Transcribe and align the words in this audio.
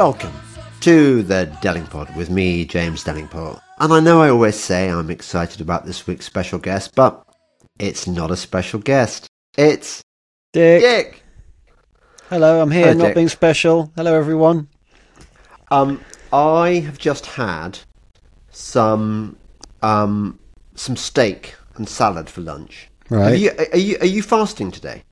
Welcome 0.00 0.32
to 0.80 1.22
the 1.22 1.54
Delingpod 1.60 2.16
with 2.16 2.30
me, 2.30 2.64
James 2.64 3.04
Delingpole. 3.04 3.60
And 3.80 3.92
I 3.92 4.00
know 4.00 4.22
I 4.22 4.30
always 4.30 4.58
say 4.58 4.88
I'm 4.88 5.10
excited 5.10 5.60
about 5.60 5.84
this 5.84 6.06
week's 6.06 6.24
special 6.24 6.58
guest, 6.58 6.94
but 6.94 7.22
it's 7.78 8.06
not 8.06 8.30
a 8.30 8.36
special 8.38 8.80
guest. 8.80 9.26
It's 9.58 10.00
Dick. 10.54 10.80
Dick. 10.80 11.22
Hello, 12.30 12.62
I'm 12.62 12.70
here, 12.70 12.86
Hello, 12.86 12.98
not 12.98 13.06
Dick. 13.08 13.14
being 13.16 13.28
special. 13.28 13.92
Hello, 13.94 14.14
everyone. 14.14 14.68
Um, 15.70 16.02
I 16.32 16.82
have 16.86 16.96
just 16.96 17.26
had 17.26 17.78
some 18.48 19.36
um 19.82 20.38
some 20.76 20.96
steak 20.96 21.56
and 21.74 21.86
salad 21.86 22.30
for 22.30 22.40
lunch. 22.40 22.88
Right. 23.10 23.32
Have 23.32 23.38
you, 23.38 23.50
are 23.70 23.76
you 23.76 23.98
are 24.00 24.06
you 24.06 24.22
fasting 24.22 24.70
today? 24.70 25.04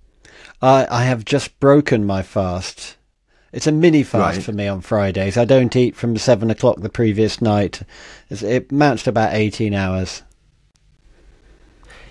I, 0.62 0.86
I 0.90 1.04
have 1.04 1.26
just 1.26 1.60
broken 1.60 2.06
my 2.06 2.22
fast. 2.22 2.96
It's 3.52 3.66
a 3.66 3.72
mini 3.72 4.02
fast 4.02 4.36
Right. 4.36 4.44
for 4.44 4.52
me 4.52 4.66
on 4.68 4.80
Fridays. 4.82 5.36
I 5.38 5.44
don't 5.46 5.74
eat 5.74 5.96
from 5.96 6.16
7 6.16 6.50
o'clock 6.50 6.80
the 6.80 6.90
previous 6.90 7.40
night. 7.40 7.82
It 8.30 8.70
amounts 8.70 9.04
to 9.04 9.10
about 9.10 9.32
18 9.34 9.72
hours. 9.74 10.22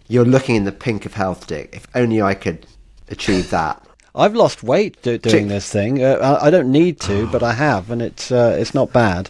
You're 0.08 0.26
looking 0.26 0.56
in 0.56 0.64
the 0.64 0.72
pink 0.72 1.06
of 1.06 1.14
health, 1.14 1.48
Dick. 1.48 1.70
If 1.74 1.88
only 1.94 2.22
I 2.22 2.34
could 2.34 2.66
achieve 3.10 3.50
that. 3.52 3.84
I've 4.16 4.36
lost 4.36 4.64
weight 4.64 5.00
do, 5.04 5.18
doing 5.20 5.44
Chick- 5.44 5.48
this 5.50 5.72
thing. 5.72 6.04
Uh, 6.04 6.14
I, 6.42 6.48
I 6.48 6.50
don't 6.50 6.72
need 6.72 7.00
to, 7.02 7.28
but 7.32 7.44
I 7.44 7.54
have, 7.54 7.92
and 7.92 8.02
it's 8.02 8.32
uh, 8.32 8.56
it's 8.60 8.74
not 8.74 8.92
bad. 8.92 9.30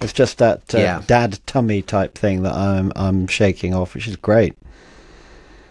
It's 0.00 0.12
just 0.12 0.38
that 0.38 0.72
uh, 0.74 0.78
Yeah. 0.78 1.02
dad 1.06 1.40
tummy 1.46 1.82
type 1.82 2.16
thing 2.16 2.42
that 2.42 2.54
I'm 2.54 2.92
I'm 2.94 3.26
shaking 3.26 3.74
off, 3.74 3.94
which 3.94 4.06
is 4.06 4.14
great. 4.16 4.54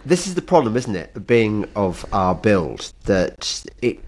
This 0.06 0.28
is 0.28 0.36
the 0.36 0.42
problem, 0.42 0.76
isn't 0.76 0.96
it? 0.96 1.26
Being 1.28 1.66
of 1.76 2.06
our 2.12 2.34
build, 2.36 2.92
that 3.06 3.64
it 3.82 4.00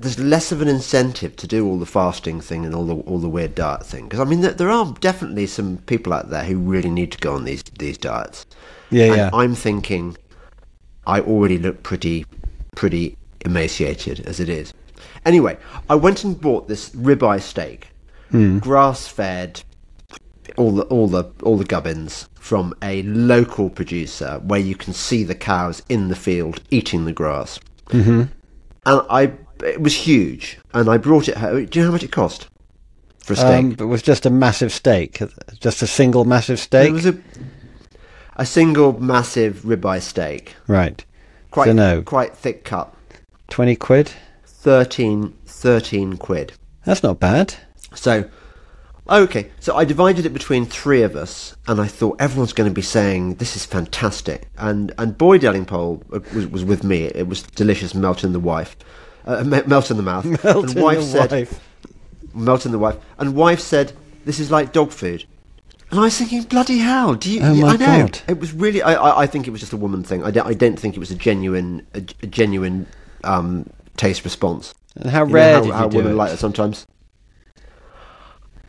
there's 0.00 0.18
less 0.18 0.52
of 0.52 0.62
an 0.62 0.68
incentive 0.68 1.36
to 1.36 1.46
do 1.46 1.66
all 1.66 1.78
the 1.78 1.86
fasting 1.86 2.40
thing 2.40 2.64
and 2.64 2.74
all 2.74 2.84
the 2.86 2.94
all 2.94 3.18
the 3.18 3.28
weird 3.28 3.54
diet 3.54 3.84
thing. 3.84 4.04
Because 4.04 4.20
I 4.20 4.24
mean, 4.24 4.40
there, 4.40 4.52
there 4.52 4.70
are 4.70 4.92
definitely 5.00 5.46
some 5.46 5.78
people 5.78 6.12
out 6.12 6.30
there 6.30 6.44
who 6.44 6.58
really 6.58 6.90
need 6.90 7.12
to 7.12 7.18
go 7.18 7.34
on 7.34 7.44
these 7.44 7.62
these 7.78 7.98
diets. 7.98 8.46
Yeah, 8.90 9.06
and 9.06 9.16
yeah. 9.16 9.30
I'm 9.32 9.54
thinking, 9.54 10.16
I 11.06 11.20
already 11.20 11.58
look 11.58 11.82
pretty 11.82 12.26
pretty 12.76 13.16
emaciated 13.44 14.20
as 14.20 14.40
it 14.40 14.48
is. 14.48 14.72
Anyway, 15.24 15.58
I 15.90 15.94
went 15.94 16.24
and 16.24 16.40
bought 16.40 16.68
this 16.68 16.90
ribeye 16.90 17.42
steak, 17.42 17.88
Hmm. 18.30 18.58
grass 18.58 19.06
fed, 19.06 19.62
all 20.56 20.72
the 20.72 20.82
all 20.84 21.08
the 21.08 21.24
all 21.42 21.56
the 21.56 21.64
gubbins 21.64 22.28
from 22.34 22.74
a 22.82 23.02
local 23.02 23.68
producer 23.68 24.40
where 24.44 24.60
you 24.60 24.74
can 24.74 24.92
see 24.92 25.24
the 25.24 25.34
cows 25.34 25.82
in 25.88 26.08
the 26.08 26.16
field 26.16 26.62
eating 26.70 27.04
the 27.04 27.12
grass. 27.12 27.58
Mm-hmm. 27.88 28.22
And 28.86 29.02
I 29.10 29.32
it 29.62 29.80
was 29.80 29.94
huge, 29.94 30.58
and 30.72 30.88
I 30.88 30.96
brought 30.98 31.28
it 31.28 31.36
home. 31.36 31.66
Do 31.66 31.78
you 31.78 31.84
know 31.84 31.90
how 31.90 31.92
much 31.92 32.04
it 32.04 32.12
cost 32.12 32.48
for 33.18 33.34
a 33.34 33.36
steak? 33.36 33.64
Um, 33.64 33.76
it 33.78 33.84
was 33.84 34.02
just 34.02 34.26
a 34.26 34.30
massive 34.30 34.72
steak, 34.72 35.20
just 35.60 35.82
a 35.82 35.86
single 35.86 36.24
massive 36.24 36.58
steak. 36.58 36.90
it 36.90 36.92
was 36.92 37.06
a 37.06 37.18
a 38.36 38.46
single 38.46 38.98
massive 39.00 39.62
ribeye 39.62 40.00
steak, 40.00 40.54
right. 40.66 41.04
quite 41.50 41.66
So 41.66 41.72
no. 41.72 42.02
quite 42.02 42.36
thick 42.36 42.64
cut, 42.64 42.94
20 43.50 43.76
quid? 43.76 44.12
13, 44.46 45.36
13 45.46 46.16
quid. 46.16 46.52
That's 46.84 47.02
not 47.02 47.18
bad. 47.20 47.54
So, 47.94 48.28
okay, 49.08 49.50
so 49.60 49.76
I 49.76 49.84
divided 49.84 50.26
it 50.26 50.32
between 50.32 50.66
three 50.66 51.02
of 51.02 51.16
us, 51.16 51.56
and 51.66 51.80
I 51.80 51.86
thought 51.86 52.20
everyone's 52.20 52.52
going 52.52 52.70
to 52.70 52.74
be 52.74 52.82
saying 52.82 53.34
this 53.34 53.56
is 53.56 53.64
fantastic. 53.64 54.48
And 54.56 54.92
and 54.98 55.18
Boy 55.18 55.38
Delingpole 55.38 56.08
was, 56.32 56.46
was 56.46 56.64
with 56.64 56.84
me. 56.84 57.04
It 57.04 57.28
was 57.28 57.42
delicious, 57.42 57.94
melt 57.94 58.24
in 58.24 58.32
the 58.32 58.40
wife, 58.40 58.76
uh, 59.28 59.44
me- 59.44 59.62
melt 59.66 59.90
in 59.92 59.96
the 59.96 60.02
mouth. 60.02 60.24
Melt 60.44 60.64
and 60.70 60.76
in 60.76 60.82
wife 60.82 60.98
the 60.98 61.04
said, 61.04 61.30
wife. 61.30 61.60
melt 62.34 62.66
in 62.66 62.72
the 62.72 62.78
wife. 62.78 62.96
And 63.18 63.34
wife 63.36 63.60
said, 63.60 63.92
this 64.24 64.40
is 64.40 64.50
like 64.50 64.72
dog 64.72 64.90
food. 64.90 65.24
And 65.90 66.00
I 66.00 66.02
was 66.04 66.18
thinking, 66.18 66.42
bloody 66.42 66.78
hell! 66.78 67.14
Do 67.14 67.30
you? 67.32 67.40
Oh 67.42 67.54
my 67.54 67.68
I 67.68 67.76
know 67.76 67.86
God. 68.02 68.20
it 68.28 68.38
was 68.40 68.52
really. 68.52 68.82
I, 68.82 68.92
I, 68.94 69.22
I 69.22 69.26
think 69.26 69.46
it 69.46 69.50
was 69.52 69.60
just 69.60 69.72
a 69.72 69.76
woman 69.78 70.02
thing. 70.02 70.22
I 70.24 70.30
don't, 70.30 70.46
I 70.46 70.52
don't 70.52 70.78
think 70.78 70.96
it 70.96 70.98
was 71.00 71.10
a 71.10 71.14
genuine, 71.14 71.86
a, 71.94 71.98
a 72.22 72.26
genuine 72.26 72.86
um, 73.24 73.70
taste 73.96 74.22
response. 74.24 74.74
And 74.96 75.10
how 75.10 75.22
You 75.22 75.28
know 75.28 75.34
rare 75.34 75.54
how, 75.54 75.60
did 75.62 75.72
how 75.72 75.84
you 75.84 75.90
do 75.90 75.96
women 75.98 76.12
it? 76.12 76.16
like 76.16 76.30
that 76.32 76.38
sometimes. 76.38 76.86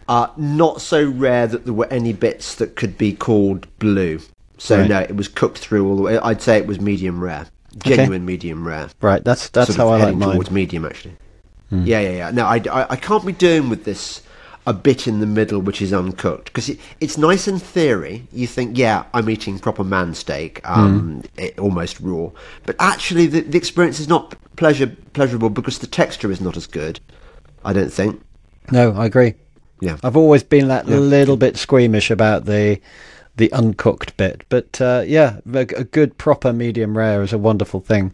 Uh, 0.08 0.28
not 0.38 0.82
so 0.82 1.08
rare 1.10 1.46
that 1.46 1.66
there 1.66 1.74
were 1.74 1.88
any 1.92 2.14
bits 2.14 2.56
that 2.56 2.76
could 2.76 2.98
be 2.98 3.14
called 3.14 3.68
blue. 3.80 4.20
So 4.58 4.80
Right. 4.80 4.90
no, 4.90 5.00
it 5.00 5.16
was 5.16 5.28
cooked 5.28 5.60
through 5.60 5.88
all 5.88 5.96
the 5.96 6.02
way. 6.02 6.18
I'd 6.18 6.42
say 6.42 6.58
it 6.58 6.66
was 6.68 6.80
medium 6.82 7.22
rare, 7.22 7.48
genuine 7.78 8.26
medium 8.26 8.68
rare. 8.68 8.90
Right, 9.02 9.24
that's 9.24 9.50
that's 9.50 9.76
Sort 9.76 9.78
how 9.78 9.90
I 9.90 10.06
like 10.06 10.16
mine. 10.16 10.30
Hmm. 10.30 10.34
towards 10.34 10.52
medium 10.52 10.86
actually. 10.86 11.16
Yeah, 11.72 12.00
yeah, 12.00 12.10
yeah. 12.10 12.32
No, 12.32 12.46
I, 12.46 12.56
I, 12.72 12.88
I 12.92 12.96
can't 12.96 13.24
be 13.24 13.32
doing 13.32 13.70
with 13.70 13.84
this 13.84 14.24
a 14.66 14.74
bit 14.74 15.08
in 15.08 15.20
the 15.20 15.28
middle 15.28 15.62
which 15.62 15.82
is 15.84 15.94
uncooked 15.94 16.46
because 16.46 16.68
it, 16.70 16.80
it's 17.00 17.16
nice 17.18 17.48
in 17.48 17.60
theory. 17.60 18.28
You 18.32 18.48
think, 18.48 18.76
yeah, 18.78 19.06
I'm 19.14 19.30
eating 19.30 19.60
proper 19.60 19.84
man 19.84 20.16
steak, 20.16 20.62
um, 20.68 21.22
Hmm. 21.22 21.40
it, 21.40 21.60
almost 21.60 22.00
raw, 22.00 22.30
but 22.66 22.76
actually 22.80 23.28
the, 23.28 23.42
the 23.42 23.58
experience 23.58 24.00
is 24.00 24.08
not 24.08 24.36
pleasure 24.56 24.88
pleasurable 25.14 25.50
because 25.52 25.78
the 25.80 25.88
texture 25.88 26.32
is 26.32 26.42
not 26.42 26.58
as 26.58 26.66
good. 26.66 27.00
I 27.64 27.74
don't 27.74 27.94
think. 27.94 28.20
No, 28.72 28.94
I 28.94 29.06
agree. 29.06 29.36
Yeah. 29.80 29.98
I've 30.04 30.18
always 30.18 30.44
been 30.44 30.68
that 30.70 30.88
little 30.88 31.38
bit 31.38 31.56
squeamish 31.56 32.10
about 32.12 32.46
the 32.46 32.80
the 33.40 33.52
uncooked 33.52 34.16
bit, 34.18 34.44
but 34.50 34.80
uh, 34.80 35.04
yeah, 35.06 35.40
a, 35.54 35.60
a 35.60 35.84
good 35.84 36.18
proper 36.20 36.54
medium 36.54 36.96
rare 36.98 37.24
is 37.24 37.34
a 37.34 37.38
wonderful 37.40 37.80
thing. 37.80 38.14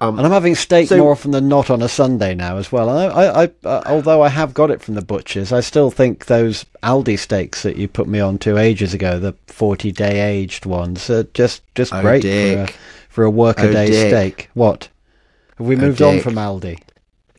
Um, 0.00 0.16
And 0.16 0.26
I'm 0.26 0.32
having 0.32 0.54
steak 0.54 0.88
so- 0.88 0.98
more 0.98 1.10
often 1.12 1.32
than 1.32 1.48
not 1.48 1.70
on 1.70 1.82
a 1.82 1.88
Sunday 1.88 2.34
now 2.34 2.56
as 2.58 2.70
well. 2.70 2.88
I, 2.88 3.06
I, 3.06 3.42
I 3.44 3.50
uh, 3.64 3.82
although 3.86 4.22
I 4.22 4.28
have 4.28 4.54
got 4.54 4.70
it 4.70 4.80
from 4.80 4.94
the 4.94 5.02
butchers, 5.02 5.52
I 5.52 5.60
still 5.60 5.90
think 5.90 6.26
those 6.26 6.64
Aldi 6.84 7.18
steaks 7.18 7.62
that 7.64 7.76
you 7.76 7.88
put 7.88 8.06
me 8.06 8.20
on 8.20 8.38
to 8.38 8.58
ages 8.58 8.94
ago, 8.94 9.18
the 9.18 9.34
40 9.48 9.90
day 9.90 10.20
aged 10.20 10.66
ones, 10.66 11.10
are 11.10 11.24
just 11.34 11.62
just 11.74 11.92
Oh, 11.92 12.00
great 12.00 12.22
for 12.22 12.28
a, 12.28 12.68
for 13.08 13.24
a 13.24 13.30
workaday 13.30 13.88
Oh, 13.88 14.08
steak. 14.08 14.50
What? 14.54 14.88
Have 15.56 15.66
we 15.66 15.74
moved 15.74 16.00
on 16.02 16.20
from 16.20 16.34
Aldi? 16.34 16.78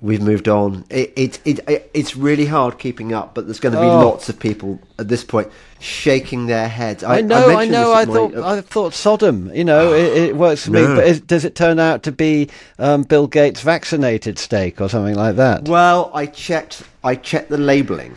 We've 0.02 0.22
moved 0.22 0.48
on. 0.48 0.86
It, 0.90 1.12
it, 1.18 1.40
it, 1.44 1.60
it, 1.68 1.92
it's 1.94 2.16
really 2.16 2.46
hard 2.46 2.80
keeping 2.80 3.12
up, 3.12 3.36
but 3.36 3.46
there's 3.46 3.60
going 3.60 3.76
to 3.76 3.82
be 3.82 3.86
Oh. 3.86 4.08
lots 4.08 4.30
of 4.30 4.40
people 4.40 4.80
at 4.98 5.10
this 5.10 5.26
point 5.26 5.50
shaking 5.82 6.46
their 6.48 6.70
heads. 6.70 7.04
I 7.04 7.20
know, 7.20 7.50
I, 7.50 7.56
mentioned 7.56 7.72
know. 7.74 7.94
I 7.94 8.06
thought, 8.06 8.36
I 8.36 8.62
thought 8.62 8.94
Sodom. 8.94 9.54
You 9.54 9.66
know, 9.66 9.94
it, 9.94 10.18
it 10.30 10.36
works 10.38 10.64
for 10.66 10.72
me. 10.72 10.86
But 10.86 11.06
is, 11.06 11.20
does 11.20 11.44
it 11.44 11.54
turn 11.56 11.80
out 11.80 12.04
to 12.04 12.14
be 12.14 12.50
um, 12.78 13.04
Bill 13.04 13.28
Gates 13.28 13.60
vaccinated 13.60 14.40
steak 14.40 14.80
or 14.80 14.88
something 14.88 15.16
like 15.16 15.36
that? 15.36 15.68
Well, 15.68 16.12
I 16.14 16.28
checked. 16.28 16.82
I 17.04 17.16
checked 17.16 17.50
the 17.50 17.58
labelling. 17.58 18.16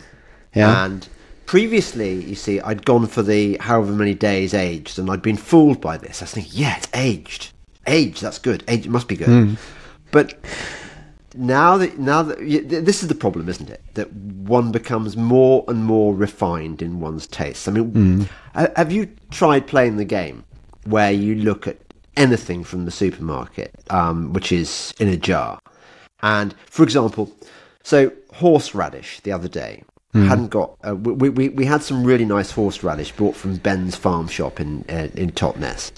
Yeah. 0.55 0.85
And 0.85 1.05
previously, 1.47 2.13
you 2.23 2.35
see, 2.35 2.61
I'd 2.61 2.85
gone 2.85 3.07
for 3.07 3.23
the 3.23 3.57
however 3.59 3.91
many 3.91 4.13
days 4.13 4.53
aged, 4.53 4.99
and 4.99 5.09
I'd 5.09 5.21
been 5.21 5.35
fooled 5.37 5.81
by 5.81 5.97
this. 5.97 6.21
I 6.21 6.25
was 6.25 6.31
thinking, 6.31 6.53
yeah, 6.55 6.77
it's 6.77 6.87
aged. 6.93 7.51
Aged, 7.87 8.21
that's 8.21 8.39
good. 8.39 8.63
Aged, 8.69 8.85
it 8.85 8.89
must 8.89 9.09
be 9.09 9.17
good. 9.17 9.27
Hmm. 9.27 9.53
But 10.11 10.35
now 11.35 11.77
that 11.77 11.97
now 11.97 12.23
that 12.23 12.37
this 12.39 13.01
is 13.03 13.09
the 13.09 13.15
problem, 13.15 13.49
isn't 13.49 13.69
it? 13.69 13.81
That 13.95 14.11
one 14.13 14.71
becomes 14.71 15.15
more 15.17 15.63
and 15.67 15.83
more 15.85 16.13
refined 16.15 16.81
in 16.81 16.99
one's 16.99 17.27
tastes. 17.27 17.67
I 17.67 17.71
mean, 17.71 18.29
ha- 18.53 18.71
have 18.75 18.91
you 18.91 19.09
tried 19.31 19.67
playing 19.67 19.97
the 19.97 20.05
game 20.05 20.43
where 20.85 21.11
you 21.11 21.35
look 21.35 21.67
at 21.67 21.77
anything 22.17 22.63
from 22.63 22.85
the 22.85 22.91
supermarket, 22.91 23.73
um, 23.89 24.33
which 24.33 24.51
is 24.51 24.93
in 24.99 25.07
a 25.07 25.17
jar, 25.17 25.59
and 26.21 26.53
for 26.69 26.83
example, 26.83 27.31
so 27.83 28.11
horseradish 28.33 29.19
the 29.21 29.31
other 29.31 29.47
day 29.47 29.83
hadn't 30.13 30.49
got. 30.49 30.75
Uh, 30.87 30.95
we, 30.95 31.29
we 31.29 31.49
we 31.49 31.65
had 31.65 31.81
some 31.81 32.03
really 32.03 32.25
nice 32.25 32.51
horseradish 32.51 33.11
bought 33.13 33.35
from 33.35 33.55
Ben's 33.57 33.95
farm 33.95 34.27
shop 34.27 34.59
in 34.59 34.85
uh, 34.87 35.07
in 35.15 35.31
Totnes, 35.31 35.91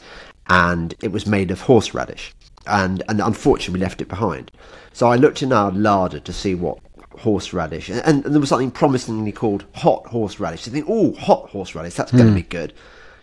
and 0.48 0.96
it 1.04 1.12
was 1.12 1.26
made 1.26 1.52
of 1.52 1.60
horseradish, 1.62 2.34
and 2.68 3.04
and 3.10 3.22
unfortunately 3.22 3.80
we 3.80 3.84
left 3.84 4.02
it 4.02 4.08
behind. 4.08 4.52
So 4.94 5.08
I 5.08 5.16
looked 5.16 5.42
in 5.44 5.52
our 5.52 5.72
larder 5.72 6.20
to 6.20 6.34
see 6.34 6.56
what 6.56 6.80
horseradish, 7.20 7.90
and, 7.90 8.02
and 8.06 8.24
there 8.24 8.40
was 8.40 8.50
something 8.50 8.72
promisingly 8.72 9.32
called 9.32 9.66
hot 9.76 10.06
horseradish. 10.08 10.66
You 10.68 10.74
think, 10.74 10.86
oh, 10.88 11.14
hot 11.14 11.50
horseradish, 11.50 11.94
that's 11.96 12.12
going 12.12 12.28
to 12.28 12.34
be 12.34 12.42
good. 12.42 12.74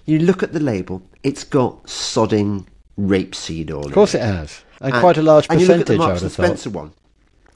You 0.07 0.19
look 0.19 0.43
at 0.43 0.53
the 0.53 0.61
label; 0.61 1.03
it's 1.23 1.45
got 1.45 1.85
sodding 1.85 2.67
rapeseed 2.99 3.71
oil. 3.71 3.87
Of 3.87 3.93
course 3.93 4.15
it 4.15 4.21
has. 4.23 4.63
And 4.81 4.93
quite 4.95 5.17
a 5.17 5.23
large 5.23 5.47
percentage. 5.49 5.69
and 5.69 5.71
you 5.71 5.79
look 5.79 5.81
at 5.91 5.93
the 5.93 5.99
Marks 5.99 6.23
and 6.23 6.31
have 6.31 6.33
thought. 6.33 6.47
Spencer 6.47 6.71
one. 6.71 6.93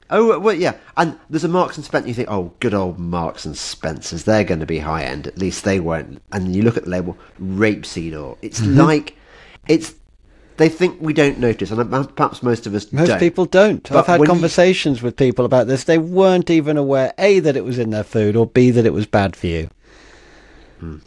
Oh 0.09 0.39
well, 0.39 0.53
yeah, 0.55 0.77
and 0.95 1.19
there's 1.29 1.43
a 1.43 1.49
Marks 1.49 1.75
and 1.75 1.85
Spencer. 1.85 2.07
You 2.07 2.13
think, 2.13 2.31
oh, 2.31 2.53
good 2.61 2.73
old 2.73 2.97
Marks 2.97 3.43
and 3.45 3.57
Spencers, 3.57 4.23
they're 4.23 4.45
going 4.45 4.61
to 4.61 4.65
be 4.65 4.79
high 4.79 5.03
end. 5.03 5.27
At 5.27 5.37
least 5.37 5.65
they 5.65 5.81
won't. 5.81 6.21
And 6.31 6.55
you 6.55 6.61
look 6.63 6.77
at 6.77 6.85
the 6.85 6.89
label, 6.89 7.17
rapeseed 7.41 8.13
oil. 8.13 8.37
It's 8.41 8.61
Mm-hmm. 8.61 8.79
like, 8.79 9.17
it's. 9.67 9.93
They 10.57 10.69
think 10.69 10.97
we 10.99 11.13
don't 11.13 11.37
notice, 11.39 11.69
and 11.71 12.15
perhaps 12.15 12.41
most 12.41 12.65
of 12.65 12.73
us 12.73 12.91
Most 12.91 13.07
don't. 13.09 13.19
people 13.19 13.45
don't. 13.45 13.83
But 13.87 13.99
I've 13.99 14.07
had 14.07 14.19
when 14.19 14.27
you- 14.27 14.33
conversations 14.33 15.01
with 15.03 15.15
people 15.15 15.45
about 15.45 15.67
this. 15.67 15.83
They 15.83 15.97
weren't 15.99 16.49
even 16.49 16.77
aware, 16.77 17.13
A, 17.19 17.39
that 17.41 17.55
it 17.55 17.63
was 17.63 17.77
in 17.77 17.91
their 17.91 18.03
food, 18.03 18.35
or 18.35 18.45
B, 18.47 18.71
that 18.71 18.85
it 18.85 18.93
was 18.93 19.05
bad 19.05 19.35
for 19.35 19.47
you. 19.47 19.69
Hmm. 20.79 20.97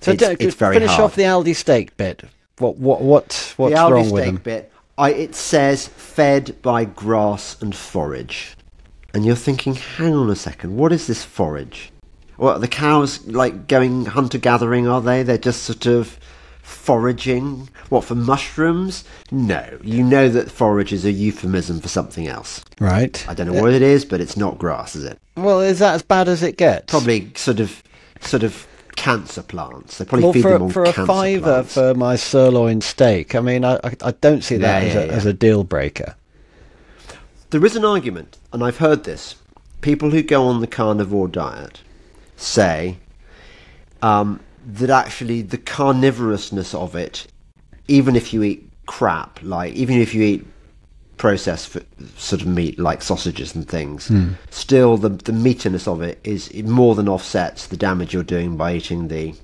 So 0.00 0.12
It's- 0.12 0.28
don't- 0.28 0.40
it's 0.40 0.54
finish 0.54 0.90
hard. 0.90 1.00
off 1.00 1.16
the 1.16 1.22
Aldi 1.22 1.56
steak 1.56 1.96
bit. 1.96 2.24
What, 2.58 2.76
what, 2.76 3.00
what, 3.02 3.54
what's 3.56 3.74
the 3.74 3.80
Aldi 3.80 3.90
wrong 3.90 4.10
with 4.10 4.24
them? 4.24 4.36
bit, 4.36 4.70
I, 4.96 5.10
it 5.12 5.34
says 5.34 5.88
fed 5.88 6.54
by 6.62 6.84
grass 6.84 7.56
and 7.60 7.74
forage. 7.74 8.56
and 9.12 9.24
you're 9.24 9.36
thinking, 9.36 9.74
hang 9.74 10.12
on 10.14 10.28
a 10.30 10.36
second, 10.36 10.76
what 10.76 10.92
is 10.92 11.06
this 11.06 11.24
forage? 11.24 11.90
Well, 12.36 12.58
the 12.58 12.66
cows 12.68 13.24
like 13.26 13.68
going 13.68 14.06
hunter 14.06 14.38
gathering? 14.38 14.88
Are 14.88 15.00
they? 15.00 15.22
They're 15.22 15.38
just 15.38 15.62
sort 15.62 15.86
of 15.86 16.18
foraging. 16.84 17.68
What 17.88 18.04
for 18.04 18.14
mushrooms? 18.14 19.04
No, 19.30 19.78
you 19.82 20.04
know 20.04 20.28
that 20.28 20.50
forage 20.50 20.92
is 20.92 21.04
a 21.06 21.10
euphemism 21.12 21.80
for 21.80 21.88
something 21.88 22.26
else. 22.26 22.62
Right. 22.78 23.24
I 23.28 23.32
don't 23.32 23.50
know 23.50 23.62
what 23.62 23.72
it 23.72 23.80
is, 23.82 24.04
but 24.04 24.20
it's 24.20 24.36
not 24.36 24.58
grass, 24.58 24.94
is 24.94 25.04
it? 25.04 25.18
Well, 25.36 25.60
is 25.60 25.78
that 25.78 25.94
as 25.94 26.02
bad 26.02 26.28
as 26.28 26.42
it 26.42 26.58
gets? 26.58 26.90
Probably 26.90 27.30
sort 27.36 27.60
of, 27.60 27.82
sort 28.20 28.42
of 28.42 28.66
cancer 28.96 29.42
plants. 29.42 29.96
They 29.98 30.04
probably 30.04 30.24
Well, 30.24 30.32
feed 30.34 30.42
for, 30.42 30.50
them 30.50 30.62
on 30.64 30.70
for 30.70 30.84
a 30.84 30.92
fiver 30.92 31.40
plants. 31.40 31.74
for 31.74 31.94
my 31.94 32.16
sirloin 32.16 32.82
steak, 32.82 33.34
I 33.34 33.40
mean, 33.40 33.64
I, 33.64 33.76
I, 33.76 33.96
I 34.02 34.10
don't 34.20 34.44
see 34.44 34.56
that 34.58 34.82
Yeah, 34.82 34.88
as, 34.88 34.94
yeah, 34.94 35.00
a, 35.00 35.06
yeah. 35.06 35.12
as 35.12 35.26
a 35.26 35.32
deal 35.32 35.64
breaker. 35.64 36.16
There 37.50 37.64
is 37.64 37.76
an 37.76 37.84
argument, 37.84 38.36
and 38.52 38.62
I've 38.62 38.78
heard 38.78 39.04
this. 39.04 39.36
People 39.80 40.10
who 40.10 40.22
go 40.22 40.44
on 40.46 40.60
the 40.60 40.66
carnivore 40.66 41.28
diet 41.28 41.80
say 42.36 42.98
um, 44.02 44.40
that 44.64 44.90
actually 44.90 45.42
the 45.42 45.58
carnivorousness 45.58 46.74
of 46.74 46.94
it, 46.94 47.26
even 47.88 48.16
if 48.16 48.32
you 48.32 48.42
eat 48.42 48.68
crap, 48.86 49.40
like 49.42 49.74
even 49.74 50.00
if 50.00 50.14
you 50.14 50.22
eat 50.22 50.46
processed 51.16 51.76
sort 52.16 52.42
of 52.42 52.48
meat 52.48 52.76
like 52.78 53.00
sausages 53.00 53.54
and 53.54 53.68
things, 53.68 54.10
still 54.50 54.96
the 54.96 55.10
the 55.10 55.32
meatiness 55.32 55.86
of 55.86 56.02
it 56.02 56.18
is 56.24 56.48
it 56.48 56.64
more 56.64 56.94
than 56.94 57.08
offsets 57.08 57.66
the 57.66 57.76
damage 57.76 58.12
you're 58.12 58.22
doing 58.22 58.56
by 58.56 58.74
eating 58.74 59.08
the. 59.08 59.34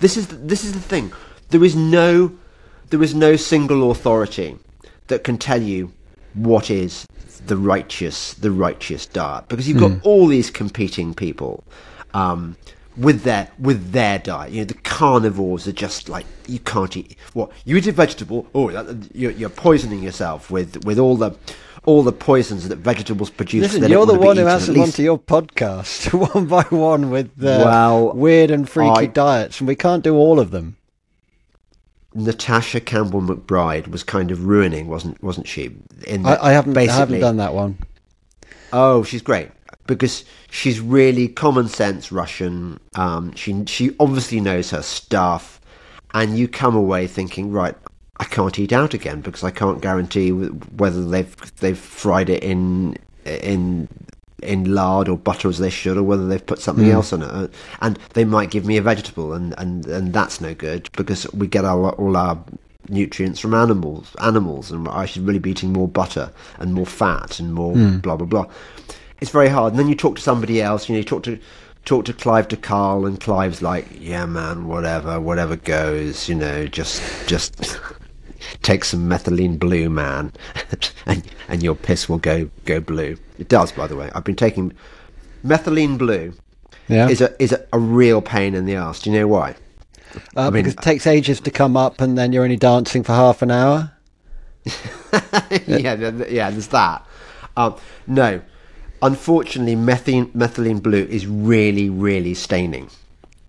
This 0.00 0.16
is 0.16 0.26
the, 0.26 0.34
this 0.36 0.64
is 0.64 0.72
the 0.72 0.80
thing. 0.80 1.12
There 1.50 1.64
is 1.64 1.74
no 1.76 2.32
there 2.90 3.02
is 3.02 3.14
no 3.14 3.36
single 3.36 3.90
authority 3.90 4.56
that 5.08 5.24
can 5.24 5.38
tell 5.38 5.62
you 5.62 5.92
what 6.34 6.70
is 6.70 7.06
the 7.46 7.56
righteous 7.56 8.34
the 8.34 8.50
righteous 8.50 9.06
diet 9.06 9.48
because 9.48 9.68
you've 9.68 9.78
got 9.78 10.04
all 10.04 10.26
these 10.26 10.50
competing 10.50 11.14
people 11.14 11.64
um, 12.14 12.56
with 12.96 13.22
their 13.22 13.48
with 13.58 13.92
their 13.92 14.18
diet. 14.18 14.52
You 14.52 14.60
know, 14.60 14.64
the 14.66 14.74
carnivores 14.74 15.66
are 15.68 15.72
just 15.72 16.08
like 16.08 16.26
you 16.46 16.58
can't 16.58 16.96
eat 16.96 17.16
what 17.34 17.50
you 17.64 17.76
eat 17.76 17.86
a 17.86 17.92
vegetable. 17.92 18.46
Oh, 18.54 18.70
you're, 19.12 19.32
you're 19.32 19.48
poisoning 19.50 20.02
yourself 20.02 20.50
with 20.50 20.84
with 20.84 20.98
all 20.98 21.16
the 21.16 21.32
all 21.84 22.02
the 22.02 22.12
poisons 22.12 22.68
that 22.68 22.76
vegetables 22.78 23.30
produce. 23.30 23.62
Listen, 23.74 23.88
you're 23.90 24.06
the 24.06 24.14
one 24.14 24.36
who 24.36 24.42
eaten, 24.42 24.46
has 24.46 24.68
at 24.68 24.72
them 24.74 24.82
least- 24.82 24.94
onto 24.94 25.02
your 25.02 25.18
podcast 25.18 26.12
one 26.34 26.46
by 26.46 26.62
one 26.64 27.10
with 27.10 27.26
uh, 27.42 27.62
Well, 27.64 28.12
weird 28.12 28.50
and 28.50 28.68
freaky 28.68 28.90
I- 29.02 29.06
diets, 29.06 29.60
and 29.60 29.68
we 29.68 29.76
can't 29.76 30.02
do 30.02 30.16
all 30.16 30.40
of 30.40 30.50
them. 30.50 30.76
Natasha 32.14 32.80
Campbell 32.80 33.20
McBride 33.20 33.88
was 33.88 34.02
kind 34.02 34.30
of 34.30 34.46
ruining, 34.46 34.88
wasn't 34.88 35.22
wasn't 35.22 35.46
she? 35.46 35.76
In 36.06 36.24
I, 36.24 36.46
I 36.46 36.52
haven't 36.52 36.76
I 36.76 36.86
haven't 36.86 37.20
done 37.20 37.36
that 37.36 37.52
one. 37.52 37.78
Oh, 38.72 39.02
she's 39.02 39.22
great 39.22 39.50
because 39.86 40.24
she's 40.56 40.80
really 40.80 41.28
common 41.28 41.68
sense 41.68 42.10
Russian. 42.10 42.80
Um, 42.94 43.34
she 43.34 43.64
she 43.66 43.94
obviously 44.00 44.40
knows 44.40 44.70
her 44.70 44.82
stuff, 44.82 45.60
and 46.14 46.38
you 46.38 46.48
come 46.48 46.74
away 46.74 47.06
thinking, 47.06 47.52
right, 47.52 47.76
I 48.18 48.24
can't 48.24 48.58
eat 48.58 48.72
out 48.72 48.94
again 48.94 49.20
because 49.20 49.44
I 49.44 49.50
can't 49.50 49.82
guarantee 49.82 50.30
whether 50.30 51.04
they've 51.06 51.36
they've 51.56 51.78
fried 51.78 52.30
it 52.30 52.42
in 52.42 52.96
in 53.24 53.88
in 54.42 54.74
lard 54.74 55.08
or 55.08 55.18
butter 55.18 55.48
as 55.48 55.58
they 55.58 55.70
should, 55.70 55.98
or 55.98 56.02
whether 56.02 56.26
they've 56.26 56.44
put 56.44 56.60
something 56.60 56.88
else 56.90 57.12
on 57.12 57.22
it. 57.22 57.52
And 57.80 57.98
they 58.14 58.24
might 58.24 58.50
give 58.50 58.64
me 58.64 58.78
a 58.78 58.82
vegetable, 58.82 59.34
and 59.34 59.54
and 59.58 59.86
and 59.86 60.12
that's 60.14 60.40
no 60.40 60.54
good 60.54 60.88
because 60.96 61.30
we 61.32 61.46
get 61.46 61.66
our 61.66 61.90
all 61.92 62.16
our 62.16 62.42
nutrients 62.88 63.40
from 63.40 63.52
animals 63.52 64.14
animals 64.20 64.70
and 64.70 64.86
I 64.86 65.06
should 65.06 65.26
really 65.26 65.40
be 65.40 65.50
eating 65.50 65.72
more 65.72 65.88
butter 65.88 66.30
and 66.60 66.72
more 66.72 66.86
fat 66.86 67.40
and 67.40 67.52
more 67.52 67.74
blah 67.74 68.16
blah 68.16 68.26
blah. 68.26 68.46
It's 69.20 69.30
very 69.30 69.48
hard. 69.48 69.72
And 69.72 69.80
then 69.80 69.88
you 69.88 69.94
talk 69.94 70.16
to 70.16 70.22
somebody 70.22 70.60
else, 70.60 70.88
you 70.88 70.94
know, 70.94 70.98
you 70.98 71.04
talk 71.04 71.22
to 71.24 71.38
talk 71.84 72.04
to 72.04 72.12
Clive 72.12 72.48
de 72.48 72.56
Carle 72.56 73.06
and 73.06 73.20
Clive's 73.20 73.62
like, 73.62 73.86
Yeah 73.98 74.26
man, 74.26 74.66
whatever, 74.66 75.20
whatever 75.20 75.56
goes, 75.56 76.28
you 76.28 76.34
know, 76.34 76.66
just 76.66 77.00
just 77.28 77.78
take 78.62 78.84
some 78.84 79.08
methylene 79.08 79.58
blue 79.58 79.88
man 79.88 80.32
and 81.06 81.24
and 81.48 81.62
your 81.62 81.74
piss 81.74 82.08
will 82.08 82.18
go 82.18 82.50
go 82.64 82.80
blue. 82.80 83.16
It 83.38 83.48
does 83.48 83.72
by 83.72 83.86
the 83.86 83.96
way. 83.96 84.10
I've 84.14 84.24
been 84.24 84.36
taking 84.36 84.72
methylene 85.44 85.96
blue 85.96 86.34
Yeah, 86.88 87.08
is 87.08 87.20
a 87.20 87.40
is 87.42 87.52
a, 87.52 87.64
a 87.72 87.78
real 87.78 88.20
pain 88.20 88.54
in 88.54 88.66
the 88.66 88.74
ass. 88.74 89.02
Do 89.02 89.10
you 89.10 89.18
know 89.18 89.28
why? 89.28 89.54
uh, 90.36 90.50
mean- 90.50 90.64
because 90.64 90.74
it 90.74 90.82
takes 90.82 91.06
ages 91.06 91.40
to 91.40 91.50
come 91.50 91.76
up, 91.76 92.00
and 92.00 92.16
then 92.16 92.32
you're 92.32 92.44
only 92.44 92.56
dancing 92.56 93.02
for 93.02 93.12
half 93.12 93.42
an 93.42 93.50
hour. 93.50 93.92
yeah, 95.66 95.94
yeah, 96.28 96.50
there's 96.50 96.68
that. 96.68 97.06
Um, 97.56 97.76
no, 98.06 98.40
unfortunately, 99.06 99.76
methylene 99.76 100.26
methylene 100.32 100.82
blue 100.82 101.06
is 101.18 101.26
really, 101.26 101.88
really 101.88 102.34
staining. 102.34 102.90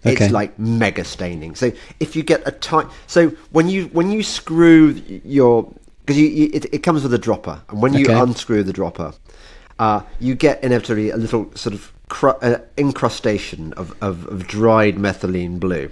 Okay. 0.05 0.25
It's 0.25 0.31
like 0.31 0.57
mega 0.59 1.03
staining. 1.03 1.55
So 1.55 1.71
if 1.99 2.15
you 2.15 2.23
get 2.23 2.41
a 2.47 2.51
tight, 2.51 2.87
so 3.07 3.29
when 3.51 3.67
you 3.67 3.85
when 3.87 4.11
you 4.11 4.23
screw 4.23 4.91
your 5.25 5.73
because 6.05 6.17
you, 6.21 6.27
you 6.27 6.49
it, 6.53 6.65
it 6.73 6.83
comes 6.83 7.03
with 7.03 7.13
a 7.13 7.17
dropper, 7.17 7.61
and 7.69 7.81
when 7.81 7.93
you 7.93 8.05
Okay. 8.05 8.13
unscrew 8.13 8.63
the 8.63 8.73
dropper, 8.73 9.13
uh, 9.79 10.01
you 10.19 10.35
get 10.35 10.63
inevitably 10.63 11.09
a 11.09 11.17
little 11.17 11.49
sort 11.55 11.73
of 11.73 11.91
cru- 12.09 12.39
uh, 12.41 12.59
incrustation 12.77 13.73
of, 13.73 13.93
of, 14.01 14.25
of 14.27 14.47
dried 14.47 14.95
methylene 14.95 15.59
blue. 15.59 15.89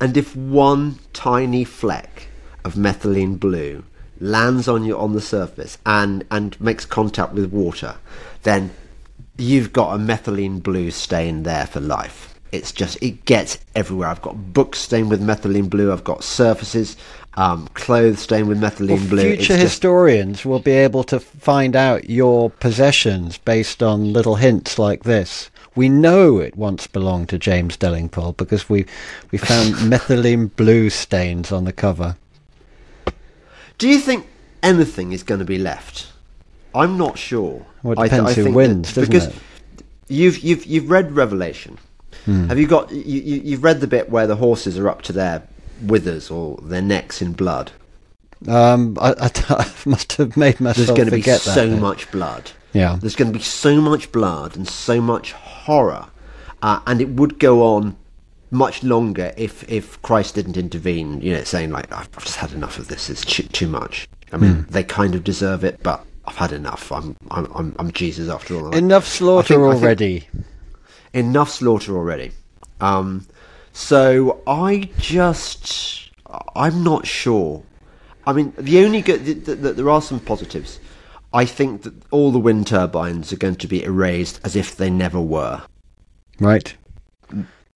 And 0.00 0.16
if 0.16 0.34
one 0.34 0.98
tiny 1.12 1.64
fleck 1.64 2.26
of 2.64 2.74
methylene 2.74 3.38
blue 3.38 3.84
lands 4.24 4.66
on 4.68 4.84
you 4.84 4.98
on 4.98 5.12
the 5.12 5.20
surface 5.20 5.76
and, 5.84 6.24
and 6.30 6.58
makes 6.60 6.84
contact 6.84 7.32
with 7.34 7.52
water, 7.52 7.96
then 8.42 8.70
you've 9.36 9.72
got 9.72 9.94
a 9.94 9.98
methylene 9.98 10.62
blue 10.62 10.90
stain 10.90 11.42
there 11.42 11.66
for 11.66 11.80
life. 11.80 12.34
It's 12.50 12.72
just 12.72 13.02
it 13.02 13.24
gets 13.24 13.58
everywhere. 13.74 14.08
I've 14.08 14.22
got 14.22 14.52
books 14.52 14.78
stained 14.78 15.10
with 15.10 15.20
methylene 15.20 15.68
blue. 15.68 15.92
I've 15.92 16.04
got 16.04 16.22
surfaces, 16.22 16.96
um, 17.34 17.68
clothes 17.74 18.20
stained 18.20 18.46
with 18.48 18.60
methylene 18.60 19.00
Well, 19.00 19.08
blue. 19.08 19.22
Future 19.36 19.56
just- 19.56 19.60
historians 19.62 20.44
will 20.44 20.60
be 20.60 20.70
able 20.72 21.02
to 21.04 21.18
find 21.18 21.74
out 21.74 22.08
your 22.08 22.50
possessions 22.50 23.38
based 23.38 23.82
on 23.82 24.12
little 24.12 24.36
hints 24.36 24.78
like 24.78 25.02
this. 25.02 25.50
We 25.76 25.88
know 25.88 26.38
it 26.38 26.56
once 26.56 26.86
belonged 26.86 27.28
to 27.30 27.38
James 27.38 27.76
Delingpole 27.76 28.36
because 28.36 28.68
we 28.68 28.86
we 29.32 29.38
found 29.38 29.74
methylene 29.92 30.54
blue 30.54 30.88
stains 30.90 31.50
on 31.50 31.64
the 31.64 31.72
cover. 31.72 32.16
Do 33.78 33.88
you 33.88 33.98
think 33.98 34.26
anything 34.62 35.12
is 35.12 35.22
going 35.22 35.40
to 35.40 35.44
be 35.44 35.58
left? 35.58 36.08
I'm 36.74 36.96
not 36.98 37.18
sure. 37.18 37.64
Well, 37.82 37.92
it 38.00 38.04
depends 38.04 38.30
I 38.30 38.34
who 38.34 38.44
think 38.44 38.56
wins, 38.56 38.94
that- 38.94 39.00
doesn't 39.08 39.12
because 39.12 39.28
it? 39.28 39.42
You've 40.08 40.38
you've 40.40 40.66
you've 40.66 40.90
read 40.90 41.12
Revelation. 41.12 41.78
Hmm. 42.24 42.48
Have 42.48 42.58
you 42.58 42.66
got 42.66 42.90
you, 42.92 43.20
you 43.20 43.40
you've 43.44 43.64
read 43.64 43.80
the 43.80 43.86
bit 43.86 44.10
where 44.10 44.26
the 44.26 44.36
horses 44.36 44.78
are 44.78 44.88
up 44.88 45.02
to 45.02 45.12
their 45.12 45.42
withers 45.82 46.30
or 46.30 46.58
their 46.62 46.82
necks 46.82 47.22
in 47.22 47.32
blood? 47.32 47.72
Um, 48.46 48.98
I, 49.00 49.10
I, 49.18 49.30
I 49.48 49.72
must 49.86 50.12
have 50.14 50.36
made 50.36 50.60
myself. 50.60 50.86
There's 50.86 50.96
going 50.96 51.08
to 51.10 51.16
be 51.16 51.22
so 51.22 51.70
bit. 51.70 51.80
much 51.80 52.10
blood. 52.10 52.50
Yeah. 52.72 52.98
There's 53.00 53.16
going 53.16 53.32
to 53.32 53.38
be 53.38 53.42
so 53.44 53.80
much 53.80 54.12
blood 54.12 54.56
and 54.56 54.68
so 54.68 55.00
much 55.00 55.32
horror, 55.32 56.06
uh, 56.62 56.80
and 56.86 57.00
it 57.00 57.10
would 57.10 57.38
go 57.38 57.62
on 57.62 57.96
much 58.54 58.82
longer 58.82 59.32
if 59.36 59.68
if 59.70 60.00
Christ 60.02 60.34
didn't 60.36 60.56
intervene. 60.56 61.20
You 61.20 61.34
know, 61.34 61.44
saying 61.44 61.70
like, 61.70 61.92
"I've 61.92 62.08
I've 62.16 62.24
just 62.24 62.36
had 62.36 62.52
enough 62.52 62.78
of 62.78 62.88
this. 62.88 63.10
It's 63.10 63.24
too, 63.24 63.42
too 63.44 63.68
much." 63.68 64.08
I 64.32 64.36
mean, 64.36 64.54
Hmm. 64.54 64.70
they 64.72 64.82
kind 64.84 65.14
of 65.14 65.22
deserve 65.24 65.64
it, 65.64 65.82
but 65.82 66.04
I've 66.26 66.36
had 66.36 66.52
enough. 66.52 66.90
I'm 66.92 67.16
I'm 67.30 67.46
I'm, 67.54 67.76
I'm 67.78 67.90
Jesus 67.92 68.28
after 68.28 68.56
all. 68.56 68.74
Enough 68.74 69.06
slaughter 69.06 69.54
I 69.54 69.56
think- 69.56 69.66
I 69.68 69.72
think- 69.72 69.82
already. 69.82 70.28
enough 71.12 71.50
slaughter 71.50 71.96
already. 71.96 72.32
Um, 72.80 73.26
so 73.72 74.40
I 74.46 74.90
just, 74.98 76.10
I'm 76.56 76.82
not 76.82 77.06
sure. 77.06 77.62
I 78.26 78.32
mean, 78.32 78.52
the 78.58 78.84
only 78.84 79.02
good, 79.02 79.24
th- 79.24 79.44
th- 79.44 79.60
th- 79.60 79.76
there 79.76 79.90
are 79.90 80.00
some 80.02 80.18
positives. 80.20 80.80
I 81.32 81.44
think 81.44 81.82
that 81.82 81.94
all 82.10 82.30
the 82.32 82.38
wind 82.38 82.66
turbines 82.68 83.32
are 83.32 83.36
going 83.36 83.56
to 83.56 83.66
be 83.68 83.82
erased 83.84 84.40
as 84.44 84.56
if 84.56 84.76
they 84.76 84.90
never 84.90 85.20
were. 85.20 85.62
Right. 86.40 86.74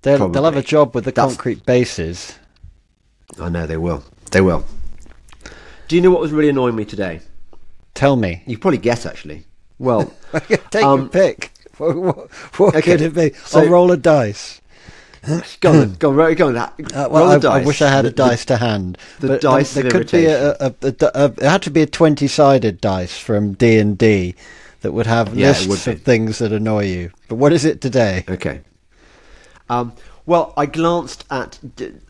They'll, 0.02 0.28
they'll 0.28 0.44
have 0.44 0.56
a 0.56 0.62
job 0.62 0.94
with 0.94 1.04
the 1.04 1.10
That's- 1.10 1.34
concrete 1.34 1.66
bases. 1.66 2.38
I 3.40 3.48
know 3.48 3.66
they 3.66 3.76
will. 3.76 4.04
They 4.30 4.40
will. 4.40 4.64
Do 5.88 5.96
you 5.96 6.02
know 6.02 6.10
what 6.10 6.20
was 6.20 6.30
really 6.32 6.48
annoying 6.50 6.76
me 6.76 6.84
today? 6.84 7.20
Tell 7.94 8.14
me. 8.14 8.42
You 8.46 8.58
probably 8.58 8.78
guess 8.78 9.04
actually. 9.06 9.44
Well, 9.78 10.12
Take 10.70 10.82
your 10.82 10.84
Um, 10.84 11.08
pick. 11.10 11.52
What, 11.78 11.96
what, 11.96 12.30
what 12.58 12.74
okay, 12.76 12.92
could 12.92 13.00
it 13.00 13.14
be? 13.14 13.32
so- 13.44 13.60
I'll 13.60 13.68
roll 13.68 13.90
a 13.90 13.96
dice. 13.96 14.60
go 15.60 15.72
on, 15.82 15.94
go 15.94 16.10
on, 16.20 16.34
go 16.34 16.48
on. 16.48 16.56
Uh, 16.56 16.70
roll 16.94 17.10
well, 17.10 17.40
the 17.40 17.48
I, 17.48 17.58
I 17.60 17.64
wish 17.64 17.82
I 17.82 17.88
had 17.90 18.04
The- 18.04 18.08
a 18.10 18.12
dice 18.12 18.44
to 18.46 18.56
hand. 18.58 18.98
the 19.18 19.26
but 19.28 19.40
dice 19.40 19.74
there 19.74 19.90
could 19.90 20.10
be 20.12 20.26
a, 20.26 20.52
a- 20.52 20.74
a- 20.80 21.32
It 21.36 21.42
had 21.42 21.62
to 21.62 21.70
be 21.70 21.82
a 21.82 21.86
twenty-sided 21.86 22.80
dice 22.80 23.18
from 23.18 23.54
D 23.54 23.78
and 23.78 23.98
D 23.98 24.36
that 24.82 24.92
would 24.92 25.06
have 25.06 25.34
Yeah, 25.36 25.48
lists 25.48 25.66
would 25.86 25.96
of 25.96 26.02
things 26.02 26.38
that 26.38 26.52
annoy 26.52 26.84
you. 26.86 27.10
But 27.28 27.34
what 27.34 27.52
is 27.52 27.64
it 27.64 27.80
today? 27.80 28.24
Okay. 28.28 28.60
Um, 29.70 29.92
well, 30.26 30.52
I 30.56 30.66
glanced 30.66 31.24
at 31.30 31.58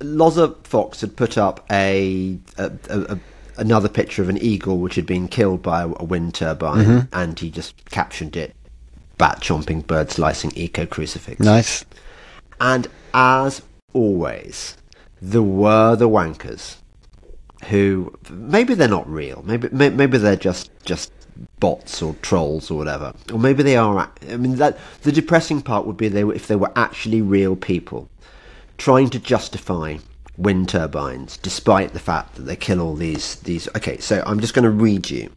Lozza 0.00 0.56
Fox 0.64 1.00
had 1.00 1.16
put 1.16 1.38
up 1.38 1.64
a 1.70 2.38
a, 2.56 2.70
a, 2.88 3.18
another 3.56 3.88
picture 3.88 4.22
of 4.22 4.28
an 4.28 4.38
eagle 4.38 4.78
which 4.78 4.96
had 4.96 5.06
been 5.06 5.28
killed 5.28 5.62
by 5.62 5.82
a, 5.82 5.88
a 5.96 6.04
wind 6.04 6.34
turbine, 6.34 7.08
and 7.12 7.38
he 7.38 7.50
just 7.50 7.84
captioned 7.90 8.36
it 8.36 8.54
"bat 9.18 9.40
chomping, 9.40 9.86
bird 9.86 10.10
slicing, 10.10 10.52
eco 10.56 10.86
crucifix." 10.86 11.40
Nice. 11.40 11.84
And 12.60 12.88
as 13.14 13.62
always, 13.92 14.76
there 15.22 15.42
were 15.42 15.96
the 15.96 16.08
wankers 16.08 16.76
who 17.66 18.12
maybe 18.30 18.74
they're 18.74 18.88
not 18.88 19.08
real. 19.08 19.42
Maybe 19.44 19.68
maybe 19.70 20.18
they're 20.18 20.36
just 20.36 20.70
just 20.84 21.12
bots 21.61 22.02
or 22.02 22.14
trolls 22.23 22.71
or 22.71 22.78
whatever. 22.78 23.14
Or 23.33 23.38
maybe 23.38 23.62
they 23.62 23.76
are. 23.76 24.11
I 24.30 24.37
mean, 24.37 24.57
that 24.57 24.78
the 25.02 25.12
depressing 25.12 25.62
part 25.62 25.87
would 25.87 25.97
be 25.97 26.09
they 26.09 26.25
were, 26.25 26.35
if 26.35 26.47
they 26.47 26.57
were 26.57 26.73
actually 26.76 27.23
real 27.23 27.57
people 27.57 28.09
trying 28.76 29.11
to 29.11 29.18
justify 29.18 29.99
wind 30.37 30.68
turbines, 30.68 31.37
despite 31.37 31.92
the 31.92 31.99
fact 31.99 32.37
that 32.37 32.42
they 32.42 32.57
kill 32.57 32.80
all 32.80 32.95
these 32.95 33.37
these. 33.37 33.68
Okay, 33.76 33.99
so 33.99 34.23
I'm 34.25 34.40
just 34.40 34.54
going 34.54 34.64
to 34.64 34.71
read 34.71 35.11
you 35.11 35.30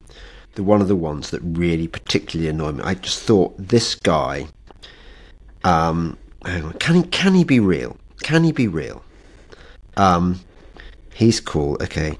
the 0.55 0.63
one 0.63 0.81
of 0.81 0.87
the 0.87 0.95
ones 0.95 1.31
that 1.31 1.41
really 1.41 1.87
particularly 1.87 2.49
annoyed 2.49 2.75
me. 2.75 2.83
I 2.83 2.93
just 2.95 3.21
thought 3.23 3.55
this 3.57 3.95
guy. 3.95 4.47
Um, 5.63 6.17
on, 6.43 6.73
can 6.73 6.95
he 6.95 7.03
can 7.03 7.35
he 7.35 7.43
be 7.43 7.59
real? 7.59 7.97
Can 8.23 8.43
he 8.43 8.51
be 8.51 8.67
real? 8.67 9.03
Um, 9.97 10.39
he's 11.13 11.39
cool. 11.39 11.77
Okay, 11.81 12.17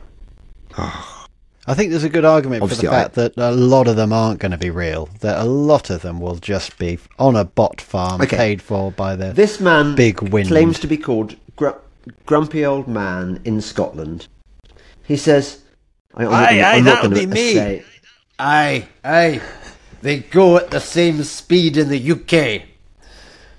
I 1.68 1.74
think 1.75 1.91
there's 1.91 2.03
a 2.03 2.10
good 2.10 2.25
argument 2.25 2.63
Obviously, 2.63 2.88
for 2.88 2.91
the 2.91 2.98
I- 2.98 3.03
fact 3.03 3.15
that 3.15 3.38
a 3.38 3.51
lot 3.51 3.88
of 3.88 3.96
them 3.96 4.12
aren't 4.12 4.39
going 4.39 4.51
to 4.51 4.58
be 4.58 4.70
real. 4.72 5.10
That 5.20 5.39
a 5.39 5.44
lot 5.46 5.89
of 5.89 6.01
them 6.01 6.20
will 6.20 6.36
just 6.38 6.77
be 6.80 6.98
on 7.20 7.36
a 7.36 7.44
bot 7.46 7.80
farm 7.80 8.22
Okay. 8.22 8.36
paid 8.38 8.62
for 8.62 8.91
by 8.91 9.15
the. 9.15 9.32
this 9.34 9.60
man 9.60 9.96
Big 9.96 10.22
wind. 10.22 10.48
claims 10.48 10.80
to 10.80 10.88
be 10.88 10.98
called 10.98 11.36
Gr- 11.56 11.70
Grumpy 12.25 12.65
Old 12.65 12.88
Man 12.88 13.39
in 13.46 13.62
Scotland. 13.62 14.27
He 15.03 15.18
says, 15.18 15.60
I, 16.15 16.24
I'm 16.25 16.32
not 16.32 16.34
Aye, 16.34 16.46
gonna- 16.56 16.62
aye, 16.62 16.72
I'm 16.77 16.84
not 16.84 16.96
that'll 17.03 17.10
be 17.20 17.25
me. 17.27 17.53
say- 17.53 17.84
Aye, 18.39 18.88
aye. 19.03 19.41
They 20.01 20.18
go 20.20 20.58
at 20.58 20.72
the 20.72 20.80
same 20.80 21.22
speed 21.24 21.77
in 21.77 21.89
the 21.89 22.00
UK. 22.12 22.63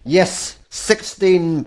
Yes, 0.05 0.59
16, 0.71 1.67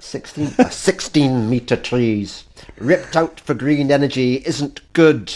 16, 0.00 0.54
uh, 0.58 0.68
16 0.70 1.48
metre 1.48 1.76
trees 1.76 2.44
ripped 2.78 3.14
out 3.16 3.38
for 3.38 3.54
green 3.54 3.92
energy 3.92 4.42
isn't 4.44 4.80
good, 4.92 5.32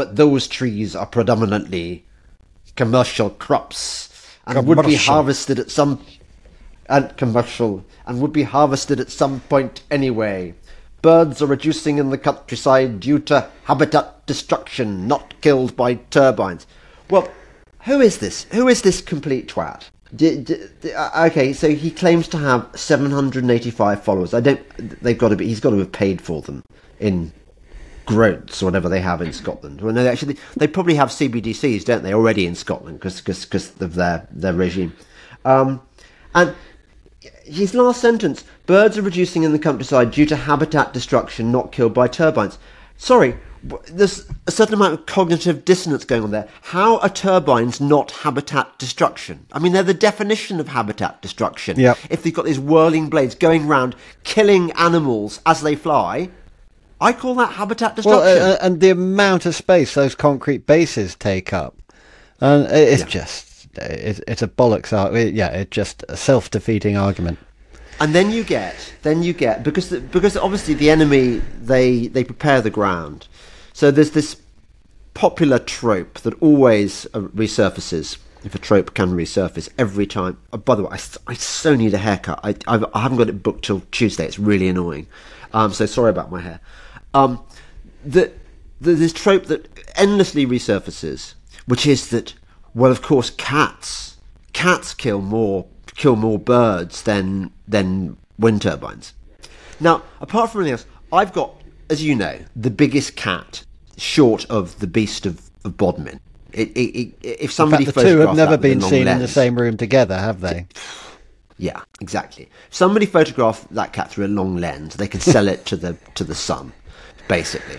but 0.00 0.16
those 0.16 0.48
trees 0.48 0.96
are 0.96 1.04
predominantly 1.04 2.06
commercial 2.74 3.28
crops 3.28 4.08
and 4.46 4.66
would 4.66 4.82
be 4.86 4.94
harvested 4.94 5.58
at 5.58 5.70
some 5.70 6.02
and 6.88 7.14
commercial 7.18 7.84
and 8.06 8.18
would 8.18 8.32
be 8.32 8.44
harvested 8.44 8.98
at 8.98 9.10
some 9.10 9.40
point 9.40 9.82
anyway. 9.90 10.54
Birds 11.02 11.42
are 11.42 11.46
reducing 11.46 11.98
in 11.98 12.08
the 12.08 12.16
countryside 12.16 12.98
due 13.00 13.18
to 13.18 13.50
habitat 13.64 14.24
destruction, 14.24 15.06
not 15.06 15.38
killed 15.42 15.76
by 15.76 15.96
turbines. 15.96 16.66
Well, 17.10 17.28
who 17.80 18.00
is 18.00 18.16
this? 18.20 18.44
Who 18.52 18.68
is 18.68 18.80
this 18.80 19.02
complete 19.02 19.48
twat? 19.48 19.90
D- 20.16 20.40
d- 20.40 20.64
d- 20.80 20.92
uh, 20.94 21.26
okay, 21.26 21.52
so 21.52 21.74
he 21.74 21.90
claims 21.90 22.26
to 22.28 22.38
have 22.38 22.66
785 22.74 24.02
followers. 24.02 24.32
I 24.32 24.40
don't. 24.40 25.02
They've 25.02 25.18
got 25.18 25.28
to 25.28 25.36
be. 25.36 25.46
He's 25.46 25.60
got 25.60 25.70
to 25.70 25.78
have 25.78 25.92
paid 25.92 26.22
for 26.22 26.40
them 26.40 26.62
in 26.98 27.32
groats 28.10 28.62
or 28.62 28.66
whatever 28.66 28.88
they 28.88 29.00
have 29.00 29.22
in 29.22 29.32
Scotland. 29.32 29.80
Well, 29.80 29.94
no, 29.94 30.06
actually, 30.06 30.36
they 30.56 30.66
probably 30.66 30.94
have 30.94 31.08
CBDCs, 31.08 31.84
don't 31.84 32.02
they, 32.02 32.12
already 32.12 32.46
in 32.46 32.54
Scotland 32.54 32.98
because 33.00 33.76
of 33.80 33.94
their 33.94 34.26
their 34.30 34.52
regime. 34.52 34.92
Um, 35.44 35.80
and 36.34 36.54
his 37.44 37.74
last 37.74 38.00
sentence: 38.00 38.44
"Birds 38.66 38.98
are 38.98 39.02
reducing 39.02 39.44
in 39.44 39.52
the 39.52 39.58
countryside 39.58 40.10
due 40.10 40.26
to 40.26 40.36
habitat 40.36 40.92
destruction, 40.92 41.52
not 41.52 41.72
killed 41.72 41.94
by 41.94 42.08
turbines." 42.08 42.58
Sorry, 42.96 43.36
there's 43.62 44.28
a 44.46 44.50
certain 44.50 44.74
amount 44.74 44.94
of 44.94 45.06
cognitive 45.06 45.64
dissonance 45.64 46.04
going 46.04 46.22
on 46.22 46.30
there. 46.30 46.48
How 46.62 46.98
are 46.98 47.08
turbines 47.08 47.80
not 47.80 48.10
habitat 48.10 48.78
destruction? 48.78 49.46
I 49.52 49.58
mean, 49.58 49.72
they're 49.72 49.82
the 49.82 49.94
definition 49.94 50.60
of 50.60 50.68
habitat 50.68 51.22
destruction. 51.22 51.78
Yep. 51.78 51.98
If 52.10 52.22
they've 52.22 52.34
got 52.34 52.44
these 52.44 52.58
whirling 52.58 53.08
blades 53.08 53.34
going 53.34 53.66
round, 53.66 53.96
killing 54.24 54.70
animals 54.72 55.40
as 55.46 55.60
they 55.60 55.76
fly, 55.76 56.30
I 57.00 57.12
call 57.12 57.34
that 57.36 57.52
habitat 57.52 57.96
destruction. 57.96 58.42
uh, 58.42 58.46
uh, 58.46 58.56
and 58.60 58.80
the 58.80 58.90
amount 58.90 59.46
of 59.46 59.54
space 59.54 59.94
those 59.94 60.14
concrete 60.14 60.66
bases 60.66 61.14
take 61.16 61.52
up, 61.52 61.74
and 62.40 62.64
it- 62.66 62.88
it's 62.92 63.02
Yeah. 63.02 63.08
just 63.08 63.46
it, 63.76 64.20
it's 64.26 64.42
a 64.42 64.48
bollocks. 64.48 64.92
ar- 64.92 65.16
Yeah, 65.16 65.48
it's 65.48 65.70
just 65.70 66.04
a 66.08 66.16
self-defeating 66.16 66.96
argument. 66.96 67.38
and 68.00 68.14
then 68.14 68.30
you 68.30 68.42
get 68.44 68.74
then 69.02 69.22
you 69.22 69.32
get 69.32 69.62
because 69.62 69.90
the, 69.90 70.00
because 70.00 70.36
obviously 70.36 70.74
the 70.74 70.90
enemy 70.90 71.40
they 71.62 72.06
they 72.08 72.24
prepare 72.24 72.60
the 72.62 72.70
ground 72.70 73.26
so 73.74 73.90
there's 73.90 74.12
this 74.12 74.36
popular 75.14 75.58
trope 75.58 76.18
that 76.20 76.32
always 76.40 77.06
uh, 77.12 77.20
resurfaces 77.36 78.16
if 78.42 78.54
a 78.54 78.58
trope 78.58 78.94
can 78.94 79.10
resurface 79.12 79.68
every 79.76 80.06
time 80.06 80.38
oh, 80.52 80.56
by 80.56 80.74
the 80.74 80.82
way 80.84 80.88
I, 80.92 80.98
I 81.32 81.34
so 81.34 81.74
need 81.76 81.92
a 81.92 81.98
haircut 81.98 82.40
I, 82.42 82.54
I've, 82.66 82.84
I 82.94 83.00
haven't 83.02 83.18
got 83.18 83.28
it 83.28 83.42
booked 83.42 83.66
till 83.66 83.82
tuesday 83.92 84.24
it's 84.24 84.38
really 84.38 84.68
annoying 84.68 85.06
um, 85.52 85.72
so 85.74 85.84
sorry 85.84 86.08
about 86.10 86.30
my 86.30 86.40
hair 86.40 86.60
um, 87.14 87.42
that 88.04 88.32
there's 88.80 88.98
this 88.98 89.12
trope 89.12 89.46
that 89.46 89.68
endlessly 89.96 90.46
resurfaces 90.46 91.34
which 91.66 91.86
is 91.86 92.08
that 92.08 92.34
well 92.74 92.90
of 92.90 93.02
course 93.02 93.30
cats 93.30 94.16
cats 94.52 94.94
kill 94.94 95.20
more 95.20 95.66
kill 96.00 96.16
more 96.16 96.38
birds 96.38 97.02
than 97.02 97.50
than 97.68 98.16
wind 98.38 98.62
turbines. 98.62 99.14
Now, 99.78 100.02
apart 100.20 100.50
from 100.50 100.62
anything 100.62 100.72
else, 100.72 100.86
I've 101.12 101.32
got, 101.32 101.54
as 101.88 102.02
you 102.02 102.14
know, 102.14 102.38
the 102.56 102.70
biggest 102.70 103.16
cat 103.16 103.64
short 103.96 104.46
of 104.46 104.78
the 104.78 104.86
beast 104.86 105.26
of, 105.26 105.50
of 105.64 105.76
Bodmin. 105.76 106.20
It, 106.52 106.70
it, 106.76 106.98
it, 106.98 107.14
if 107.22 107.52
somebody 107.52 107.84
fact, 107.84 107.96
the 107.96 108.02
two 108.02 108.18
have 108.18 108.34
never 108.34 108.52
that 108.52 108.62
with 108.62 108.72
a 108.72 108.74
been 108.74 108.80
seen 108.80 109.06
in 109.06 109.18
the 109.18 109.28
same 109.28 109.58
room 109.58 109.76
together, 109.76 110.18
have 110.18 110.40
they? 110.40 110.66
yeah, 111.58 111.82
exactly. 112.00 112.48
If 112.68 112.74
somebody 112.74 113.06
photographed 113.06 113.72
that 113.74 113.92
cat 113.92 114.10
through 114.10 114.26
a 114.26 114.28
long 114.28 114.56
lens, 114.56 114.96
they 114.96 115.06
could 115.06 115.22
sell 115.22 115.48
it 115.48 115.64
to 115.66 115.76
the 115.76 115.96
to 116.16 116.24
the 116.24 116.34
sun, 116.34 116.72
basically. 117.30 117.78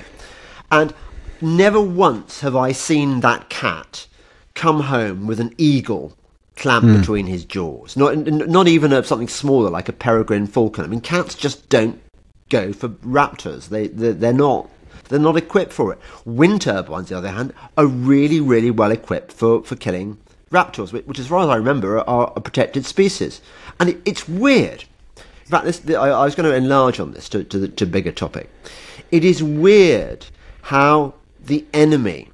And 0.72 0.94
never 1.42 1.82
once 1.82 2.40
have 2.40 2.56
I 2.56 2.72
seen 2.72 3.20
that 3.20 3.50
cat 3.50 4.08
come 4.56 4.82
home 4.82 5.28
with 5.28 5.40
an 5.40 5.54
eagle 5.58 6.18
clamped 6.56 6.88
hmm. 6.88 6.98
between 6.98 7.28
his 7.28 7.44
jaws. 7.44 7.98
Not 7.98 8.18
not 8.18 8.68
even 8.68 8.94
a, 8.94 9.04
something 9.04 9.28
smaller 9.28 9.70
like 9.70 9.90
a 9.90 9.94
peregrine 9.94 10.48
falcon. 10.48 10.86
I 10.86 10.88
mean, 10.88 11.02
cats 11.02 11.36
just 11.36 11.68
don't 11.68 12.02
go 12.50 12.72
for 12.72 12.90
raptors. 12.90 13.68
They 13.68 13.88
they're, 13.88 14.14
they're 14.14 14.34
not. 14.34 14.70
They're 15.10 15.20
not 15.20 15.36
equipped 15.36 15.74
for 15.74 15.92
it. 15.92 16.00
Wind 16.24 16.62
turbines, 16.62 17.12
on 17.12 17.16
the 17.16 17.18
other 17.18 17.36
hand, 17.36 17.54
are 17.78 17.86
really, 17.86 18.40
really 18.40 18.72
well 18.72 18.92
equipped 18.92 19.34
for, 19.34 19.62
for 19.62 19.76
killing 19.76 20.18
raptors, 20.52 20.94
which, 20.94 21.20
as 21.20 21.28
far 21.28 21.44
as 21.44 21.50
I 21.50 21.58
remember, 21.58 22.00
are 22.00 22.32
a 22.34 22.40
protected 22.40 22.86
species. 22.86 23.42
And 23.78 23.90
it, 23.90 24.02
it's 24.06 24.30
weird. 24.30 24.86
In 25.18 25.52
fact, 25.52 25.66
this, 25.66 25.82
I, 25.90 26.12
I 26.12 26.24
was 26.24 26.34
going 26.34 26.50
to 26.50 26.56
enlarge 26.56 27.02
on 27.02 27.12
this 27.12 27.28
to, 27.30 27.44
to, 27.44 27.60
the, 27.60 27.68
to 27.68 27.84
a 27.84 27.88
bigger 27.88 28.14
topic. 28.14 28.50
It 29.12 29.26
is 29.26 29.44
weird 29.44 30.26
how 30.64 31.16
the 31.40 31.66
enemy 31.74 32.30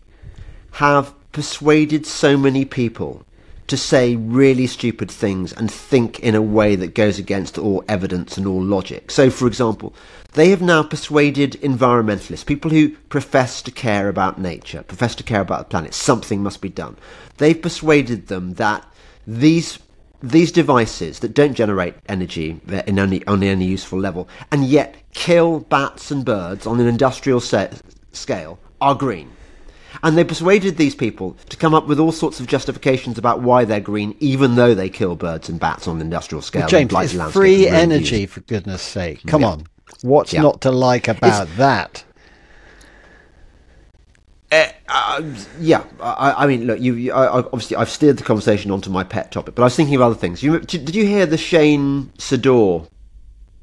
have 0.73 1.13
persuaded 1.31 2.05
so 2.05 2.37
many 2.37 2.65
people 2.65 3.25
to 3.67 3.75
say 3.75 4.15
really 4.15 4.65
stupid 4.65 5.11
things 5.11 5.51
and 5.51 5.69
think 5.69 6.19
in 6.21 6.35
a 6.35 6.41
way 6.41 6.75
that 6.75 6.95
goes 6.95 7.19
against 7.19 7.57
all 7.57 7.83
evidence 7.89 8.37
and 8.37 8.47
all 8.47 8.61
logic. 8.61 9.11
So, 9.11 9.29
for 9.29 9.45
example, 9.47 9.93
they 10.33 10.49
have 10.51 10.61
now 10.61 10.83
persuaded 10.83 11.53
environmentalists, 11.61 12.45
people 12.45 12.71
who 12.71 12.89
profess 13.09 13.61
to 13.63 13.71
care 13.71 14.07
about 14.07 14.39
nature, 14.39 14.83
profess 14.83 15.15
to 15.15 15.23
care 15.23 15.41
about 15.41 15.59
the 15.59 15.65
planet, 15.65 15.93
something 15.93 16.41
must 16.41 16.61
be 16.61 16.69
done. 16.69 16.95
They've 17.37 17.61
persuaded 17.61 18.27
them 18.27 18.53
that 18.53 18.85
these 19.25 19.79
these 20.21 20.51
devices 20.51 21.19
that 21.19 21.33
don't 21.33 21.53
generate 21.53 21.95
energy 22.09 22.59
in 22.87 22.97
any, 22.99 23.25
on 23.27 23.43
any 23.43 23.65
useful 23.65 23.99
level 23.99 24.27
and 24.51 24.65
yet 24.65 24.95
kill 25.13 25.59
bats 25.61 26.09
and 26.11 26.25
birds 26.25 26.65
on 26.65 26.79
an 26.79 26.87
industrial 26.87 27.39
sa- 27.39 27.67
scale 28.11 28.59
are 28.81 28.95
green. 28.95 29.31
And 30.03 30.17
they 30.17 30.23
persuaded 30.23 30.77
these 30.77 30.93
people 30.95 31.35
to 31.49 31.57
come 31.57 31.73
up 31.73 31.87
with 31.87 31.99
all 31.99 32.11
sorts 32.11 32.39
of 32.39 32.47
justifications 32.47 33.17
about 33.17 33.41
why 33.41 33.65
they're 33.65 33.79
green, 33.79 34.15
even 34.19 34.55
though 34.55 34.75
they 34.75 34.89
kill 34.89 35.15
birds 35.15 35.49
and 35.49 35.59
bats 35.59 35.87
on 35.87 35.95
an 35.97 36.01
industrial 36.01 36.41
scale. 36.41 36.67
James, 36.67 36.91
it's 36.93 37.31
free 37.31 37.67
energy, 37.67 38.25
for 38.25 38.41
goodness 38.41 38.81
sake. 38.81 39.25
Come 39.25 39.41
Yeah. 39.41 39.47
on. 39.47 39.63
What's 40.01 40.33
Yeah. 40.33 40.41
not 40.41 40.61
to 40.61 40.71
like 40.71 41.07
about 41.07 41.47
that? 41.57 42.03
Uh, 44.49 45.21
yeah, 45.59 45.83
I, 45.99 46.43
I 46.43 46.47
mean, 46.47 46.65
look, 46.65 46.79
you, 46.79 46.93
you 46.93 47.11
I, 47.13 47.39
obviously 47.39 47.75
I've 47.75 47.89
steered 47.89 48.17
the 48.17 48.23
conversation 48.23 48.71
onto 48.71 48.89
my 48.89 49.03
pet 49.03 49.31
topic, 49.31 49.55
but 49.55 49.63
I 49.63 49.65
was 49.65 49.75
thinking 49.75 49.95
of 49.95 50.01
other 50.01 50.15
things. 50.15 50.41
You, 50.41 50.59
did, 50.59 50.95
you 50.95 51.05
hear 51.05 51.25
the 51.25 51.37
Shane 51.37 52.11
Sador 52.17 52.87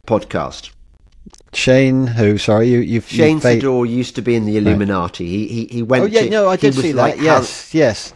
podcast? 0.06 0.70
Shane, 1.54 2.06
who? 2.08 2.36
Sorry, 2.36 2.68
you, 2.68 2.80
you've 2.80 3.06
Shane 3.08 3.36
you've 3.36 3.42
Sador 3.44 3.88
used 3.88 4.14
to 4.16 4.22
be 4.22 4.34
in 4.34 4.44
the 4.44 4.58
Illuminati. 4.58 5.26
He, 5.26 5.46
he 5.46 5.64
he 5.66 5.82
went. 5.82 6.04
Oh 6.04 6.06
yeah, 6.06 6.22
to, 6.22 6.30
no, 6.30 6.48
I 6.48 6.56
did 6.56 6.74
see 6.74 6.92
like 6.92 7.14
that. 7.14 7.18
Har- 7.18 7.24
Yes, 7.24 7.74
yes. 7.74 8.12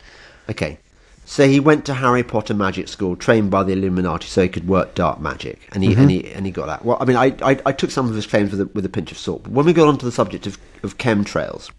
Okay. 0.50 0.78
So 1.25 1.46
he 1.46 1.60
went 1.60 1.84
to 1.87 1.94
Harry 1.94 2.22
Potter 2.22 2.54
magic 2.54 2.88
school, 2.88 3.14
trained 3.14 3.50
by 3.50 3.62
the 3.62 3.72
Illuminati, 3.72 4.26
so 4.26 4.42
he 4.42 4.48
could 4.48 4.66
work 4.66 4.94
dark 4.94 5.20
magic, 5.20 5.68
and 5.72 5.84
he 5.84 5.94
and 5.94 6.10
he 6.10 6.32
and 6.32 6.46
he 6.46 6.52
got 6.52 6.66
that. 6.66 6.84
Well, 6.84 6.96
I 7.00 7.04
mean, 7.04 7.16
I, 7.16 7.34
I 7.42 7.60
I 7.66 7.72
took 7.72 7.90
some 7.90 8.08
of 8.08 8.14
his 8.14 8.26
claims 8.26 8.50
with 8.50 8.60
a, 8.62 8.66
with 8.66 8.84
a 8.84 8.88
pinch 8.88 9.12
of 9.12 9.18
salt. 9.18 9.42
But 9.44 9.52
when 9.52 9.66
we 9.66 9.72
got 9.75 9.88
onto 9.88 10.06
the 10.06 10.12
subject 10.12 10.46
of, 10.46 10.58
of 10.82 10.96
chemtrails, 10.98 11.70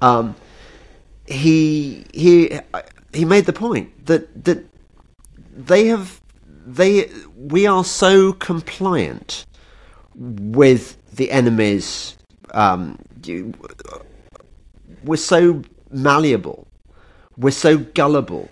um, 0.00 0.34
he 1.26 2.04
he 2.12 2.58
he 3.12 3.24
made 3.24 3.46
the 3.46 3.52
point 3.52 4.06
that 4.06 4.44
that 4.44 4.64
they 5.56 5.86
have 5.86 6.20
they 6.66 7.10
we 7.36 7.66
are 7.66 7.84
so 7.84 8.32
compliant 8.32 9.46
with 10.14 10.96
the 11.14 11.30
enemy's 11.30 12.16
um, 12.52 12.98
we're 15.04 15.16
so 15.16 15.62
malleable 15.90 16.66
we're 17.36 17.50
so 17.50 17.78
gullible 17.78 18.48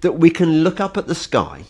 that 0.00 0.12
we 0.12 0.30
can 0.30 0.64
look 0.64 0.80
up 0.80 0.96
at 0.96 1.06
the 1.06 1.14
sky 1.14 1.64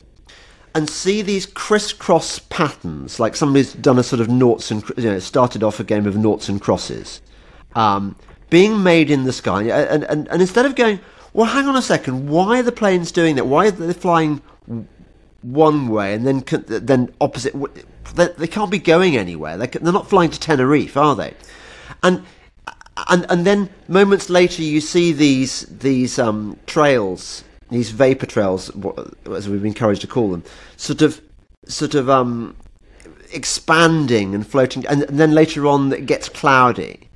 and 0.74 0.88
see 0.88 1.22
these 1.22 1.46
crisscross 1.46 2.38
patterns, 2.38 3.20
like 3.20 3.36
somebody's 3.36 3.74
done 3.74 3.98
a 3.98 4.02
sort 4.02 4.20
of 4.20 4.28
noughts 4.28 4.70
and 4.70 4.82
you 4.96 5.04
know 5.04 5.18
started 5.18 5.62
off 5.62 5.78
a 5.80 5.84
game 5.84 6.06
of 6.06 6.16
noughts 6.16 6.48
and 6.48 6.60
crosses, 6.60 7.20
um, 7.74 8.16
being 8.52 8.82
made 8.82 9.10
in 9.10 9.24
the 9.24 9.32
sky, 9.32 9.62
and, 9.62 10.04
and 10.04 10.28
and 10.28 10.42
instead 10.42 10.66
of 10.66 10.74
going, 10.74 11.00
well, 11.32 11.46
hang 11.46 11.66
on 11.66 11.74
a 11.74 11.80
second, 11.80 12.28
why 12.28 12.58
are 12.58 12.62
the 12.62 12.70
planes 12.70 13.10
doing 13.10 13.36
that? 13.36 13.46
Why 13.46 13.68
are 13.68 13.70
they 13.70 13.94
flying 13.94 14.42
one 15.40 15.88
way 15.88 16.12
and 16.12 16.26
then 16.26 16.44
then 16.66 17.14
opposite? 17.18 17.54
They, 18.14 18.28
they 18.36 18.46
can't 18.46 18.70
be 18.70 18.78
going 18.78 19.16
anywhere. 19.16 19.56
They, 19.56 19.68
ca- 19.68 19.78
they're 19.80 19.90
not 19.90 20.10
flying 20.10 20.30
to 20.30 20.38
Tenerife, 20.38 20.98
are 20.98 21.16
they? 21.16 21.32
And 22.02 22.24
and 23.08 23.24
and 23.30 23.46
then 23.46 23.70
moments 23.88 24.28
later 24.28 24.62
you 24.62 24.82
see 24.82 25.12
these 25.12 25.62
these 25.62 26.18
um, 26.18 26.58
trails, 26.66 27.44
these 27.70 27.90
vapor 27.90 28.26
trails, 28.26 28.70
as 29.30 29.48
we've 29.48 29.62
been 29.62 29.68
encouraged 29.68 30.02
to 30.02 30.06
call 30.06 30.30
them, 30.30 30.44
sort 30.76 31.00
of 31.00 31.22
sort 31.66 31.94
of 31.94 32.10
um, 32.10 32.54
expanding 33.32 34.34
and 34.34 34.46
floating, 34.46 34.86
and, 34.88 35.04
and 35.04 35.18
then 35.18 35.32
later 35.32 35.66
on 35.66 35.90
it 35.90 36.04
gets 36.04 36.28
cloudy. 36.28 37.08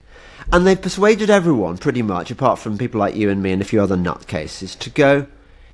And 0.53 0.67
they've 0.67 0.81
persuaded 0.81 1.29
everyone, 1.29 1.77
pretty 1.79 2.03
much, 2.03 2.31
apart 2.31 2.59
from 2.59 2.79
people 2.79 3.01
like 3.01 3.17
you 3.17 3.31
and 3.31 3.43
me 3.43 3.53
and 3.53 3.61
a 3.61 3.65
few 3.65 3.81
other 3.83 3.97
nutcases, 3.97 4.79
to 4.79 4.91
go, 4.91 5.27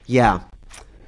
yeah, 0.07 0.41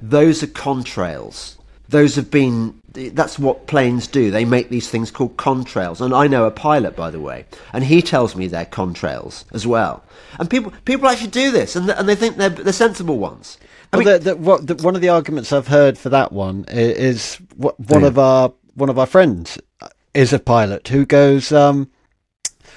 those 0.01 0.43
are 0.43 0.47
contrails. 0.47 1.57
Those 1.89 2.15
have 2.15 2.31
been. 2.31 2.81
That's 2.93 3.37
what 3.37 3.67
planes 3.67 4.07
do. 4.07 4.31
They 4.31 4.45
make 4.45 4.69
these 4.69 4.89
things 4.89 5.11
called 5.11 5.35
contrails. 5.37 5.99
And 6.01 6.13
I 6.13 6.27
know 6.27 6.45
a 6.45 6.51
pilot, 6.51 6.95
by 6.95 7.11
the 7.11 7.19
way, 7.19 7.45
and 7.73 7.83
he 7.83 8.01
tells 8.01 8.35
me 8.35 8.47
they're 8.47 8.65
contrails 8.65 9.43
as 9.53 9.67
well. 9.67 10.03
And 10.39 10.49
people 10.49 10.71
people 10.85 11.07
actually 11.09 11.29
do 11.31 11.51
this, 11.51 11.75
and, 11.75 11.89
and 11.89 12.07
they 12.09 12.15
think 12.15 12.37
they're 12.37 12.49
they're 12.49 12.73
sensible 12.73 13.19
ones. 13.19 13.57
I 13.93 13.97
Well, 13.97 14.05
mean, 14.05 14.13
the, 14.13 14.19
the, 14.31 14.35
what, 14.35 14.65
the, 14.65 14.75
one 14.75 14.95
of 14.95 15.01
the 15.01 15.09
arguments 15.09 15.53
I've 15.53 15.67
heard 15.67 15.97
for 15.97 16.09
that 16.09 16.31
one 16.31 16.65
is, 16.69 16.97
is 16.97 17.41
what, 17.55 17.79
one 17.79 18.01
Yeah. 18.01 18.07
of 18.07 18.17
our 18.19 18.53
one 18.73 18.89
of 18.89 18.97
our 18.97 19.05
friends 19.05 19.59
is 20.13 20.33
a 20.33 20.39
pilot 20.39 20.87
who 20.87 21.05
goes, 21.05 21.51
um, 21.51 21.89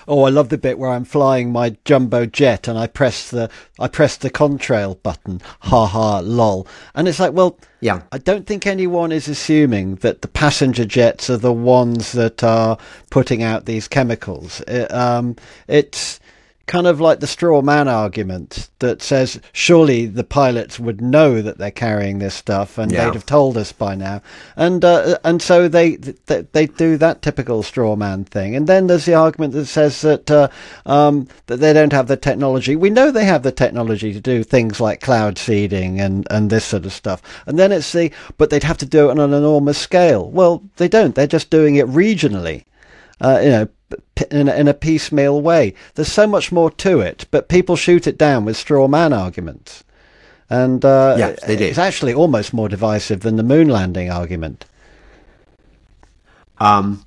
"Oh, 0.09 0.23
I 0.25 0.31
love 0.31 0.49
the 0.49 0.59
bit 0.59 0.79
where 0.79 0.91
I'm 0.91 1.05
flying 1.05 1.53
my 1.53 1.77
jumbo 1.85 2.27
jet 2.27 2.67
and 2.67 2.79
I 2.79 2.87
press 2.87 3.31
the 3.31 3.51
I 3.79 3.89
press 3.89 4.17
the 4.17 4.31
contrail 4.31 5.01
button. 5.03 5.41
Ha 5.61 5.87
ha, 5.87 6.19
lol." 6.21 6.67
And 6.95 7.07
it's 7.07 7.21
like, 7.21 7.33
well, 7.33 7.59
Yeah. 7.81 8.03
I 8.11 8.19
don't 8.19 8.47
think 8.47 8.67
anyone 8.67 9.13
is 9.13 9.29
assuming 9.29 9.97
that 9.97 10.23
the 10.23 10.29
passenger 10.29 10.85
jets 10.85 11.31
are 11.31 11.37
the 11.37 11.53
ones 11.53 12.13
that 12.13 12.43
are 12.43 12.77
putting 13.11 13.43
out 13.43 13.67
these 13.67 13.87
chemicals. 13.87 14.61
It, 14.67 14.93
um, 14.93 15.37
it's 15.69 16.19
kind 16.69 16.87
of 16.87 17.01
like 17.01 17.19
the 17.19 17.27
straw 17.27 17.63
man 17.63 17.89
argument 17.89 18.69
that 18.79 19.03
says 19.03 19.41
surely 19.53 20.07
the 20.07 20.23
pilots 20.23 20.79
would 20.79 21.01
know 21.01 21.43
that 21.43 21.59
they're 21.59 21.71
carrying 21.73 22.19
this 22.19 22.35
stuff 22.35 22.79
and 22.79 22.93
Yeah. 22.93 23.07
they'd 23.07 23.15
have 23.15 23.27
told 23.27 23.57
us 23.57 23.73
by 23.73 23.97
now. 23.97 24.23
And 24.55 24.85
uh, 24.85 25.19
and 25.25 25.43
so 25.43 25.67
they, 25.67 25.97
they 25.97 26.43
they 26.53 26.67
do 26.67 26.97
that 26.99 27.23
typical 27.23 27.63
straw 27.65 27.97
man 27.97 28.25
thing. 28.25 28.55
And 28.55 28.67
then 28.67 28.87
there's 28.87 29.07
the 29.07 29.15
argument 29.15 29.55
that 29.55 29.67
says 29.67 30.03
that 30.03 30.31
uh, 30.31 30.49
um, 30.87 31.27
that 31.47 31.57
they 31.57 31.73
don't 31.73 31.93
have 31.93 32.07
the 32.07 32.17
technology. 32.17 32.77
We 32.77 32.91
know 32.91 33.11
they 33.11 33.25
have 33.25 33.43
the 33.43 33.51
technology 33.51 34.13
to 34.13 34.21
do 34.21 34.45
things 34.45 34.79
like 34.79 35.01
cloud 35.01 35.39
seeding 35.39 35.99
and 36.01 36.27
and 36.31 36.51
this 36.51 36.67
sort 36.67 36.85
of 36.87 36.93
stuff. 36.93 37.23
And 37.47 37.59
then 37.59 37.73
it's 37.73 37.91
the 37.93 38.13
but 38.37 38.51
they'd 38.51 38.63
have 38.63 38.79
to 38.79 38.87
do 38.87 39.09
it 39.09 39.13
on 39.13 39.19
an 39.21 39.33
enormous 39.33 39.79
scale. 39.79 40.31
Well 40.31 40.63
they 40.77 40.89
don't. 40.89 41.15
They're 41.15 41.27
just 41.27 41.51
doing 41.51 41.77
it 41.77 41.87
regionally 41.87 42.65
uh, 43.21 43.41
you 43.43 43.49
know, 43.51 43.69
in 44.31 44.49
a, 44.49 44.55
in 44.55 44.69
a 44.69 44.75
piecemeal 44.75 45.41
way. 45.41 45.75
There's 45.95 46.13
so 46.13 46.27
much 46.27 46.53
more 46.53 46.71
to 46.73 47.01
it, 47.01 47.27
but 47.31 47.49
people 47.49 47.77
shoot 47.77 48.07
it 48.07 48.19
down 48.19 48.45
with 48.45 48.57
straw 48.57 48.87
man 48.89 49.13
arguments. 49.13 49.85
And 50.51 50.85
uh, 50.85 51.15
Yeah, 51.19 51.37
they 51.47 51.57
do. 51.57 51.65
it's 51.65 51.79
actually 51.79 52.15
almost 52.15 52.53
more 52.55 52.69
divisive 52.69 53.21
than 53.21 53.37
the 53.37 53.43
moon 53.43 53.69
landing 53.69 54.11
argument. 54.11 54.65
um, 56.59 57.05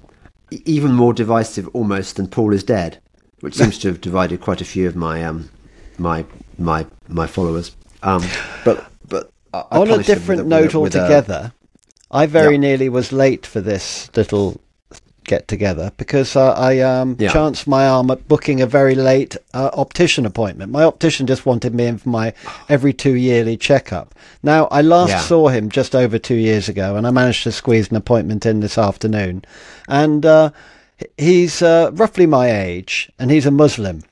even 0.65 0.93
more 0.93 1.13
divisive 1.13 1.67
almost 1.73 2.15
than 2.17 2.27
Paul 2.27 2.53
is 2.53 2.63
dead, 2.63 2.99
which 3.39 3.55
seems 3.55 3.77
to 3.79 3.87
have 3.87 4.01
divided 4.01 4.41
quite 4.41 4.61
a 4.61 4.65
few 4.65 4.87
of 4.87 4.95
my 4.95 5.23
um, 5.23 5.49
my 5.97 6.25
my 6.57 6.85
my 7.07 7.27
followers. 7.27 7.75
Um, 8.03 8.23
but 8.65 8.85
but 9.07 9.31
I, 9.53 9.63
On 9.71 9.89
a 9.89 10.03
different 10.03 10.45
with 10.45 10.53
with 10.53 10.73
note 10.73 10.75
with 10.81 10.95
a- 10.95 10.99
altogether, 11.01 11.53
I 12.11 12.25
very 12.25 12.53
Yeah. 12.55 12.59
nearly 12.61 12.89
was 12.89 13.11
late 13.11 13.45
for 13.45 13.61
this 13.61 14.09
little 14.15 14.59
get 15.25 15.47
together 15.47 15.91
because 15.97 16.35
uh, 16.35 16.53
I 16.53 16.79
um, 16.79 17.15
Yeah. 17.19 17.31
chanced 17.31 17.67
my 17.67 17.87
arm 17.87 18.09
at 18.11 18.27
booking 18.27 18.59
a 18.61 18.65
very 18.65 18.95
late 18.95 19.37
uh, 19.53 19.69
optician 19.73 20.25
appointment. 20.25 20.71
My 20.71 20.83
optician 20.83 21.27
just 21.27 21.45
wanted 21.45 21.73
me 21.75 21.85
in 21.85 21.97
for 21.99 22.09
my 22.09 22.33
every 22.69 22.91
two 22.93 23.13
yearly 23.15 23.55
checkup. 23.57 24.15
Now, 24.43 24.65
I 24.71 24.81
last 24.81 25.09
Yeah. 25.09 25.19
saw 25.21 25.47
him 25.49 25.69
just 25.69 25.95
over 25.95 26.17
two 26.17 26.35
years 26.35 26.67
ago 26.69 26.95
and 26.95 27.05
I 27.05 27.11
managed 27.11 27.43
to 27.43 27.51
squeeze 27.51 27.89
an 27.89 27.95
appointment 27.97 28.45
in 28.45 28.59
this 28.61 28.77
afternoon. 28.77 29.45
And 29.87 30.25
uh, 30.25 30.49
he's 31.17 31.61
uh, 31.61 31.91
roughly 31.93 32.25
my 32.25 32.51
age 32.51 33.11
and 33.19 33.29
he's 33.31 33.45
a 33.45 33.51
Muslim 33.51 34.03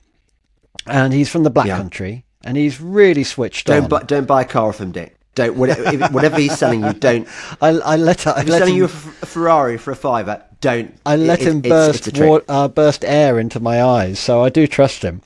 and 0.85 1.13
he's 1.13 1.29
from 1.29 1.43
the 1.43 1.49
Black 1.49 1.67
Yeah. 1.67 1.77
Country 1.77 2.23
and 2.43 2.55
he's 2.55 2.79
really 2.79 3.23
switched 3.23 3.67
Don't 3.67 3.83
on. 3.83 3.89
buy, 3.89 4.03
don't 4.03 4.27
buy 4.27 4.41
a 4.43 4.45
car 4.45 4.73
from 4.73 4.91
Dick. 4.91 5.15
Don't 5.35 5.55
whatever, 5.57 6.07
whatever 6.07 6.37
he's 6.39 6.57
selling 6.57 6.83
you. 6.83 6.91
Don't. 6.93 7.27
I, 7.61 7.69
I 7.69 7.95
let, 7.95 8.25
I 8.27 8.41
If 8.41 8.45
he's 8.47 8.57
selling 8.57 8.73
him, 8.73 8.77
you 8.77 8.83
a, 8.83 8.87
F- 8.87 9.23
a 9.23 9.25
Ferrari 9.25 9.77
for 9.77 9.91
a 9.91 9.95
fiver, 9.95 10.43
don't. 10.61 10.93
I 11.05 11.15
let 11.15 11.41
It- 11.41 11.47
him 11.47 11.57
it's- 11.59 11.69
burst 11.69 12.07
it's 12.07 12.17
trick. 12.17 12.29
wa- 12.29 12.41
uh, 12.47 12.67
burst 12.67 13.03
air 13.05 13.39
into 13.39 13.59
my 13.59 13.81
eyes, 13.83 14.19
so 14.19 14.43
I 14.43 14.49
do 14.49 14.67
trust 14.67 15.03
him. 15.03 15.21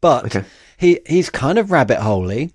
But 0.00 0.24
Okay. 0.26 0.44
he 0.76 1.00
he's 1.06 1.30
kind 1.30 1.58
of 1.58 1.70
rabbit 1.70 1.98
holey. 1.98 2.52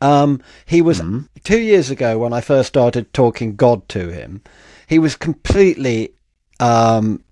Um, 0.00 0.40
he 0.64 0.80
was 0.80 1.00
Mm-hmm. 1.00 1.20
two 1.44 1.58
years 1.58 1.90
ago 1.90 2.18
when 2.18 2.32
I 2.32 2.40
first 2.40 2.68
started 2.68 3.12
talking 3.12 3.56
God 3.56 3.88
to 3.90 4.08
him. 4.08 4.42
He 4.86 4.98
was 4.98 5.16
completely 5.16 6.12
um, 6.60 7.22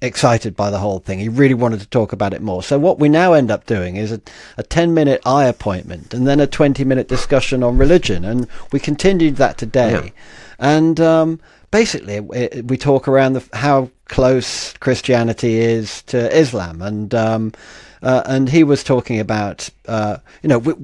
excited 0.00 0.54
by 0.56 0.70
the 0.70 0.78
whole 0.78 0.98
thing. 0.98 1.18
He 1.18 1.28
really 1.28 1.54
wanted 1.54 1.80
to 1.80 1.86
talk 1.86 2.12
about 2.12 2.34
it 2.34 2.42
more. 2.42 2.62
So 2.62 2.78
what 2.78 2.98
we 2.98 3.08
now 3.08 3.32
end 3.32 3.50
up 3.50 3.66
doing 3.66 3.96
is 3.96 4.10
a, 4.12 4.20
a 4.58 4.62
10 4.62 4.92
minute 4.94 5.20
eye 5.24 5.44
appointment 5.46 6.12
and 6.14 6.26
then 6.26 6.40
a 6.40 6.46
20 6.46 6.84
minute 6.84 7.08
discussion 7.08 7.62
on 7.62 7.78
religion. 7.78 8.24
And 8.24 8.46
we 8.72 8.80
continued 8.80 9.36
that 9.36 9.58
today. 9.58 9.92
Yeah. 9.92 10.10
And 10.58 11.00
um, 11.00 11.40
basically, 11.74 12.20
we, 12.20 12.48
we 12.64 12.76
talk 12.76 13.08
around 13.08 13.32
the, 13.32 13.44
how 13.52 13.90
close 14.04 14.74
Christianity 14.74 15.56
is 15.56 16.02
to 16.02 16.18
Islam. 16.38 16.80
And 16.80 17.12
um, 17.12 17.52
uh, 18.00 18.22
and 18.26 18.48
he 18.48 18.62
was 18.62 18.84
talking 18.84 19.18
about, 19.18 19.68
uh, 19.88 20.18
you 20.42 20.48
know, 20.48 20.58
we, 20.58 20.74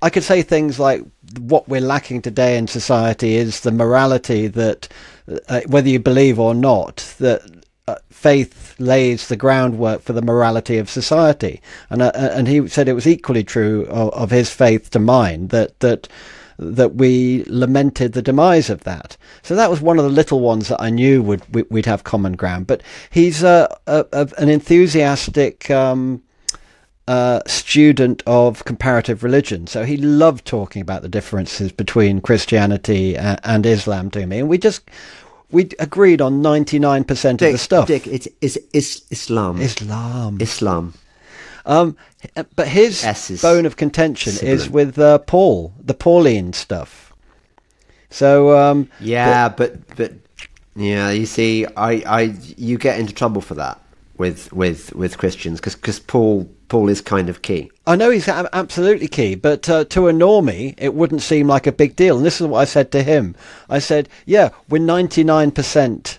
I 0.00 0.08
could 0.08 0.22
say 0.22 0.40
things 0.40 0.78
like 0.78 1.02
what 1.38 1.68
we're 1.68 1.82
lacking 1.82 2.22
today 2.22 2.56
in 2.56 2.66
society 2.66 3.34
is 3.34 3.60
the 3.60 3.72
morality 3.72 4.46
that, 4.46 4.88
uh, 5.48 5.60
whether 5.66 5.88
you 5.88 5.98
believe 5.98 6.38
or 6.38 6.54
not, 6.54 7.14
that 7.18 7.42
uh, 7.86 7.96
faith 8.10 8.74
lays 8.78 9.28
the 9.28 9.36
groundwork 9.36 10.00
for 10.00 10.14
the 10.14 10.22
morality 10.22 10.78
of 10.78 10.88
society. 10.88 11.60
And 11.90 12.00
uh, 12.00 12.12
and 12.14 12.48
he 12.48 12.68
said 12.68 12.88
it 12.88 12.94
was 12.94 13.06
equally 13.06 13.44
true 13.44 13.84
of, 13.90 14.14
of 14.14 14.30
his 14.30 14.48
faith 14.48 14.88
to 14.90 14.98
mine 14.98 15.48
that 15.48 15.78
that 15.80 16.08
that 16.58 16.94
we 16.94 17.44
lamented 17.46 18.12
the 18.12 18.22
demise 18.22 18.70
of 18.70 18.84
that. 18.84 19.16
So 19.42 19.54
that 19.54 19.70
was 19.70 19.80
one 19.80 19.98
of 19.98 20.04
the 20.04 20.10
little 20.10 20.40
ones 20.40 20.68
that 20.68 20.80
I 20.80 20.90
knew 20.90 21.22
would 21.22 21.42
we- 21.54 21.64
we'd 21.70 21.86
have 21.86 22.04
common 22.04 22.34
ground. 22.34 22.66
But 22.66 22.82
he's 23.10 23.42
a, 23.42 23.74
a, 23.86 24.04
a 24.12 24.28
an 24.38 24.48
enthusiastic. 24.48 25.70
Um, 25.70 26.22
uh, 27.06 27.40
student 27.46 28.22
of 28.26 28.64
comparative 28.64 29.22
religion. 29.22 29.66
So 29.66 29.84
he 29.84 29.98
loved 29.98 30.46
talking 30.46 30.80
about 30.80 31.02
the 31.02 31.08
differences 31.08 31.70
between 31.70 32.22
Christianity 32.22 33.14
and, 33.14 33.38
and 33.44 33.66
Islam 33.66 34.10
to 34.12 34.24
me, 34.26 34.38
and 34.38 34.48
we 34.48 34.56
just 34.56 34.88
we 35.50 35.68
agreed 35.78 36.22
on 36.22 36.40
ninety 36.40 36.78
nine 36.78 37.04
percent 37.04 37.42
of 37.42 37.52
the 37.52 37.58
stuff. 37.58 37.88
Dick, 37.88 38.06
it's, 38.06 38.26
it's, 38.40 38.56
it's 38.72 39.02
Islam. 39.10 39.60
Islam. 39.60 40.38
Islam. 40.40 40.94
Um, 41.66 41.96
but 42.56 42.68
his 42.68 43.02
S 43.04 43.30
is 43.30 43.42
bone 43.42 43.66
of 43.66 43.76
contention 43.76 44.34
is 44.46 44.68
with 44.68 44.98
uh, 44.98 45.18
Paul, 45.18 45.72
the 45.80 45.94
Pauline 45.94 46.52
stuff. 46.52 47.12
So 48.10 48.56
um, 48.56 48.88
Yeah, 49.00 49.48
but 49.48 49.96
but 49.96 50.12
yeah, 50.76 51.10
you 51.10 51.26
see, 51.26 51.66
I, 51.76 51.92
I 52.06 52.20
you 52.56 52.78
get 52.78 52.98
into 53.00 53.14
trouble 53.14 53.40
for 53.40 53.54
that 53.54 53.80
with 54.18 54.52
with 54.52 54.94
with 54.94 55.18
Christians 55.18 55.60
because 55.60 55.74
because 55.74 55.98
Paul 55.98 56.48
Paul 56.68 56.88
is 56.88 57.00
kind 57.00 57.28
of 57.28 57.42
key. 57.42 57.70
I 57.86 57.96
know 57.96 58.10
he's 58.10 58.28
absolutely 58.28 59.08
key, 59.08 59.34
but 59.34 59.68
uh, 59.68 59.84
to 59.86 60.08
a 60.08 60.12
normie, 60.12 60.74
it 60.78 60.94
wouldn't 60.94 61.22
seem 61.22 61.46
like 61.46 61.66
a 61.66 61.72
big 61.72 61.96
deal. 61.96 62.16
And 62.16 62.24
this 62.26 62.40
is 62.40 62.46
what 62.46 62.60
I 62.60 62.64
said 62.64 62.92
to 62.92 63.02
him. 63.02 63.34
I 63.68 63.78
said, 63.78 64.08
"Yeah, 64.26 64.50
we're 64.68 64.82
ninety 64.82 65.24
nine 65.24 65.50
percent 65.50 66.18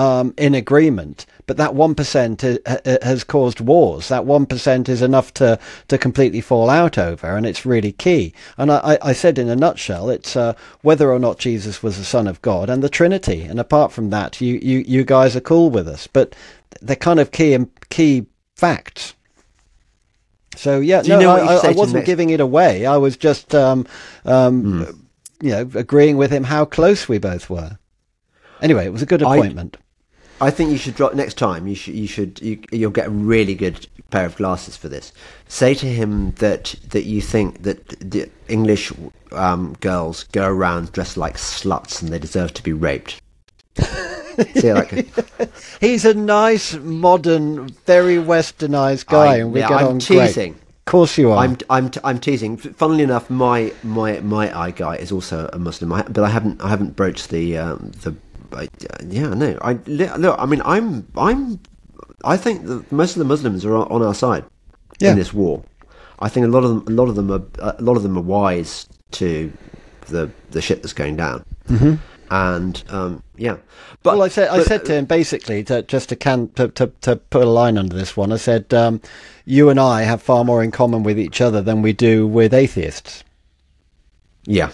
um, 0.00 0.32
in 0.38 0.54
agreement, 0.54 1.26
but 1.46 1.58
that 1.58 1.74
one 1.74 1.94
percent 1.94 2.40
has 2.40 3.22
caused 3.22 3.60
wars. 3.60 4.08
That 4.08 4.24
one 4.24 4.46
percent 4.46 4.88
is 4.88 5.02
enough 5.02 5.34
to 5.34 5.58
to 5.88 5.98
completely 5.98 6.40
fall 6.40 6.70
out 6.70 6.96
over, 6.96 7.36
and 7.36 7.44
it's 7.44 7.66
really 7.66 7.92
key. 7.92 8.32
And 8.56 8.72
I, 8.72 8.96
I 9.02 9.12
said 9.12 9.38
in 9.38 9.50
a 9.50 9.56
nutshell, 9.56 10.08
it's 10.08 10.36
uh, 10.36 10.54
whether 10.80 11.12
or 11.12 11.18
not 11.18 11.38
Jesus 11.38 11.82
was 11.82 11.98
the 11.98 12.04
Son 12.04 12.26
of 12.26 12.40
God 12.40 12.70
and 12.70 12.82
the 12.82 12.88
Trinity. 12.88 13.42
And 13.42 13.60
apart 13.60 13.92
from 13.92 14.08
that, 14.08 14.40
you 14.40 14.58
you 14.62 14.78
you 14.86 15.04
guys 15.04 15.36
are 15.36 15.40
cool 15.42 15.68
with 15.68 15.86
us, 15.86 16.06
but 16.06 16.34
they're 16.80 16.96
kind 16.96 17.20
of 17.20 17.30
key 17.30 17.58
key 17.90 18.24
facts. 18.56 19.14
So 20.56 20.80
yeah, 20.80 21.02
no, 21.02 21.30
I, 21.30 21.68
I, 21.68 21.72
wasn't 21.72 22.06
giving 22.06 22.30
it 22.30 22.40
away. 22.40 22.86
I 22.86 22.96
was 22.96 23.16
just, 23.16 23.54
um, 23.54 23.86
um, 24.24 24.62
mm. 24.64 24.98
you 25.40 25.50
know, 25.50 25.70
agreeing 25.74 26.16
with 26.16 26.30
him 26.30 26.44
how 26.44 26.64
close 26.64 27.08
we 27.08 27.18
both 27.18 27.48
were. 27.48 27.78
Anyway, 28.60 28.84
it 28.84 28.92
was 28.92 29.00
a 29.00 29.06
good 29.06 29.22
appointment. 29.22 29.76
I, 29.78 29.89
I 30.40 30.50
think 30.50 30.70
you 30.70 30.78
should 30.78 30.94
drop 30.94 31.14
next 31.14 31.34
time. 31.34 31.66
You 31.66 31.74
should, 31.74 31.94
you 31.94 32.06
should, 32.06 32.40
you, 32.40 32.62
you'll 32.72 32.90
get 32.90 33.08
a 33.08 33.10
really 33.10 33.54
good 33.54 33.86
pair 34.10 34.26
of 34.26 34.36
glasses 34.36 34.76
for 34.76 34.88
this. 34.88 35.12
Say 35.48 35.74
to 35.74 35.86
him 35.86 36.32
that 36.32 36.74
that 36.88 37.04
you 37.04 37.20
think 37.20 37.62
that 37.62 37.88
the 38.00 38.30
English 38.48 38.92
um, 39.32 39.76
girls 39.80 40.24
go 40.24 40.46
around 40.46 40.92
dressed 40.92 41.16
like 41.16 41.36
sluts 41.36 42.02
and 42.02 42.10
they 42.10 42.18
deserve 42.18 42.54
to 42.54 42.62
be 42.62 42.72
raped. 42.72 43.20
See, 44.56 44.72
like 44.72 44.90
He's 45.80 46.04
a 46.04 46.14
nice, 46.14 46.74
modern, 46.74 47.68
very 47.86 48.16
westernized 48.16 49.06
guy, 49.06 49.26
I, 49.26 49.36
and 49.38 49.52
we 49.52 49.60
yeah, 49.60 49.68
get 49.68 49.80
I'm 49.80 49.86
on 49.86 49.98
teasing. 49.98 50.52
great. 50.52 50.62
Of 50.62 50.84
course 50.90 51.18
you 51.18 51.30
are. 51.30 51.38
I'm, 51.38 51.56
I'm, 51.68 51.90
I'm 52.02 52.18
teasing. 52.18 52.56
Funnily 52.56 53.04
enough, 53.04 53.30
my 53.30 53.72
my 53.82 54.20
my 54.20 54.56
eye 54.58 54.72
guy 54.72 54.96
is 54.96 55.12
also 55.12 55.48
a 55.52 55.58
Muslim, 55.58 55.92
I, 55.92 56.02
but 56.02 56.24
I 56.24 56.28
haven't 56.28 56.60
I 56.60 56.68
haven't 56.68 56.96
broached 56.96 57.28
the 57.30 57.58
um, 57.58 57.92
the. 58.02 58.14
Uh, 58.52 58.66
yeah, 59.06 59.28
no. 59.28 59.58
I 59.62 59.74
look. 59.86 60.38
I 60.38 60.46
mean, 60.46 60.62
I'm 60.64 61.06
I'm. 61.16 61.60
I 62.24 62.36
think 62.36 62.66
that 62.66 62.90
most 62.92 63.12
of 63.12 63.18
the 63.18 63.24
Muslims 63.24 63.64
are 63.64 63.74
on 63.74 64.02
our 64.02 64.14
side 64.14 64.44
yeah. 64.98 65.12
in 65.12 65.16
this 65.16 65.32
war. 65.32 65.62
I 66.18 66.28
think 66.28 66.44
a 66.44 66.48
lot 66.48 66.64
of 66.64 66.84
them, 66.84 66.84
a 66.86 67.02
lot 67.02 67.08
of 67.08 67.14
them 67.14 67.30
are 67.30 67.42
a 67.60 67.82
lot 67.82 67.96
of 67.96 68.02
them 68.02 68.16
are 68.18 68.22
wise 68.22 68.86
to 69.12 69.52
the 70.06 70.30
the 70.50 70.60
shit 70.60 70.82
that's 70.82 70.92
going 70.92 71.16
down. 71.16 71.44
Mm-hmm 71.68 71.94
and 72.30 72.84
um, 72.88 73.22
yeah. 73.36 73.56
But 74.02 74.14
well, 74.14 74.22
I 74.22 74.28
said 74.28 74.48
but, 74.50 74.60
I 74.60 74.62
said 74.62 74.84
to 74.86 74.94
him 74.94 75.04
basically 75.04 75.64
to, 75.64 75.82
just 75.82 76.08
to 76.10 76.16
can 76.16 76.48
to, 76.50 76.68
to, 76.68 76.86
to 77.02 77.16
put 77.16 77.42
a 77.42 77.50
line 77.50 77.76
under 77.76 77.96
this 77.96 78.16
one. 78.16 78.32
I 78.32 78.36
said 78.36 78.72
um, 78.72 79.00
you 79.44 79.68
and 79.68 79.80
I 79.80 80.02
have 80.02 80.22
far 80.22 80.44
more 80.44 80.62
in 80.62 80.70
common 80.70 81.02
with 81.02 81.18
each 81.18 81.40
other 81.40 81.60
than 81.60 81.82
we 81.82 81.92
do 81.92 82.26
with 82.26 82.54
atheists. 82.54 83.24
Yeah, 84.44 84.70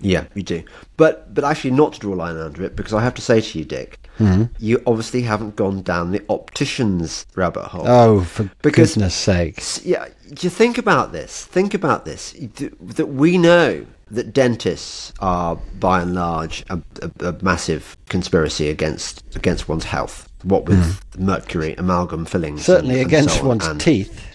yeah, 0.00 0.24
we 0.34 0.42
do. 0.42 0.62
But 0.96 1.32
but 1.32 1.44
actually, 1.44 1.72
not 1.72 1.94
to 1.94 2.00
draw 2.00 2.14
a 2.14 2.16
line 2.16 2.36
under 2.36 2.62
it, 2.62 2.76
because 2.76 2.94
I 2.94 3.02
have 3.02 3.14
to 3.14 3.22
say 3.22 3.40
to 3.40 3.58
you, 3.58 3.64
Dick, 3.64 3.98
mm-hmm. 4.18 4.44
you 4.58 4.82
obviously 4.86 5.22
haven't 5.22 5.56
gone 5.56 5.82
down 5.82 6.12
the 6.12 6.24
opticians 6.28 7.26
rabbit 7.34 7.64
hole. 7.64 7.86
Oh, 7.86 8.22
for 8.22 8.50
because, 8.62 8.94
goodness 8.94 9.14
sake! 9.14 9.62
Yeah, 9.84 10.08
you 10.40 10.50
think 10.50 10.78
about 10.78 11.12
this. 11.12 11.44
Think 11.44 11.74
about 11.74 12.04
this. 12.04 12.34
That 12.80 13.06
we 13.06 13.38
know 13.38 13.86
that 14.10 14.32
dentists 14.32 15.12
are, 15.20 15.56
by 15.78 16.02
and 16.02 16.14
large, 16.14 16.64
a, 16.68 16.80
a, 17.02 17.28
a 17.28 17.44
massive 17.44 17.96
conspiracy 18.08 18.68
against 18.68 19.24
against 19.36 19.68
one's 19.68 19.84
health. 19.84 20.28
What 20.42 20.64
with 20.64 20.78
mm. 20.78 21.20
mercury, 21.20 21.74
amalgam 21.76 22.24
fillings, 22.24 22.64
certainly 22.64 23.00
and, 23.00 23.06
against 23.06 23.34
and 23.34 23.40
so 23.40 23.48
one's 23.48 23.66
and, 23.66 23.80
teeth. 23.80 24.26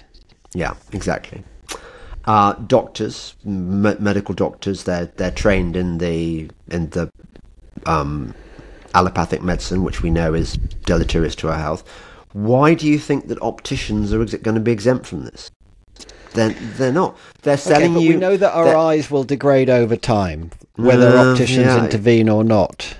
Yeah, 0.53 0.75
exactly. 0.93 1.43
Uh, 2.25 2.53
doctors, 2.53 3.35
me- 3.43 3.95
medical 3.99 4.33
doctors, 4.33 4.83
they're 4.83 5.05
they're 5.17 5.31
trained 5.31 5.75
in 5.75 5.99
the 5.99 6.49
in 6.71 6.89
the 6.89 7.11
um, 7.85 8.33
allopathic 8.95 9.43
medicine, 9.43 9.83
which 9.83 10.01
we 10.01 10.09
know 10.09 10.33
is 10.33 10.53
deleterious 10.85 11.35
to 11.35 11.49
our 11.49 11.59
health. 11.59 11.87
Why 12.33 12.73
do 12.73 12.87
you 12.87 12.97
think 12.97 13.27
that 13.27 13.39
opticians 13.41 14.11
are 14.11 14.21
ex- 14.21 14.33
going 14.35 14.55
to 14.55 14.61
be 14.61 14.71
exempt 14.71 15.05
from 15.05 15.23
this? 15.23 15.51
They're, 16.33 16.49
they're 16.49 16.91
not. 16.91 17.17
They're 17.43 17.57
selling 17.57 17.91
okay, 17.91 17.93
but 17.93 17.99
you. 18.01 18.09
We 18.09 18.15
know 18.17 18.37
that 18.37 18.53
our 18.53 18.75
eyes 18.75 19.09
will 19.09 19.23
degrade 19.23 19.69
over 19.69 19.95
time, 19.95 20.51
whether 20.75 21.07
uh, 21.07 21.31
opticians 21.31 21.67
yeah. 21.67 21.85
intervene 21.85 22.27
or 22.27 22.43
not. 22.43 22.97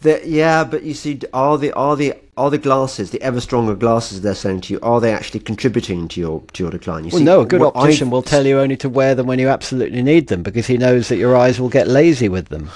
The, 0.00 0.22
yeah, 0.24 0.62
but 0.62 0.84
you 0.84 0.94
see, 0.94 1.20
are 1.32 1.58
the 1.58 1.72
are 1.72 1.96
the 1.96 2.14
are 2.36 2.50
the 2.50 2.58
glasses, 2.58 3.10
the 3.10 3.20
ever 3.20 3.40
stronger 3.40 3.74
glasses 3.74 4.20
they're 4.22 4.34
selling 4.36 4.60
to 4.62 4.74
you, 4.74 4.80
are 4.80 5.00
they 5.00 5.12
actually 5.12 5.40
contributing 5.40 6.06
to 6.08 6.20
your 6.20 6.42
to 6.52 6.62
your 6.62 6.70
decline? 6.70 7.04
You 7.04 7.10
well, 7.10 7.18
see, 7.18 7.24
no, 7.24 7.40
a 7.40 7.46
good 7.46 7.62
optician 7.62 8.08
I've, 8.08 8.12
will 8.12 8.22
tell 8.22 8.46
you 8.46 8.60
only 8.60 8.76
to 8.76 8.88
wear 8.88 9.16
them 9.16 9.26
when 9.26 9.40
you 9.40 9.48
absolutely 9.48 10.02
need 10.02 10.28
them 10.28 10.44
because 10.44 10.68
he 10.68 10.78
knows 10.78 11.08
that 11.08 11.16
your 11.16 11.36
eyes 11.36 11.60
will 11.60 11.68
get 11.68 11.88
lazy 11.88 12.28
with 12.28 12.46
them. 12.46 12.70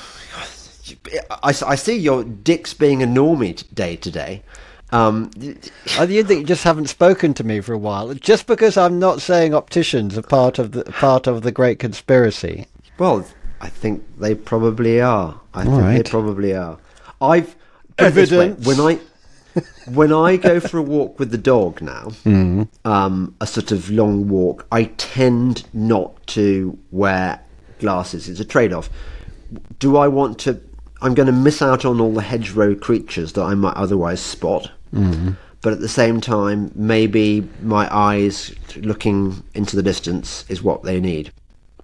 I, 1.31 1.55
I 1.67 1.75
see 1.77 1.97
your 1.97 2.25
dicks 2.25 2.75
being 2.75 3.03
a 3.05 3.07
normie 3.07 3.73
day 3.73 3.95
today. 3.95 4.43
Um, 4.91 5.31
I 5.99 6.07
think 6.07 6.31
you 6.31 6.45
just 6.45 6.65
haven't 6.65 6.89
spoken 6.89 7.35
to 7.35 7.45
me 7.45 7.61
for 7.61 7.73
a 7.73 7.79
while, 7.79 8.13
just 8.15 8.49
because 8.49 8.77
I'm 8.77 8.99
not 8.99 9.23
saying 9.23 9.55
opticians 9.55 10.19
are 10.19 10.23
part 10.23 10.59
of 10.59 10.73
the 10.73 10.85
part 10.85 11.29
of 11.29 11.43
the 11.43 11.53
great 11.53 11.79
conspiracy. 11.79 12.67
Well, 12.99 13.25
I 13.61 13.69
think 13.69 14.03
they 14.19 14.35
probably 14.35 15.01
are. 15.01 15.41
I 15.55 15.61
All 15.61 15.65
think 15.67 15.83
right. 15.83 16.05
they 16.05 16.11
probably 16.11 16.53
are. 16.55 16.79
I've 17.23 17.57
evidence 17.99 18.67
when 18.67 18.81
I 18.81 18.99
when 19.87 20.13
I 20.13 20.37
go 20.37 20.61
for 20.61 20.79
a 20.79 20.83
walk 20.83 21.19
with 21.19 21.31
the 21.31 21.39
dog 21.39 21.83
now, 21.83 22.05
mm. 22.25 22.69
um, 22.85 23.35
a 23.41 23.47
sort 23.47 23.73
of 23.73 23.91
long 23.91 24.29
walk, 24.29 24.67
I 24.73 24.85
tend 24.85 25.65
not 25.73 26.27
to 26.29 26.79
wear 26.91 27.41
glasses. 27.79 28.29
It's 28.29 28.41
a 28.41 28.45
trade-off. 28.45 28.89
Do 29.79 29.97
I 29.97 30.09
want 30.09 30.39
to? 30.41 30.61
I'm 31.01 31.15
going 31.15 31.27
to 31.27 31.33
miss 31.33 31.61
out 31.61 31.85
on 31.85 32.01
all 32.01 32.13
the 32.13 32.23
hedgerow 32.23 32.75
creatures 32.75 33.33
that 33.33 33.43
I 33.43 33.55
might 33.55 33.77
otherwise 33.77 34.21
spot. 34.21 34.71
Mm-hmm. 34.95 35.33
But 35.61 35.73
at 35.73 35.81
the 35.81 35.89
same 35.89 36.21
time, 36.21 36.73
maybe 36.75 37.49
my 37.61 37.93
eyes 37.95 38.55
looking 38.77 39.43
into 39.55 39.77
the 39.77 39.83
distance 39.83 40.45
is 40.49 40.63
what 40.63 40.83
they 40.83 41.01
need. 41.01 41.33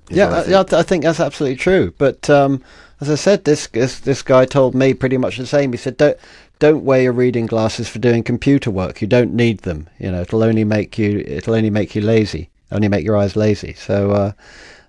Yeah, 0.09 0.37
I 0.37 0.43
think. 0.43 0.73
I, 0.73 0.79
I 0.79 0.83
think. 0.83 1.05
that's 1.05 1.21
absolutely 1.21 1.57
true. 1.57 1.93
But 1.99 2.29
um, 2.31 2.63
as 3.01 3.11
I 3.11 3.15
said, 3.15 3.45
this, 3.45 3.67
this 3.69 4.01
this 4.01 4.23
guy 4.23 4.45
told 4.45 4.75
me 4.75 4.95
pretty 4.95 5.19
much 5.19 5.37
the 5.37 5.47
same. 5.47 5.73
He 5.73 5.79
said, 5.79 5.97
"Don't 5.97 6.19
don't 6.59 6.85
wear 6.85 7.03
your 7.03 7.13
reading 7.13 7.47
glasses 7.47 7.89
for 7.89 7.99
doing 7.99 8.23
computer 8.23 8.71
work. 8.71 9.01
You 9.01 9.07
don't 9.07 9.35
need 9.35 9.61
them. 9.61 9.89
You 9.99 10.11
know, 10.11 10.23
it'll 10.23 10.43
only 10.43 10.65
make 10.65 10.99
you 10.99 11.25
it'll 11.27 11.55
only 11.55 11.71
make 11.71 11.95
you 11.95 12.03
lazy. 12.03 12.51
Only 12.73 12.89
make 12.89 13.05
your 13.05 13.17
eyes 13.17 13.37
lazy." 13.37 13.75
So, 13.75 14.11
uh, 14.11 14.33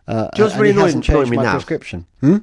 uh, 0.08 0.30
just 0.36 0.58
really 0.58 0.72
annoying, 0.72 1.04
annoying 1.08 1.30
me 1.30 1.38
my 1.38 1.44
now. 1.44 1.52
prescription. 1.54 2.06
Hmm? 2.22 2.38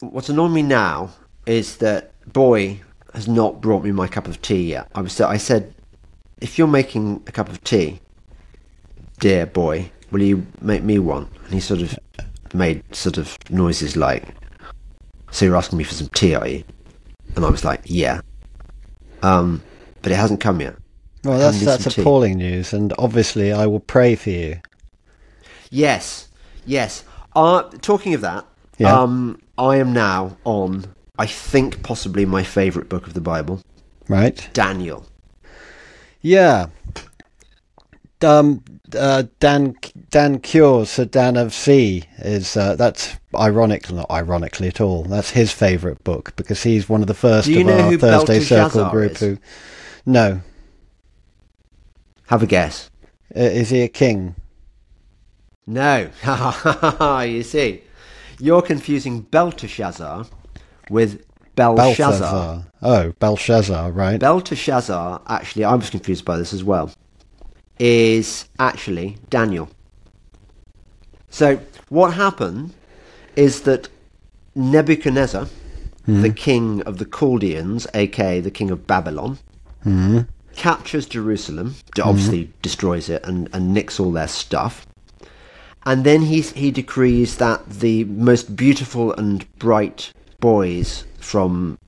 What's 0.00 0.28
annoying 0.28 0.54
me 0.54 0.62
now 0.62 1.10
is 1.46 1.78
that 1.78 2.12
boy 2.32 2.80
has 3.14 3.26
not 3.26 3.60
brought 3.60 3.82
me 3.82 3.92
my 3.92 4.06
cup 4.06 4.28
of 4.28 4.40
tea 4.42 4.70
yet. 4.70 4.88
I 4.94 5.00
was 5.00 5.20
I 5.20 5.38
said, 5.38 5.74
if 6.40 6.58
you're 6.58 6.68
making 6.68 7.22
a 7.26 7.32
cup 7.32 7.48
of 7.48 7.64
tea, 7.64 8.00
dear 9.20 9.46
boy, 9.46 9.90
will 10.10 10.22
you 10.22 10.46
make 10.60 10.82
me 10.82 10.98
one? 10.98 11.28
And 11.44 11.54
he 11.54 11.60
sort 11.60 11.80
of 11.80 11.98
made 12.52 12.82
sort 12.94 13.16
of 13.16 13.36
noises 13.50 13.96
like, 13.96 14.24
so 15.36 15.44
you're 15.44 15.56
asking 15.56 15.76
me 15.76 15.84
for 15.84 15.92
some 15.92 16.08
tea, 16.08 16.34
are 16.34 16.48
you? 16.48 16.64
And 17.34 17.44
I 17.44 17.50
was 17.50 17.62
like, 17.62 17.82
yeah. 17.84 18.22
Um, 19.22 19.62
but 20.00 20.10
it 20.10 20.14
hasn't 20.14 20.40
come 20.40 20.62
yet. 20.62 20.76
Well, 21.24 21.38
that's 21.38 21.62
that's 21.62 21.98
appalling 21.98 22.38
news, 22.38 22.72
and 22.72 22.94
obviously 22.98 23.52
I 23.52 23.66
will 23.66 23.80
pray 23.80 24.14
for 24.14 24.30
you. 24.30 24.60
Yes, 25.70 26.28
yes. 26.64 27.04
Uh, 27.34 27.64
talking 27.82 28.14
of 28.14 28.22
that, 28.22 28.46
yeah. 28.78 28.98
um, 28.98 29.38
I 29.58 29.76
am 29.76 29.92
now 29.92 30.38
on 30.44 30.86
I 31.18 31.26
think 31.26 31.82
possibly 31.82 32.24
my 32.24 32.42
favourite 32.42 32.88
book 32.88 33.06
of 33.06 33.12
the 33.12 33.20
Bible. 33.20 33.60
Right. 34.08 34.48
Daniel. 34.54 35.06
Yeah. 36.22 36.66
Um, 38.26 38.64
uh, 38.96 39.24
Dan 39.40 39.76
Dan 40.10 40.40
Cure, 40.40 40.86
Sir 40.86 41.04
Dan 41.04 41.36
of 41.36 41.54
Sea 41.54 42.04
is 42.18 42.56
uh, 42.56 42.76
that's 42.76 43.16
ironic, 43.34 43.90
not 43.92 44.10
ironically 44.10 44.68
at 44.68 44.80
all. 44.80 45.04
That's 45.04 45.30
his 45.30 45.52
favourite 45.52 46.02
book 46.04 46.34
because 46.36 46.62
he's 46.62 46.88
one 46.88 47.02
of 47.02 47.06
the 47.06 47.14
first 47.14 47.48
of 47.48 47.68
our 47.68 47.96
Thursday 47.98 48.40
Circle 48.40 48.90
group 48.90 49.12
is? 49.12 49.20
who. 49.20 49.38
No. 50.04 50.40
Have 52.28 52.42
a 52.42 52.46
guess. 52.46 52.90
Uh, 53.34 53.40
is 53.40 53.70
he 53.70 53.82
a 53.82 53.88
king? 53.88 54.34
No. 55.66 56.10
you 57.24 57.42
see, 57.42 57.82
you're 58.40 58.62
confusing 58.62 59.22
Belteshazzar 59.22 60.26
with 60.90 61.24
Belshazzar. 61.54 61.96
Belshazzar. 61.96 62.66
Oh, 62.82 63.12
Belshazzar, 63.18 63.90
right. 63.90 64.20
Belteshazzar, 64.20 65.22
actually, 65.26 65.64
I 65.64 65.74
was 65.74 65.90
confused 65.90 66.24
by 66.24 66.36
this 66.36 66.52
as 66.52 66.62
well, 66.62 66.90
is 67.78 68.48
actually 68.58 69.18
Daniel. 69.30 69.68
So, 71.28 71.60
what 71.88 72.14
happened 72.14 72.72
is 73.34 73.62
that 73.62 73.88
Nebuchadnezzar, 74.54 75.46
mm. 76.08 76.22
the 76.22 76.30
king 76.30 76.82
of 76.82 76.98
the 76.98 77.04
Chaldeans, 77.04 77.86
aka 77.94 78.40
the 78.40 78.50
king 78.50 78.70
of 78.70 78.86
Babylon, 78.86 79.38
mm. 79.84 80.26
captures 80.54 81.06
Jerusalem, 81.06 81.74
obviously 82.02 82.44
mm. 82.44 82.52
destroys 82.62 83.08
it 83.08 83.24
and, 83.24 83.48
and 83.52 83.74
nicks 83.74 84.00
all 84.00 84.12
their 84.12 84.28
stuff. 84.28 84.86
And 85.84 86.02
then 86.02 86.22
he, 86.22 86.40
he 86.40 86.70
decrees 86.70 87.36
that 87.36 87.68
the 87.68 88.04
most 88.04 88.56
beautiful 88.56 89.12
and 89.12 89.46
bright 89.58 90.12
boys 90.40 91.04
from 91.18 91.78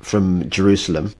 from 0.00 0.48
Jerusalem 0.48 1.12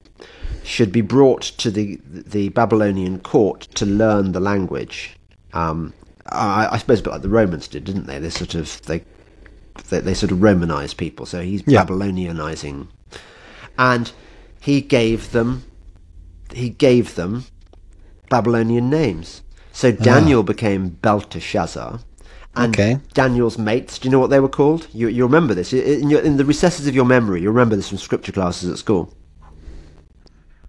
should 0.64 0.92
be 0.92 1.00
brought 1.00 1.42
to 1.42 1.70
the 1.70 2.00
the 2.04 2.48
Babylonian 2.50 3.20
court 3.20 3.62
to 3.74 3.86
learn 3.86 4.32
the 4.32 4.40
language. 4.40 5.16
Um, 5.52 5.92
I, 6.26 6.68
I 6.72 6.78
suppose, 6.78 7.00
but 7.02 7.12
like 7.12 7.22
the 7.22 7.28
Romans 7.28 7.66
did, 7.68 7.84
didn't 7.84 8.06
they? 8.06 8.18
They 8.18 8.30
sort 8.30 8.54
of 8.54 8.80
they 8.82 9.04
they, 9.88 10.00
they 10.00 10.14
sort 10.14 10.32
of 10.32 10.42
Romanized 10.42 10.96
people. 10.96 11.26
So 11.26 11.40
he's 11.42 11.62
Yeah. 11.66 11.84
Babylonianizing, 11.84 12.88
and 13.78 14.12
he 14.60 14.80
gave 14.80 15.32
them 15.32 15.64
he 16.52 16.68
gave 16.68 17.14
them 17.14 17.44
Babylonian 18.28 18.90
names. 18.90 19.42
So 19.72 19.92
Daniel 19.92 20.42
became 20.42 20.90
Belteshazzar. 20.90 22.00
And 22.56 22.74
Okay. 22.74 22.98
Daniel's 23.14 23.56
mates, 23.56 23.98
do 23.98 24.08
you 24.08 24.12
know 24.12 24.18
what 24.18 24.30
they 24.30 24.40
were 24.40 24.48
called? 24.48 24.88
You, 24.92 25.06
you 25.06 25.22
remember 25.24 25.54
this. 25.54 25.72
In, 25.72 26.10
your, 26.10 26.20
in 26.20 26.36
the 26.36 26.44
recesses 26.44 26.88
of 26.88 26.94
your 26.96 27.04
memory, 27.04 27.40
you 27.42 27.48
remember 27.48 27.76
this 27.76 27.88
from 27.88 27.98
scripture 27.98 28.32
classes 28.32 28.68
at 28.68 28.78
school. 28.78 29.14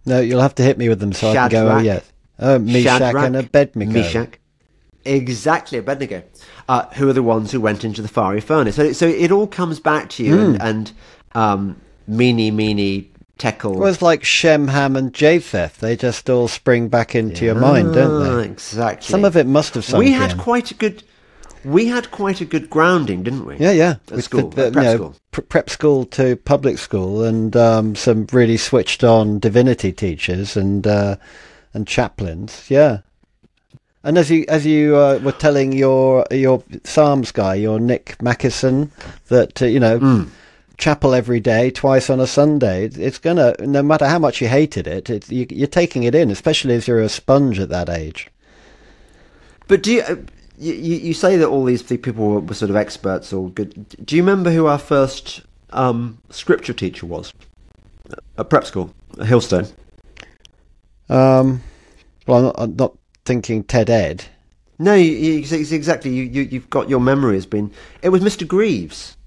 No, 0.05 0.19
you'll 0.19 0.41
have 0.41 0.55
to 0.55 0.63
hit 0.63 0.77
me 0.77 0.89
with 0.89 0.99
them 0.99 1.13
so 1.13 1.29
I 1.29 1.33
can 1.35 1.49
go. 1.49 1.65
Oh 1.67 1.69
Shadrach, 1.79 1.85
yeah, 1.85 1.99
oh 2.39 2.59
Meshach 2.59 2.99
Shadrach, 2.99 3.25
and 3.25 3.35
Abednego. 3.35 3.91
Meshach. 3.91 4.37
Exactly, 5.05 5.77
Abednego. 5.79 6.23
Uh, 6.69 6.85
who 6.93 7.09
are 7.09 7.13
the 7.13 7.23
ones 7.23 7.51
who 7.51 7.59
went 7.59 7.83
into 7.83 8.01
the 8.01 8.07
fiery 8.07 8.39
furnace? 8.41 8.75
So, 8.75 8.93
so 8.93 9.07
it 9.07 9.31
all 9.31 9.47
comes 9.47 9.79
back 9.79 10.09
to 10.11 10.23
you, 10.23 10.35
Hmm. 10.35 10.41
and, 10.55 10.61
and 10.61 10.91
um, 11.33 11.81
mene, 12.07 12.55
mene, 12.55 13.09
tekel. 13.37 13.75
Well, 13.75 13.87
it's 13.91 14.01
like 14.01 14.23
Shem, 14.23 14.67
Ham, 14.67 14.95
and 14.95 15.13
Japheth. 15.13 15.77
They 15.79 15.95
just 15.95 16.29
all 16.29 16.47
spring 16.47 16.87
back 16.87 17.15
into 17.15 17.45
your 17.45 17.55
mind, 17.55 17.93
don't 17.95 18.21
Ah, 18.21 18.35
they? 18.37 18.45
Exactly. 18.45 19.07
Some 19.09 19.25
of 19.25 19.35
it 19.35 19.47
must 19.47 19.73
have 19.73 19.83
sunk 19.85 20.03
we 20.03 20.11
had 20.11 20.33
in. 20.33 20.37
quite 20.37 20.69
a 20.71 20.75
good. 20.75 21.03
We 21.63 21.87
had 21.87 22.11
quite 22.11 22.41
a 22.41 22.45
good 22.45 22.69
grounding, 22.69 23.23
didn't 23.23 23.45
we? 23.45 23.57
Yeah, 23.57 23.71
yeah. 23.71 23.95
At 24.07 24.11
With 24.11 24.25
school, 24.25 24.49
the, 24.49 24.65
the, 24.65 24.71
prep 24.71 24.83
know, 24.83 24.95
school. 24.95 25.15
prep 25.43 25.69
school 25.69 26.05
to 26.05 26.35
public 26.37 26.77
school, 26.77 27.23
and 27.23 27.55
um, 27.55 27.95
some 27.95 28.27
really 28.31 28.57
switched 28.57 29.03
on 29.03 29.39
divinity 29.39 29.91
teachers 29.91 30.57
and 30.57 30.87
uh, 30.87 31.17
and 31.73 31.87
chaplains. 31.87 32.69
Yeah. 32.69 32.99
And 34.03 34.17
as 34.17 34.31
you 34.31 34.45
as 34.47 34.65
you 34.65 34.95
uh, 34.95 35.19
were 35.23 35.31
telling 35.31 35.73
your 35.73 36.25
your 36.31 36.63
Psalms 36.83 37.31
guy, 37.31 37.55
your 37.55 37.79
Nick 37.79 38.17
Mackison, 38.19 38.89
that 39.27 39.61
uh, 39.61 39.65
you 39.65 39.79
know. 39.79 39.99
Hmm. 39.99 40.23
Chapel 40.77 41.13
every 41.13 41.39
day, 41.39 41.69
twice 41.69 42.09
on 42.09 42.19
a 42.19 42.25
Sunday. 42.25 42.85
It's 42.85 43.19
gonna, 43.19 43.53
no 43.59 43.83
matter 43.83 44.07
how 44.07 44.17
much 44.17 44.41
you 44.41 44.47
hated 44.47 44.87
it, 44.87 45.11
it 45.11 45.29
you, 45.29 45.45
you're 45.51 45.67
taking 45.67 46.01
it 46.01 46.15
in, 46.15 46.31
especially 46.31 46.73
as 46.73 46.87
you're 46.87 46.99
a 46.99 47.07
sponge 47.07 47.59
at 47.59 47.69
that 47.69 47.87
age. 47.87 48.29
But 49.67 49.83
do 49.83 49.93
you, 49.93 50.01
uh, 50.01 50.15
you 50.61 50.73
you 50.73 50.95
you 50.97 51.13
say 51.13 51.37
that 51.37 51.47
all 51.47 51.63
these 51.65 51.81
people 51.83 52.25
were, 52.27 52.39
were 52.39 52.53
sort 52.53 52.69
of 52.69 52.75
experts 52.75 53.33
or 53.33 53.49
good? 53.49 53.87
Do 54.05 54.15
you 54.15 54.21
remember 54.21 54.51
who 54.51 54.67
our 54.67 54.77
first 54.77 55.41
um, 55.71 56.19
scripture 56.29 56.73
teacher 56.73 57.05
was 57.05 57.33
at 58.37 58.49
prep 58.49 58.65
school, 58.65 58.93
at 59.19 59.27
Hillstone? 59.27 59.71
Um, 61.09 61.61
well, 62.27 62.37
I'm 62.37 62.43
not, 62.43 62.55
I'm 62.57 62.75
not 62.75 62.97
thinking 63.25 63.63
Ted 63.63 63.89
Ed. 63.89 64.25
No, 64.79 64.93
you, 64.95 65.11
you, 65.11 65.37
exactly. 65.39 66.11
You, 66.11 66.23
you 66.23 66.41
you've 66.43 66.69
got 66.69 66.89
your 66.89 66.99
memory 66.99 67.35
has 67.35 67.45
been. 67.45 67.71
It 68.01 68.09
was 68.09 68.21
Mr. 68.21 68.47
Greaves. 68.47 69.17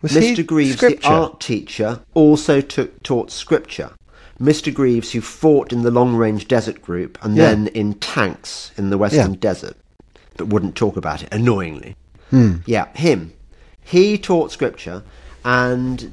Was 0.00 0.12
he 0.12 0.34
Mr. 0.34 0.44
Greaves, 0.46 0.76
scripture? 0.76 1.00
the 1.08 1.14
art 1.14 1.40
teacher, 1.40 2.00
also 2.14 2.60
took, 2.60 3.02
taught 3.02 3.30
scripture. 3.30 3.90
Mr. 4.40 4.74
Greaves, 4.74 5.12
who 5.12 5.20
fought 5.20 5.72
in 5.72 5.82
the 5.82 5.90
long 5.92 6.16
range 6.16 6.48
desert 6.48 6.82
group 6.82 7.16
and 7.22 7.36
Yeah. 7.36 7.50
then 7.50 7.66
in 7.68 7.94
tanks 7.94 8.72
in 8.76 8.90
the 8.90 8.98
Western 8.98 9.34
Yeah. 9.34 9.38
Desert, 9.40 9.76
but 10.36 10.48
wouldn't 10.48 10.76
talk 10.76 10.96
about 10.96 11.22
it, 11.22 11.28
annoyingly. 11.32 11.96
Hmm. 12.30 12.56
Yeah, 12.66 12.88
him. 12.96 13.32
He 13.80 14.16
taught 14.16 14.52
scripture, 14.52 15.02
and 15.44 16.12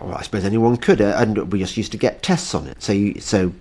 well, 0.00 0.14
I 0.14 0.22
suppose 0.22 0.44
anyone 0.44 0.76
could, 0.76 1.00
uh, 1.00 1.14
and 1.18 1.50
we 1.52 1.58
just 1.58 1.76
used 1.76 1.92
to 1.92 1.98
get 1.98 2.22
tests 2.22 2.54
on 2.54 2.66
it. 2.66 2.82
So 2.82 2.92
you, 2.92 3.20
so 3.20 3.52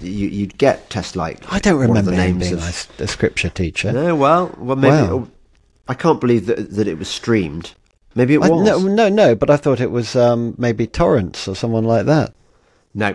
you, 0.00 0.28
you'd 0.28 0.58
get 0.58 0.88
tests 0.90 1.14
like 1.14 1.40
I 1.52 1.58
don't 1.58 1.78
remember 1.78 2.10
the 2.10 2.16
names 2.16 2.42
being 2.50 2.54
of. 2.54 2.90
a 2.98 3.06
scripture 3.06 3.50
teacher. 3.50 3.92
No, 3.92 4.14
well, 4.14 4.54
well, 4.58 4.76
maybe. 4.76 4.96
Wow. 4.96 5.28
I 5.86 5.94
can't 5.94 6.20
believe 6.20 6.46
that 6.46 6.70
that 6.72 6.88
it 6.88 6.98
was 6.98 7.08
streamed. 7.08 7.72
Maybe 8.14 8.34
it 8.34 8.42
I- 8.42 8.48
was. 8.48 8.66
no, 8.66 8.78
no, 8.78 9.08
no, 9.08 9.34
but 9.34 9.50
I 9.50 9.56
thought 9.56 9.80
it 9.80 9.90
was 9.90 10.16
um, 10.16 10.54
maybe 10.56 10.86
Torrance 10.86 11.46
or 11.46 11.54
someone 11.54 11.84
like 11.84 12.06
that. 12.06 12.32
No, 12.94 13.14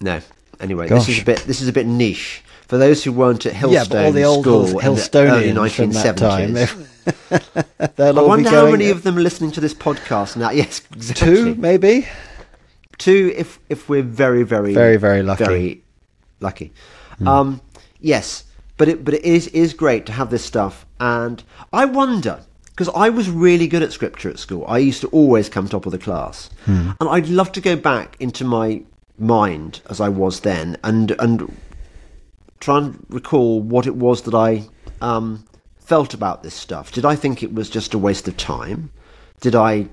no. 0.00 0.20
Anyway, 0.60 0.88
this 0.88 1.08
is 1.08 1.20
a 1.20 1.24
bit 1.24 1.38
this 1.40 1.60
is 1.60 1.68
a 1.68 1.72
bit 1.72 1.86
niche 1.86 2.42
for 2.66 2.78
those 2.78 3.04
who 3.04 3.12
weren't 3.12 3.46
at 3.46 3.52
Hillstone 3.54 3.72
yeah, 3.72 3.84
but 3.88 4.04
all 4.06 4.12
the 4.12 4.22
old 4.24 4.44
school 4.44 4.66
in 4.66 4.72
the 4.72 4.78
early 4.78 5.52
Hillstonians 5.52 5.70
from 5.74 5.90
that 5.92 6.16
time, 6.16 6.54
1970s. 6.54 6.88
they'll 7.96 8.18
I 8.18 8.22
wonder 8.22 8.50
be 8.50 8.56
how 8.56 8.70
many 8.70 8.90
of 8.90 9.02
them 9.02 9.18
are 9.18 9.20
listening 9.20 9.50
to 9.52 9.60
this 9.60 9.74
podcast 9.74 10.36
now. 10.36 10.50
Yes, 10.54 10.80
exactly. 10.94 11.34
two, 11.34 11.54
maybe. 11.56 12.08
Two, 12.98 13.32
if 13.36 13.58
if 13.68 13.88
we're 13.88 14.02
very, 14.02 14.44
very, 14.44 14.72
Very, 14.72 14.96
very 14.96 15.22
lucky. 15.22 15.44
very 15.44 15.84
lucky. 16.40 16.72
Um, 17.26 17.60
yes, 18.00 18.44
but 18.76 18.88
it 18.88 19.04
but 19.04 19.14
it 19.14 19.24
is 19.24 19.48
is 19.48 19.74
great 19.74 20.06
to 20.06 20.12
have 20.12 20.30
this 20.30 20.44
stuff, 20.44 20.86
and 21.00 21.42
I 21.72 21.84
wonder 21.84 22.40
because 22.70 22.88
I 22.94 23.08
was 23.10 23.30
really 23.30 23.66
good 23.66 23.82
at 23.82 23.92
scripture 23.92 24.30
at 24.30 24.38
school. 24.38 24.64
I 24.66 24.78
used 24.78 25.00
to 25.02 25.08
always 25.08 25.48
come 25.48 25.68
top 25.68 25.86
of 25.86 25.92
the 25.92 25.98
class, 25.98 26.50
and 26.66 26.96
I'd 27.00 27.28
love 27.28 27.52
to 27.52 27.60
go 27.60 27.76
back 27.76 28.16
into 28.20 28.44
my 28.44 28.82
mind 29.18 29.80
as 29.90 30.00
I 30.00 30.08
was 30.08 30.40
then, 30.40 30.76
and 30.82 31.10
and 31.18 31.56
try 32.64 32.78
and 32.78 33.04
recall 33.10 33.60
what 33.60 33.86
it 33.86 33.94
was 33.94 34.22
that 34.22 34.34
I 34.34 34.64
um, 35.02 35.44
felt 35.76 36.14
about 36.14 36.42
this 36.42 36.54
stuff. 36.54 36.92
Did 36.92 37.04
I 37.04 37.14
think 37.14 37.42
it 37.42 37.52
was 37.52 37.68
just 37.68 37.92
a 37.92 37.98
waste 37.98 38.26
of 38.26 38.36
time? 38.36 38.90
Did 39.40 39.54
I? 39.54 39.86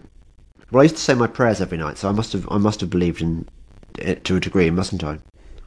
Well, 0.71 0.79
I 0.79 0.83
used 0.83 0.95
to 0.95 1.01
say 1.01 1.13
my 1.13 1.27
prayers 1.27 1.59
every 1.59 1.77
night, 1.77 1.97
so 1.97 2.07
I 2.07 2.13
must 2.13 2.31
have 2.31 2.47
I 2.49 2.57
must 2.57 2.79
have 2.79 2.89
believed 2.89 3.21
in 3.21 3.47
it 3.99 4.23
to 4.25 4.37
a 4.37 4.39
degree, 4.39 4.69
mustn't 4.69 5.03
I? 5.03 5.19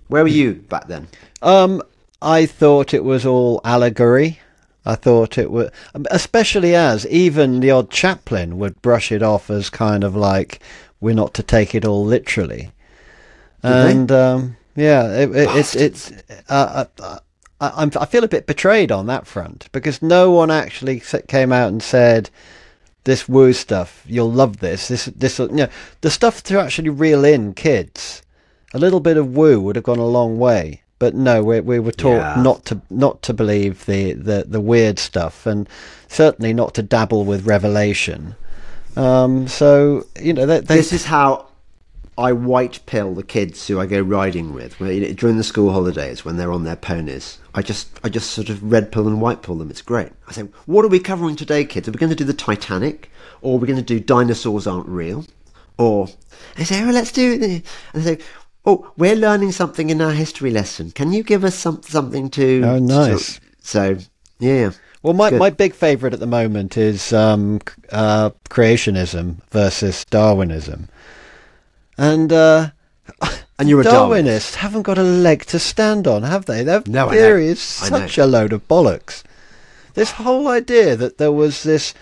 Where 0.09 0.23
were 0.23 0.29
you 0.29 0.55
back 0.55 0.88
then? 0.88 1.09
Um, 1.43 1.83
I 2.23 2.47
thought 2.47 2.95
it 2.95 3.05
was 3.05 3.27
all 3.27 3.61
allegory. 3.64 4.40
I 4.87 4.95
thought 4.95 5.38
it 5.38 5.51
was, 5.51 5.71
especially 6.11 6.75
as 6.75 7.07
even 7.09 7.61
the 7.61 7.71
odd 7.71 7.90
chaplain 7.90 8.59
would 8.59 8.81
brush 8.83 9.12
it 9.12 9.23
off 9.23 9.51
as 9.51 9.71
kind 9.71 10.05
of 10.05 10.14
like 10.14 10.61
we're 11.01 11.14
not 11.14 11.35
to 11.35 11.43
take 11.43 11.75
it 11.75 11.85
all 11.85 12.05
literally. 12.05 12.71
Did 13.62 13.73
they? 13.73 13.90
and 13.90 14.12
um, 14.12 14.57
yeah, 14.77 15.11
it, 15.13 15.31
it, 15.35 15.49
it's 15.57 15.75
it's. 15.75 16.13
Uh, 16.49 16.87
uh, 17.01 17.19
I, 17.61 17.73
I'm, 17.77 17.91
I 18.01 18.07
feel 18.07 18.25
a 18.25 18.29
bit 18.29 18.47
betrayed 18.47 18.91
on 18.91 19.07
that 19.07 19.27
front 19.27 19.69
because 19.73 20.03
no 20.03 20.31
one 20.31 20.51
actually 20.51 21.01
came 21.29 21.53
out 21.53 21.69
and 21.69 21.83
said 21.83 22.31
this 23.05 23.29
woo 23.29 23.53
stuff. 23.53 24.03
You'll 24.07 24.33
love 24.33 24.59
this. 24.59 24.89
This 24.89 25.07
this 25.07 25.39
you 25.39 25.49
know 25.49 25.69
the 26.01 26.11
stuff 26.11 26.43
to 26.45 26.61
actually 26.61 26.89
reel 26.91 27.25
in 27.25 27.55
kids. 27.55 28.23
A 28.73 28.79
little 28.79 29.01
bit 29.01 29.17
of 29.17 29.37
woo 29.37 29.61
would 29.61 29.77
have 29.77 29.85
gone 29.85 29.99
a 29.99 30.07
long 30.07 30.39
way. 30.39 30.83
But 30.99 31.15
no, 31.15 31.43
we, 31.43 31.61
we 31.61 31.79
were 31.81 31.93
taught 31.93 32.37
Yeah. 32.37 32.43
not 32.43 32.65
to 32.67 32.81
not 32.89 33.21
to 33.23 33.35
believe 33.35 33.85
the, 33.87 34.13
the, 34.13 34.45
the 34.49 34.61
weird 34.61 34.99
stuff, 34.99 35.45
and 35.45 35.69
certainly 36.09 36.53
not 36.55 36.75
to 36.75 36.83
dabble 36.83 37.25
with 37.25 37.47
revelation. 37.47 38.37
Um, 38.97 39.49
so 39.49 40.07
you 40.21 40.33
know, 40.33 40.47
they, 40.47 40.61
they, 40.61 40.77
This 40.77 40.93
is 40.93 41.05
how 41.05 41.47
I 42.16 42.33
white 42.33 42.81
pill 42.87 43.14
the 43.14 43.22
kids 43.22 43.66
who 43.66 43.81
I 43.81 43.87
go 43.87 44.00
riding 44.00 44.55
with 44.55 44.79
where, 44.79 44.92
you 44.92 45.00
know, 45.00 45.12
during 45.12 45.37
the 45.37 45.44
school 45.44 45.72
holidays 45.72 46.24
when 46.24 46.37
they're 46.37 46.53
on 46.53 46.64
their 46.64 46.77
ponies. 46.77 47.38
I 47.55 47.62
just 47.62 47.98
I 48.05 48.09
just 48.09 48.31
sort 48.31 48.50
of 48.50 48.62
red 48.62 48.92
pill 48.92 49.09
and 49.09 49.20
white 49.20 49.42
pill 49.42 49.57
them. 49.57 49.70
It's 49.70 49.83
great. 49.83 50.12
I 50.29 50.33
say, 50.33 50.42
what 50.66 50.85
are 50.85 50.88
we 50.88 51.00
covering 51.00 51.37
today, 51.37 51.64
kids? 51.64 51.88
Are 51.88 51.92
we 51.92 51.98
going 51.98 52.11
to 52.11 52.16
do 52.16 52.24
the 52.24 52.33
Titanic, 52.33 53.11
or 53.42 53.57
are 53.57 53.59
we 53.59 53.66
going 53.66 53.79
to 53.79 53.83
do 53.83 54.00
dinosaurs 54.00 54.66
aren't 54.66 54.88
real, 54.88 55.27
or 55.77 56.09
I 56.57 56.64
say, 56.64 56.83
oh, 56.85 56.90
let's 56.90 57.12
do 57.12 57.33
it. 57.33 57.42
And 57.92 58.03
they 58.03 58.16
say. 58.16 58.24
Oh, 58.66 58.90
we're 58.96 59.14
learning 59.14 59.53
something 59.53 59.90
in 59.90 60.00
our 60.00 60.12
history 60.12 60.50
lesson. 60.50 60.90
Can 60.90 61.12
you 61.12 61.22
give 61.22 61.44
us 61.44 61.55
some, 61.55 61.83
something 61.83 62.31
to? 62.31 62.62
Oh, 62.64 62.79
nice. 62.79 63.38
So, 63.61 63.98
yeah. 64.38 64.70
Well, 65.03 65.12
my, 65.12 65.29
Good. 65.29 65.38
my 65.38 65.50
big 65.50 65.74
favourite 65.74 66.14
at 66.14 66.20
the 66.20 66.27
moment 66.27 66.79
is 66.79 67.12
um, 67.12 67.61
uh, 67.92 68.31
creationism 68.48 69.42
versus 69.50 70.07
Darwinism. 70.07 70.88
And 71.97 72.33
uh, 72.33 72.71
And 73.59 73.69
you're 73.69 73.83
a 73.83 73.85
Darwinists 73.85 74.57
haven't 74.57 74.83
got 74.83 74.99
a 74.99 75.03
leg 75.03 75.45
to 75.47 75.59
stand 75.59 76.09
on, 76.09 76.25
have 76.25 76.47
they? 76.47 76.65
Their 76.65 76.83
No, 76.87 77.09
theory 77.11 77.47
is 77.47 77.61
such 77.61 78.19
a 78.19 78.27
load 78.27 78.53
of 78.53 78.67
bollocks. 78.67 79.23
This 79.95 80.13
whole 80.13 80.49
idea 80.49 80.97
that 80.97 81.19
there 81.19 81.31
was 81.31 81.63
this 81.63 81.95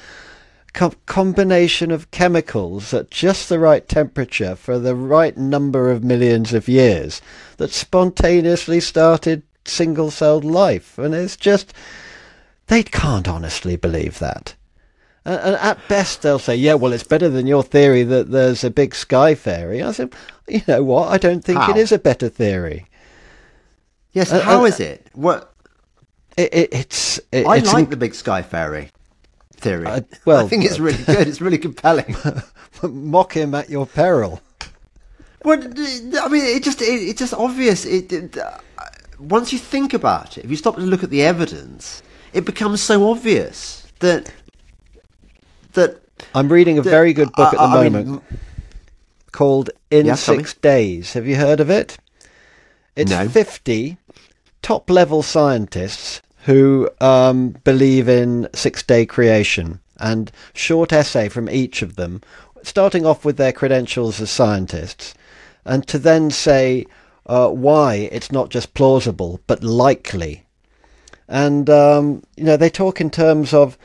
co- 0.73 0.95
combination 1.05 1.91
of 1.91 2.11
chemicals 2.11 2.95
at 2.95 3.11
just 3.11 3.51
the 3.51 3.59
right 3.59 3.87
temperature 3.87 4.57
for 4.57 4.79
the 4.79 4.95
right 4.95 5.37
number 5.37 5.91
of 5.91 6.03
millions 6.03 6.55
of 6.55 6.69
years 6.69 7.21
that 7.59 7.71
spontaneously 7.71 8.81
started 8.81 9.43
single-celled 9.67 10.45
life, 10.45 10.97
and 10.97 11.15
it's 11.15 11.37
just 11.37 11.75
they 12.69 12.83
can't 12.83 13.29
honestly 13.29 13.77
believe 13.77 14.19
that. 14.21 14.55
And, 15.25 15.57
at 15.57 15.79
best, 15.89 16.23
they'll 16.23 16.39
say, 16.39 16.57
"Yeah, 16.57 16.75
well, 16.75 16.93
it's 16.93 17.05
better 17.05 17.29
than 17.29 17.47
your 17.47 17.63
theory 17.63 18.03
that 18.03 18.31
there's 18.31 18.65
a 18.65 18.71
big 18.71 18.95
sky 18.95 19.35
fairy." 19.35 19.83
I 19.83 19.93
said, 19.93 20.13
"You 20.49 20.63
know 20.67 20.83
what? 20.83 21.11
I 21.11 21.19
don't 21.19 21.45
think 21.45 21.61
How? 21.61 21.71
it 21.71 21.77
is 21.77 21.93
a 21.93 21.99
better 21.99 22.29
theory. 22.29 22.87
Yes. 24.13 24.33
Uh, 24.33 24.41
how 24.41 24.63
uh, 24.63 24.65
is 24.65 24.81
it? 24.81 25.07
What? 25.13 25.55
It, 26.37 26.53
it, 26.53 26.69
it's 26.73 27.21
it, 27.31 27.47
I 27.47 27.59
it's 27.59 27.73
like 27.73 27.85
in- 27.85 27.91
the 27.91 27.97
big 27.97 28.15
sky 28.15 28.43
fairy 28.43 28.91
theory. 29.55 29.87
Uh, 29.87 30.01
well, 30.25 30.45
I 30.45 30.49
think 30.49 30.65
it's 30.65 30.81
really 30.81 31.03
good. 31.05 31.29
It's 31.29 31.41
really 31.41 31.59
compelling. 31.59 32.17
mock 32.83 33.35
him 33.35 33.55
at 33.55 33.71
your 33.71 33.87
peril." 33.87 34.41
Well, 35.45 35.61
I 35.61 36.29
mean, 36.29 36.45
it 36.45 36.63
just 36.63 36.83
it, 36.83 36.87
it's 36.87 37.19
just 37.19 37.35
obvious. 37.35 37.85
It, 37.85 38.13
it 38.13 38.39
uh, 38.39 38.59
once 39.21 39.53
you 39.53 39.59
think 39.59 39.95
about 39.95 40.37
it, 40.37 40.45
if 40.45 40.51
you 40.51 40.57
stop 40.57 40.75
to 40.77 40.81
look 40.81 41.05
at 41.05 41.11
the 41.11 41.23
evidence, 41.23 42.03
it 42.33 42.45
becomes 42.45 42.83
so 42.83 43.09
obvious 43.11 43.87
that 44.01 44.33
that 45.75 46.01
I'm 46.35 46.49
reading 46.51 46.79
a 46.79 46.83
The- 46.83 46.91
very 46.91 47.13
good 47.13 47.33
book 47.33 47.53
at 47.53 47.59
the 47.59 47.61
I- 47.61 47.81
I 47.81 47.83
mean, 47.85 47.93
moment 47.93 48.23
called 49.33 49.71
In 49.91 50.07
Yeah. 50.07 50.15
Six 50.15 50.55
Days. 50.55 51.15
Have 51.15 51.27
you 51.27 51.37
heard 51.37 51.61
of 51.61 51.71
it? 51.71 51.97
It's 52.97 53.11
No. 53.11 53.29
50 53.29 53.97
top 54.63 54.91
level 54.91 55.23
scientists 55.23 56.21
who 56.45 56.89
um, 57.01 57.57
believe 57.65 58.09
in 58.09 58.49
six 58.55 58.83
day 58.83 59.07
creation 59.07 59.81
and 59.99 60.31
short 60.53 60.93
essay 60.93 61.29
from 61.29 61.49
each 61.49 61.83
of 61.83 61.97
them, 61.97 62.21
starting 62.63 63.07
off 63.07 63.25
with 63.25 63.37
their 63.37 63.53
credentials 63.53 64.21
as 64.21 64.31
scientists, 64.31 65.15
and 65.65 65.87
to 65.87 65.99
then 65.99 66.31
say 66.31 66.85
uh, 67.27 67.49
why 67.49 68.09
it's 68.13 68.33
not 68.33 68.51
just 68.51 68.75
plausible 68.75 69.41
but 69.47 69.63
likely. 69.63 70.45
And, 71.29 71.71
um, 71.71 72.23
you 72.37 72.45
know, 72.45 72.57
they 72.57 72.69
talk 72.69 73.01
in 73.01 73.09
terms 73.11 73.55
of 73.55 73.79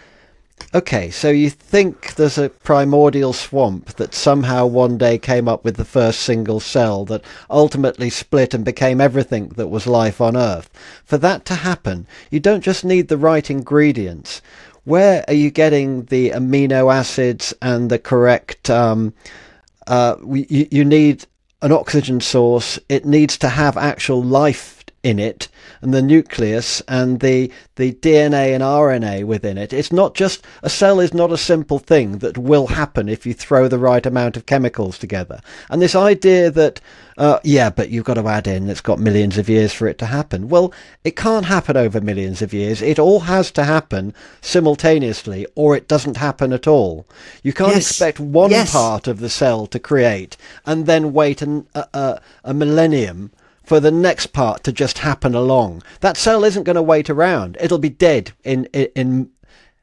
Okay, 0.76 1.10
so 1.10 1.30
you 1.30 1.50
think 1.50 2.15
there's 2.15 2.38
a 2.38 2.50
primordial 2.50 3.32
swamp 3.32 3.93
that 3.96 4.13
somehow 4.13 4.65
one 4.65 4.98
day 4.98 5.17
came 5.17 5.48
up 5.48 5.63
with 5.63 5.78
the 5.78 5.86
first 5.86 6.20
single 6.20 6.60
cell 6.60 7.06
that 7.06 7.24
ultimately 7.50 8.10
split 8.10 8.54
and 8.54 8.65
became 8.65 9.00
everything 9.00 9.48
that 9.56 9.70
was 9.70 9.88
life 9.88 10.20
on 10.20 10.36
Earth. 10.36 10.70
For 11.06 11.17
that 11.20 11.46
to 11.46 11.56
happen, 11.56 12.06
you 12.32 12.41
don't 12.41 12.62
just 12.62 12.84
need 12.84 13.08
the 13.08 13.17
right 13.17 13.50
ingredients. 13.50 14.41
Where 14.84 15.24
are 15.28 15.34
you 15.34 15.52
getting 15.52 16.04
the 16.06 16.32
amino 16.32 16.93
acids 16.93 17.54
and 17.62 17.89
the 17.89 18.00
correct? 18.00 18.70
Um, 18.70 19.13
uh, 19.88 20.17
you, 20.26 20.67
you 20.70 20.86
need 20.86 21.26
an 21.62 21.72
oxygen 21.72 22.20
source. 22.20 22.78
It 22.89 23.06
needs 23.06 23.38
to 23.39 23.50
have 23.50 23.78
actual 23.78 24.22
life 24.22 24.76
in 25.03 25.19
it 25.19 25.47
and 25.81 25.93
the 25.93 26.01
nucleus 26.01 26.81
and 26.88 27.19
the 27.19 27.51
the 27.75 27.93
DNA 27.93 28.53
and 28.55 28.63
RNA 28.63 29.25
within 29.25 29.57
it. 29.57 29.71
It's 29.71 29.91
not 29.91 30.15
just 30.15 30.43
a 30.63 30.69
cell 30.69 30.99
is 30.99 31.13
not 31.13 31.31
a 31.31 31.38
simple 31.38 31.77
thing 31.79 32.17
that 32.17 32.38
will 32.38 32.67
happen 32.67 33.07
if 33.07 33.25
you 33.25 33.33
throw 33.33 33.67
the 33.67 33.77
right 33.77 34.03
amount 34.05 34.36
of 34.36 34.47
chemicals 34.47 34.97
together. 34.97 35.39
And 35.69 35.81
this 35.81 35.95
idea 35.95 36.49
that 36.51 36.81
uh, 37.17 37.39
yeah, 37.43 37.69
but 37.69 37.89
you've 37.89 38.05
got 38.05 38.15
to 38.15 38.27
add 38.27 38.47
in 38.47 38.69
it's 38.69 38.81
got 38.81 38.99
millions 38.99 39.38
of 39.38 39.47
years 39.49 39.71
for 39.73 39.88
it 39.88 39.97
to 39.99 40.05
happen. 40.07 40.49
Well, 40.49 40.73
it 41.03 41.15
can't 41.15 41.45
happen 41.45 41.77
over 41.77 42.01
millions 42.01 42.41
of 42.41 42.53
years. 42.53 42.81
It 42.81 42.99
all 42.99 43.21
has 43.21 43.51
to 43.51 43.63
happen 43.63 44.13
simultaneously 44.41 45.45
or 45.55 45.75
it 45.75 45.88
doesn't 45.88 46.17
happen 46.17 46.51
at 46.53 46.67
all. 46.67 47.05
You 47.43 47.53
can't 47.53 47.73
Yes. 47.73 47.89
expect 47.91 48.19
one 48.19 48.51
Yes. 48.51 48.71
part 48.71 49.07
of 49.07 49.19
the 49.19 49.29
cell 49.29 49.67
to 49.67 49.79
create 49.79 50.36
and 50.65 50.86
then 50.86 51.13
wait 51.13 51.41
an, 51.41 51.67
a, 51.75 51.86
a, 51.93 52.21
a 52.43 52.53
millennium 52.53 53.31
for 53.67 53.82
the 53.82 53.91
next 53.91 54.27
part 54.27 54.63
to 54.63 54.71
just 54.71 54.99
happen 54.99 55.36
along. 55.36 55.84
That 55.99 56.15
cell 56.15 56.45
isn't 56.45 56.63
going 56.63 56.77
to 56.77 56.82
wait 56.82 57.10
around. 57.10 57.58
It'll 57.60 57.77
be 57.77 57.89
dead 57.89 58.32
in, 58.45 58.63
in, 58.71 58.88
in 58.95 59.30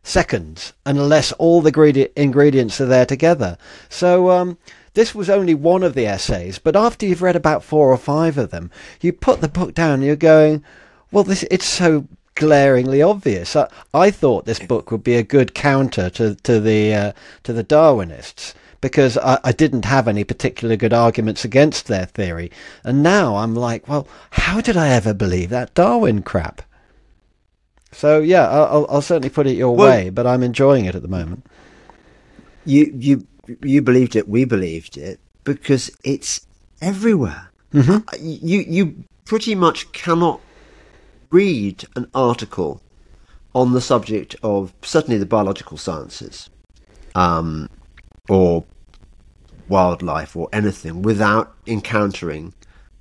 seconds 0.02 0.72
unless 0.86 1.32
all 1.32 1.60
the 1.60 1.70
gredi- 1.70 2.10
ingredients 2.16 2.80
are 2.80 2.86
there 2.86 3.04
together. 3.04 3.58
So, 3.90 4.30
um, 4.30 4.56
this 4.94 5.14
was 5.14 5.28
only 5.28 5.52
one 5.52 5.82
of 5.82 5.92
the 5.92 6.06
essays, 6.06 6.58
but 6.58 6.76
after 6.76 7.04
you've 7.04 7.20
read 7.20 7.36
about 7.36 7.62
four 7.62 7.90
or 7.90 7.98
five 7.98 8.38
of 8.38 8.50
them, 8.50 8.70
you 9.02 9.12
put 9.12 9.42
the 9.42 9.48
book 9.48 9.74
down 9.74 9.94
and 9.94 10.04
you're 10.04 10.16
going, 10.16 10.64
well, 11.12 11.24
this, 11.24 11.42
it's 11.50 11.66
so 11.66 12.08
glaringly 12.36 13.02
obvious. 13.02 13.54
I, 13.54 13.68
I 13.92 14.10
thought 14.10 14.46
this 14.46 14.60
book 14.60 14.90
would 14.90 15.04
be 15.04 15.16
a 15.16 15.22
good 15.22 15.54
counter 15.54 16.08
to, 16.10 16.36
to 16.36 16.58
the, 16.58 16.94
uh, 16.94 17.12
to 17.42 17.52
the 17.52 17.64
Darwinists 17.64 18.54
because 18.84 19.16
I, 19.16 19.38
I 19.42 19.52
didn't 19.52 19.86
have 19.86 20.06
any 20.06 20.24
particular 20.24 20.76
good 20.76 20.92
arguments 20.92 21.42
against 21.42 21.86
their 21.86 22.04
theory. 22.04 22.50
And 22.84 23.02
now 23.02 23.36
I'm 23.36 23.54
like, 23.54 23.88
well, 23.88 24.06
how 24.32 24.60
did 24.60 24.76
I 24.76 24.88
ever 24.90 25.14
believe 25.14 25.48
that 25.48 25.72
Darwin 25.72 26.20
crap? 26.20 26.60
So 27.92 28.20
yeah, 28.20 28.46
I'll, 28.46 28.86
I'll- 28.90 29.00
certainly 29.00 29.30
put 29.30 29.46
it 29.46 29.56
your 29.56 29.74
Well- 29.74 29.88
way, 29.88 30.10
but 30.10 30.26
I'm 30.26 30.42
enjoying 30.42 30.84
it 30.84 30.94
at 30.94 31.00
the 31.00 31.08
moment. 31.08 31.46
you 32.66 32.92
you 32.94 33.26
you 33.62 33.80
believed 33.80 34.16
it, 34.16 34.28
we 34.28 34.44
believed 34.44 34.98
it 34.98 35.18
because 35.44 35.90
it's 36.04 36.46
everywhere. 36.82 37.48
Uh, 37.74 38.00
You 38.20 38.60
you 38.60 39.04
pretty 39.24 39.54
much 39.54 39.92
cannot 39.92 40.40
read 41.30 41.86
an 41.96 42.06
article 42.14 42.82
on 43.54 43.72
the 43.72 43.80
subject 43.80 44.36
of 44.42 44.74
certainly 44.82 45.16
the 45.18 45.24
biological 45.36 45.78
sciences, 45.78 46.50
um, 47.14 47.70
or 48.28 48.64
wildlife 49.68 50.36
or 50.36 50.48
anything 50.52 51.02
without 51.02 51.54
encountering 51.66 52.52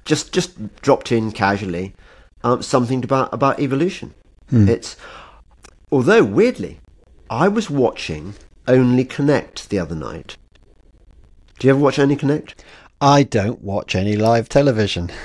just 0.06 0.34
just 0.34 0.82
dropped 0.82 1.12
in 1.12 1.32
casually 1.32 1.94
um, 2.44 2.62
something 2.62 3.04
about 3.04 3.34
about 3.34 3.60
evolution. 3.60 4.14
It's 4.52 4.96
although 5.92 6.24
weirdly, 6.24 6.80
I 7.30 7.48
was 7.48 7.70
watching 7.70 8.36
Only 8.68 9.04
Connect 9.04 9.70
the 9.70 9.80
other 9.80 9.96
night. 9.96 10.38
Do 11.58 11.68
you 11.68 11.74
ever 11.74 11.80
watch 11.80 11.98
Only 11.98 12.16
Connect? 12.16 12.64
I 13.02 13.24
don't 13.24 13.62
watch 13.64 13.96
any 13.96 14.16
live 14.16 14.50
television. 14.50 15.12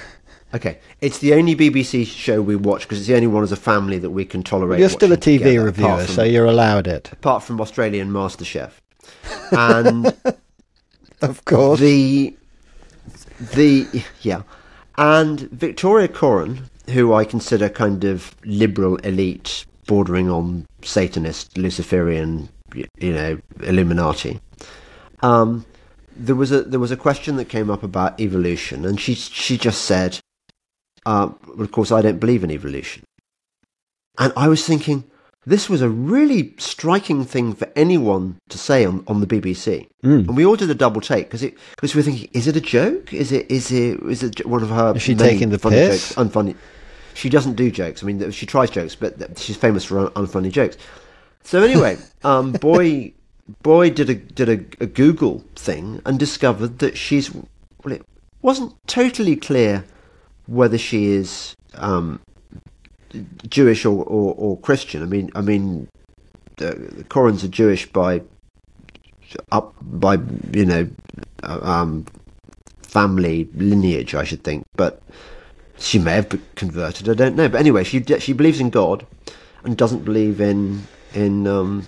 Okay, 0.55 0.79
it's 1.03 1.19
the 1.19 1.35
only 1.35 1.55
BBC 1.55 2.07
show 2.07 2.41
we 2.41 2.57
watch 2.57 2.81
because 2.85 3.01
it's 3.01 3.07
the 3.07 3.15
only 3.15 3.27
one 3.27 3.43
as 3.43 3.53
a 3.53 3.57
family 3.57 3.99
that 3.99 4.09
we 4.09 4.25
can 4.25 4.43
tolerate. 4.43 4.81
You're 4.81 4.89
still 4.89 5.13
a 5.13 5.17
TV 5.19 5.41
together, 5.41 5.65
reviewer, 5.65 6.05
from, 6.07 6.15
so 6.15 6.23
you're 6.23 6.47
allowed 6.47 6.87
it. 6.87 7.13
apart 7.13 7.43
from 7.43 7.61
Australian 7.61 8.11
MasterChef, 8.11 8.71
and 9.53 10.14
Of 11.23 11.45
course. 11.45 11.81
the 11.81 12.37
the 13.55 14.05
yeah, 14.23 14.43
and 14.97 15.41
Victoria 15.41 16.09
Coren, 16.09 16.62
who 16.91 17.12
I 17.12 17.25
consider 17.25 17.69
kind 17.69 18.05
of 18.05 18.35
liberal 18.45 18.97
elite, 18.97 19.67
bordering 19.87 20.31
on 20.31 20.67
Satanist, 20.83 21.59
Luciferian, 21.59 22.49
you 22.73 23.12
know, 23.12 23.38
Illuminati. 23.62 24.41
Um, 25.23 25.67
there 26.17 26.37
was 26.37 26.53
a 26.53 26.62
there 26.62 26.81
was 26.81 26.93
a 26.93 26.97
question 26.97 27.37
that 27.37 27.47
came 27.47 27.71
up 27.71 27.83
about 27.83 28.21
evolution, 28.21 28.85
and 28.85 29.01
she 29.01 29.14
she 29.14 29.59
just 29.59 29.83
said, 29.83 30.21
uh, 31.05 31.31
"Of 31.59 31.73
course, 31.73 31.91
I 31.91 32.01
don't 32.03 32.21
believe 32.21 32.45
in 32.45 32.51
evolution." 32.53 33.03
And 34.19 34.33
I 34.37 34.49
was 34.49 34.64
thinking, 34.64 35.05
this 35.49 35.71
was 35.71 35.81
a 35.81 35.89
really 35.89 36.55
striking 36.59 37.25
thing 37.25 37.55
for 37.55 37.71
anyone 37.75 38.39
to 38.51 38.59
say 38.59 38.85
on, 38.85 39.03
on 39.07 39.21
the 39.21 39.27
BBC, 39.27 39.89
and 40.03 40.37
we 40.37 40.45
all 40.45 40.57
did 40.57 40.69
a 40.69 40.75
double 40.75 41.01
take 41.01 41.27
because 41.27 41.43
it 41.43 41.57
because 41.71 41.95
we're 41.95 42.03
thinking, 42.03 42.29
is 42.35 42.47
it 42.47 42.55
a 42.55 42.61
joke? 42.61 43.15
Is 43.15 43.33
it 43.33 43.51
is 43.51 43.73
it 43.73 43.99
is 44.03 44.23
it 44.23 44.45
one 44.47 44.63
of 44.63 44.69
her? 44.69 44.95
Is 44.95 45.03
she 45.03 45.15
taking 45.15 45.49
the 45.49 45.59
funny 45.59 45.77
piss? 45.77 46.15
Jokes, 46.15 46.31
unfunny. 46.31 46.55
She 47.15 47.31
doesn't 47.31 47.55
do 47.55 47.71
jokes. 47.71 48.03
I 48.03 48.07
mean, 48.07 48.31
she 48.31 48.45
tries 48.45 48.71
jokes, 48.71 48.95
but 48.95 49.39
she's 49.39 49.57
famous 49.57 49.85
for 49.85 49.99
un- 49.99 50.27
unfunny 50.27 50.53
jokes. 50.53 50.77
So 51.45 51.63
anyway, 51.63 51.97
um, 52.25 52.53
boy, 52.53 53.15
boy 53.63 53.91
did 53.91 54.11
a 54.11 54.15
did 54.17 54.49
a, 54.51 54.85
a 54.85 54.87
Google 54.87 55.43
thing 55.57 56.03
and 56.05 56.19
discovered 56.19 56.79
that 56.81 56.99
she's 56.99 57.35
well, 57.35 57.95
it 57.95 58.05
wasn't 58.43 58.75
totally 58.87 59.35
clear 59.35 59.85
whether 60.47 60.77
she 60.77 61.07
is 61.07 61.57
um, 61.75 62.21
Jewish 63.49 63.85
or, 63.85 64.05
or, 64.05 64.35
or 64.37 64.59
Christian. 64.59 65.03
I 65.03 65.07
mean, 65.07 65.31
I 65.35 65.40
mean, 65.40 65.88
the, 66.57 66.73
the 66.73 67.05
Corens 67.05 67.44
are 67.44 67.49
Jewish 67.49 67.87
by 67.90 68.23
up 69.53 69.75
by 69.83 70.14
you 70.53 70.64
know 70.64 70.88
uh, 71.42 71.61
um, 71.62 72.07
family 72.83 73.49
lineage, 73.55 74.14
I 74.14 74.25
should 74.25 74.42
think, 74.42 74.64
but 74.77 75.03
she 75.79 75.99
may 75.99 76.12
have 76.12 76.29
converted. 76.55 77.09
I 77.09 77.14
don't 77.14 77.37
know, 77.37 77.49
but 77.49 77.61
anyway, 77.61 77.85
she 77.85 78.03
she 78.18 78.33
believes 78.33 78.61
in 78.61 78.71
God 78.71 79.06
and 79.65 79.77
doesn't 79.77 80.04
believe 80.04 80.40
in 80.40 80.83
in 81.15 81.46
um, 81.46 81.87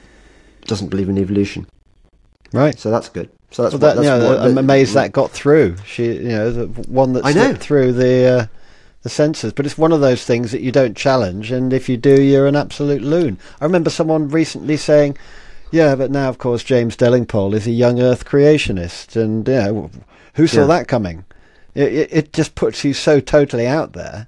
doesn't 0.67 0.89
believe 0.89 1.09
in 1.09 1.19
evolution. 1.19 1.67
right. 2.53 2.79
So 2.79 2.91
that's 2.91 3.09
good. 3.09 3.31
So 3.51 3.63
that's 3.65 3.75
Well, 3.75 3.81
what, 3.81 3.97
that, 3.97 4.03
that's 4.03 4.21
you 4.23 4.29
know, 4.29 4.31
what- 4.37 4.41
I'm 4.51 4.59
amazed 4.59 4.95
that 4.95 5.11
got 5.13 5.31
through. 5.33 5.77
She, 5.85 6.05
you 6.05 6.29
know, 6.29 6.51
the 6.53 6.67
one 6.91 7.15
that 7.15 7.25
I 7.25 7.33
know. 7.33 7.47
slipped 7.47 7.61
through 7.61 7.93
the 7.95 8.25
uh, 8.27 8.47
the 9.03 9.09
censors. 9.09 9.53
But 9.53 9.67
it's 9.67 9.79
one 9.79 9.93
of 9.93 10.01
those 10.01 10.25
things 10.25 10.53
that 10.53 10.61
you 10.61 10.73
don't 10.73 10.97
challenge, 10.97 11.51
and 11.51 11.73
if 11.73 11.89
you 11.89 11.97
do, 11.97 12.21
you're 12.23 12.47
an 12.47 12.57
absolute 12.57 13.03
loon. 13.03 13.39
I 13.61 13.65
remember 13.65 13.91
someone 13.91 14.29
recently 14.29 14.77
saying, 14.77 15.17
"Yeah, 15.71 15.95
but 15.95 16.11
now, 16.11 16.29
of 16.29 16.39
course, 16.39 16.63
James 16.63 16.97
Delingpole 16.97 17.55
is 17.55 17.67
a 17.67 17.71
young 17.71 18.01
Earth 18.01 18.25
creationist, 18.25 19.17
and 19.17 19.47
you 19.49 19.55
know, 19.55 19.91
who 20.35 20.47
saw 20.47 20.61
Yeah. 20.63 20.67
that 20.67 20.89
coming?" 20.89 21.25
It, 21.75 21.93
it, 21.93 22.09
it 22.13 22.33
just 22.33 22.55
puts 22.57 22.85
you 22.85 22.93
so 22.95 23.21
totally 23.21 23.67
out 23.67 23.93
there. 23.93 24.27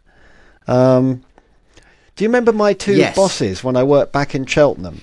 Um, 0.68 1.23
do 2.14 2.25
you 2.25 2.29
remember 2.29 2.53
my 2.53 2.73
two 2.73 2.95
Yes. 2.95 3.16
bosses 3.16 3.64
when 3.64 3.77
I 3.77 3.83
worked 3.83 4.12
back 4.12 4.35
in 4.35 4.47
Cheltenham 4.47 5.01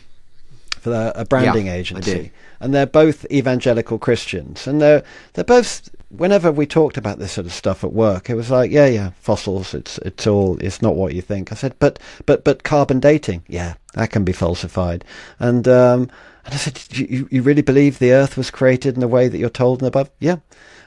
for 0.80 0.90
the, 0.92 1.12
a 1.20 1.26
branding 1.26 1.66
Yeah, 1.68 1.74
agency? 1.74 2.32
And 2.60 2.74
they're 2.74 2.86
both 2.86 3.26
evangelical 3.32 3.97
Christians, 3.97 4.68
and 4.68 4.82
they're 4.82 5.03
they're 5.34 5.43
both. 5.43 5.89
Whenever 6.10 6.51
we 6.51 6.66
talked 6.66 6.97
about 6.97 7.20
this 7.20 7.34
sort 7.34 7.45
of 7.45 7.53
stuff 7.53 7.84
at 7.84 7.93
work, 7.93 8.32
it 8.32 8.34
was 8.34 8.49
like, 8.49 8.72
yeah, 8.72 8.88
yeah, 8.88 9.12
fossils. 9.22 9.74
It's 9.74 9.99
it's 9.99 10.26
all. 10.26 10.57
It's 10.60 10.82
not 10.82 10.95
what 10.95 11.14
you 11.14 11.22
think. 11.22 11.51
I 11.51 11.55
said, 11.55 11.76
but 11.80 11.99
but 12.26 12.43
but 12.43 12.64
carbon 12.64 12.99
dating, 12.99 13.43
yeah, 13.47 13.76
that 13.93 14.10
can 14.10 14.24
be 14.24 14.34
falsified. 14.34 15.05
And 15.39 15.68
um, 15.68 16.10
And 16.49 16.55
I 16.55 16.57
said, 16.57 16.97
you, 16.97 17.28
you 17.30 17.43
really 17.43 17.62
believe 17.62 17.99
the 17.99 18.12
earth 18.12 18.36
was 18.36 18.49
created 18.49 18.95
in 18.95 19.01
the 19.01 19.07
way 19.07 19.28
that 19.28 19.38
you're 19.38 19.49
told 19.49 19.82
the 19.82 19.91
Bible? 19.91 20.10
Yeah. 20.20 20.38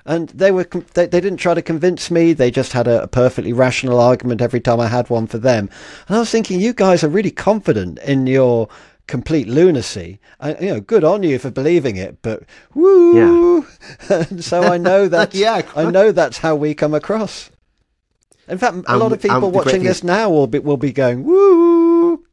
And 0.04 0.28
they 0.30 0.50
were 0.50 0.64
they, 0.94 1.06
they 1.06 1.20
didn't 1.20 1.36
try 1.36 1.54
to 1.54 1.62
convince 1.62 2.10
me. 2.10 2.32
They 2.32 2.50
just 2.50 2.72
had 2.72 2.88
a, 2.88 3.04
a, 3.04 3.06
perfectly 3.06 3.52
rational 3.52 4.00
argument 4.00 4.42
every 4.42 4.58
time 4.58 4.80
I 4.80 4.88
had 4.88 5.08
one 5.08 5.28
for 5.28 5.38
them. 5.38 5.70
And 6.08 6.16
I 6.16 6.18
was 6.18 6.30
thinking, 6.30 6.58
you 6.58 6.72
guys 6.72 7.04
are 7.04 7.08
really 7.08 7.30
confident 7.30 8.00
in 8.00 8.26
your 8.26 8.68
complete 9.12 9.46
lunacy. 9.46 10.18
I, 10.40 10.54
you 10.54 10.68
know, 10.68 10.80
good 10.80 11.04
on 11.04 11.22
you 11.22 11.38
for 11.38 11.50
believing 11.50 11.96
it, 11.96 12.22
but 12.22 12.44
woo. 12.72 13.14
Yeah. 13.14 13.62
and 14.30 14.42
so 14.42 14.62
I 14.62 14.78
know 14.78 15.06
that. 15.14 15.34
yeah, 15.34 15.60
I 15.76 15.90
know 15.90 16.12
that's 16.12 16.38
how 16.38 16.56
we 16.56 16.72
come 16.72 16.94
across. 16.94 17.50
In 18.48 18.56
fact, 18.56 18.74
a 18.88 18.92
um, 18.92 19.00
lot 19.00 19.12
of 19.12 19.20
people 19.20 19.48
um, 19.48 19.52
watching 19.52 19.82
this 19.82 20.02
now 20.02 20.30
will 20.30 20.46
be 20.46 20.60
will 20.60 20.78
be 20.78 20.92
going 20.92 21.24
woo, 21.24 22.24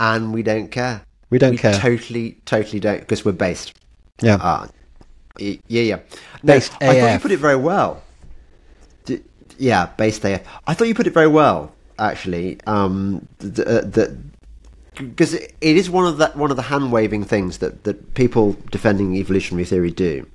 and 0.00 0.34
we 0.34 0.42
don't 0.42 0.68
care. 0.68 1.02
We 1.30 1.38
don't 1.38 1.52
we 1.52 1.58
care. 1.58 1.74
Totally, 1.74 2.40
totally 2.44 2.80
don't 2.80 2.98
because 2.98 3.24
we're 3.24 3.30
based. 3.30 3.72
Yeah. 4.20 4.38
Uh, 4.42 4.66
yeah, 5.38 5.60
yeah. 5.68 6.00
No, 6.42 6.54
based 6.54 6.72
I 6.80 7.00
thought 7.00 7.12
you 7.12 7.20
put 7.20 7.30
it 7.30 7.38
very 7.38 7.56
well. 7.56 8.02
D- 9.04 9.22
yeah, 9.58 9.86
based 9.96 10.24
AF. 10.24 10.42
I 10.66 10.74
thought 10.74 10.88
you 10.88 10.94
put 10.96 11.06
it 11.06 11.14
very 11.14 11.28
well, 11.28 11.72
actually. 12.00 12.58
Um, 12.66 13.28
that 13.38 14.31
because 14.94 15.34
it 15.34 15.54
is 15.60 15.88
one 15.88 16.06
of 16.06 16.18
that 16.18 16.36
one 16.36 16.50
of 16.50 16.56
the 16.56 16.62
hand 16.62 16.92
waving 16.92 17.24
things 17.24 17.58
that 17.58 17.84
that 17.84 18.14
people 18.14 18.56
defending 18.70 19.14
evolutionary 19.16 19.64
theory 19.64 19.90
do 19.90 20.26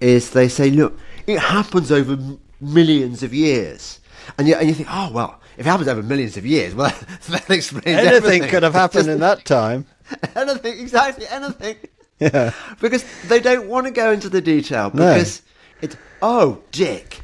is 0.00 0.30
they 0.30 0.48
say, 0.48 0.70
look, 0.70 0.98
it 1.26 1.38
happens 1.38 1.90
over 1.92 2.18
millions 2.60 3.22
of 3.22 3.32
years, 3.32 4.00
and 4.36 4.48
you 4.48 4.54
and 4.54 4.68
you 4.68 4.74
think, 4.74 4.88
oh 4.90 5.10
well, 5.12 5.40
if 5.56 5.66
it 5.66 5.70
happens 5.70 5.88
over 5.88 6.02
millions 6.02 6.36
of 6.36 6.44
years, 6.44 6.74
well, 6.74 6.90
that 7.28 7.48
explains 7.50 7.86
anything. 7.86 8.14
Everything. 8.14 8.48
could 8.48 8.62
have 8.62 8.74
happened 8.74 9.08
in 9.08 9.20
that 9.20 9.44
time. 9.44 9.86
anything, 10.36 10.78
exactly, 10.78 11.26
anything. 11.28 11.76
Yeah. 12.18 12.52
Because 12.80 13.04
they 13.28 13.40
don't 13.40 13.68
want 13.68 13.86
to 13.86 13.92
go 13.92 14.12
into 14.12 14.28
the 14.28 14.40
detail 14.40 14.90
because 14.90 15.42
no. 15.42 15.78
it's 15.82 15.96
oh, 16.22 16.62
Dick. 16.70 17.20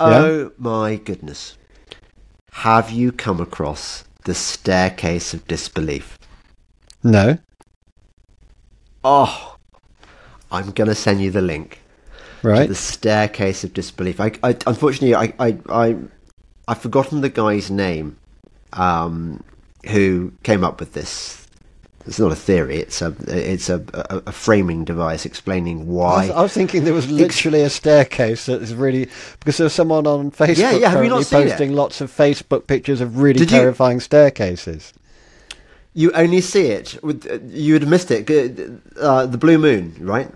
Oh 0.00 0.42
yeah. 0.42 0.48
my 0.58 0.96
goodness. 0.96 1.56
Have 2.52 2.90
you 2.90 3.12
come 3.12 3.40
across 3.40 4.04
the 4.28 4.34
staircase 4.34 5.32
of 5.32 5.46
disbelief? 5.48 6.18
No. 7.02 7.38
Oh, 9.02 9.56
I'm 10.52 10.70
going 10.72 10.88
to 10.88 10.94
send 10.94 11.22
you 11.22 11.30
the 11.30 11.40
link. 11.40 11.80
Right. 12.42 12.68
the 12.68 12.74
staircase 12.74 13.64
of 13.64 13.72
disbelief. 13.72 14.20
I, 14.20 14.32
I 14.44 14.50
unfortunately, 14.66 15.14
I, 15.14 15.32
I, 15.40 15.58
I, 15.68 15.96
I've 16.68 16.78
forgotten 16.80 17.22
the 17.22 17.30
guy's 17.30 17.68
name, 17.68 18.16
um, 18.74 19.42
who 19.88 20.32
came 20.44 20.62
up 20.62 20.78
with 20.78 20.92
this 20.92 21.47
it's 22.08 22.18
not 22.18 22.32
a 22.32 22.36
theory. 22.36 22.76
It's 22.76 23.02
a 23.02 23.14
it's 23.28 23.68
a, 23.68 23.84
a, 23.92 24.22
a 24.26 24.32
framing 24.32 24.84
device 24.84 25.26
explaining 25.26 25.86
why. 25.86 26.06
I 26.08 26.20
was, 26.20 26.30
I 26.30 26.42
was, 26.42 26.52
thinking 26.54 26.84
there 26.84 26.94
was 26.94 27.10
literally 27.10 27.60
a 27.60 27.70
staircase 27.70 28.46
that 28.46 28.62
is 28.62 28.74
really 28.74 29.08
because 29.38 29.58
there's 29.58 29.74
someone 29.74 30.06
on 30.06 30.30
Facebook 30.30 30.56
yeah, 30.56 30.72
yeah, 30.72 30.92
currently 30.92 31.24
posting 31.24 31.72
lots 31.72 32.00
of 32.00 32.10
Facebook 32.10 32.66
pictures 32.66 33.02
of 33.02 33.18
really 33.18 33.40
Did 33.40 33.50
terrifying 33.50 33.98
you, 33.98 34.00
staircases. 34.00 34.94
You 35.92 36.10
only 36.12 36.40
see 36.40 36.68
it. 36.68 36.98
With, 37.02 37.26
uh, 37.30 37.38
you 37.46 37.74
had 37.74 37.86
missed 37.86 38.10
it. 38.10 38.30
Uh, 38.98 39.26
the 39.26 39.38
blue 39.38 39.58
moon, 39.58 39.94
right? 40.00 40.30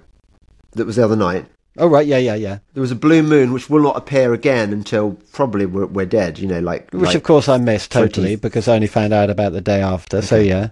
That 0.73 0.87
was 0.87 0.97
the 0.97 1.05
other 1.05 1.17
night. 1.17 1.47
Oh 1.79 1.87
right, 1.87 2.07
yeah, 2.07 2.19
yeah, 2.19 2.35
yeah. 2.35 2.59
There 2.75 2.83
was 2.83 2.91
a 2.91 2.97
blue 2.97 3.23
moon 3.23 3.55
which 3.55 3.71
will 3.71 3.83
not 3.83 3.97
appear 3.97 4.35
again 4.35 4.75
until 4.75 5.13
probably 5.33 5.65
we're, 5.65 5.87
we're 5.87 6.05
dead. 6.05 6.39
You 6.39 6.49
know, 6.49 6.61
like 6.61 6.91
which 6.93 7.07
like 7.07 7.15
of 7.15 7.23
course 7.23 7.49
I 7.49 7.57
missed 7.57 7.91
totally 7.91 8.37
20... 8.37 8.37
because 8.37 8.69
I 8.69 8.75
only 8.75 8.89
found 8.89 9.15
out 9.15 9.31
about 9.31 9.53
the 9.55 9.63
day 9.63 9.81
after. 9.81 10.19
Okay. 10.19 10.27
So 10.27 10.37
yeah. 10.37 10.69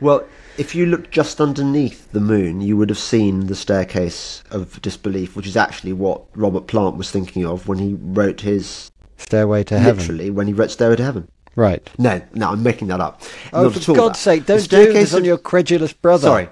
Well, 0.00 0.24
if 0.56 0.74
you 0.74 0.86
looked 0.86 1.10
just 1.10 1.40
underneath 1.40 2.10
the 2.12 2.20
moon, 2.20 2.60
you 2.60 2.76
would 2.76 2.88
have 2.88 2.98
seen 2.98 3.46
the 3.46 3.54
staircase 3.54 4.42
of 4.50 4.80
disbelief, 4.82 5.36
which 5.36 5.46
is 5.46 5.56
actually 5.56 5.92
what 5.92 6.24
Robert 6.34 6.66
Plant 6.66 6.96
was 6.96 7.10
thinking 7.10 7.44
of 7.44 7.68
when 7.68 7.78
he 7.78 7.94
wrote 7.94 8.40
his 8.40 8.90
Stairway 9.16 9.64
to 9.64 9.78
Heaven. 9.78 9.98
Literally, 9.98 10.30
when 10.30 10.46
he 10.46 10.52
wrote 10.52 10.70
Stairway 10.70 10.96
to 10.96 11.04
Heaven. 11.04 11.28
Right. 11.56 11.88
No, 11.98 12.22
no, 12.34 12.50
I'm 12.50 12.62
making 12.62 12.88
that 12.88 13.00
up. 13.00 13.22
Oh, 13.52 13.64
Not 13.64 13.74
for 13.74 13.94
God's 13.94 14.20
sake, 14.20 14.46
don't 14.46 14.68
do 14.68 14.92
this 14.92 15.12
on 15.12 15.24
your 15.24 15.38
credulous 15.38 15.92
brother. 15.92 16.28
Sorry. 16.28 16.48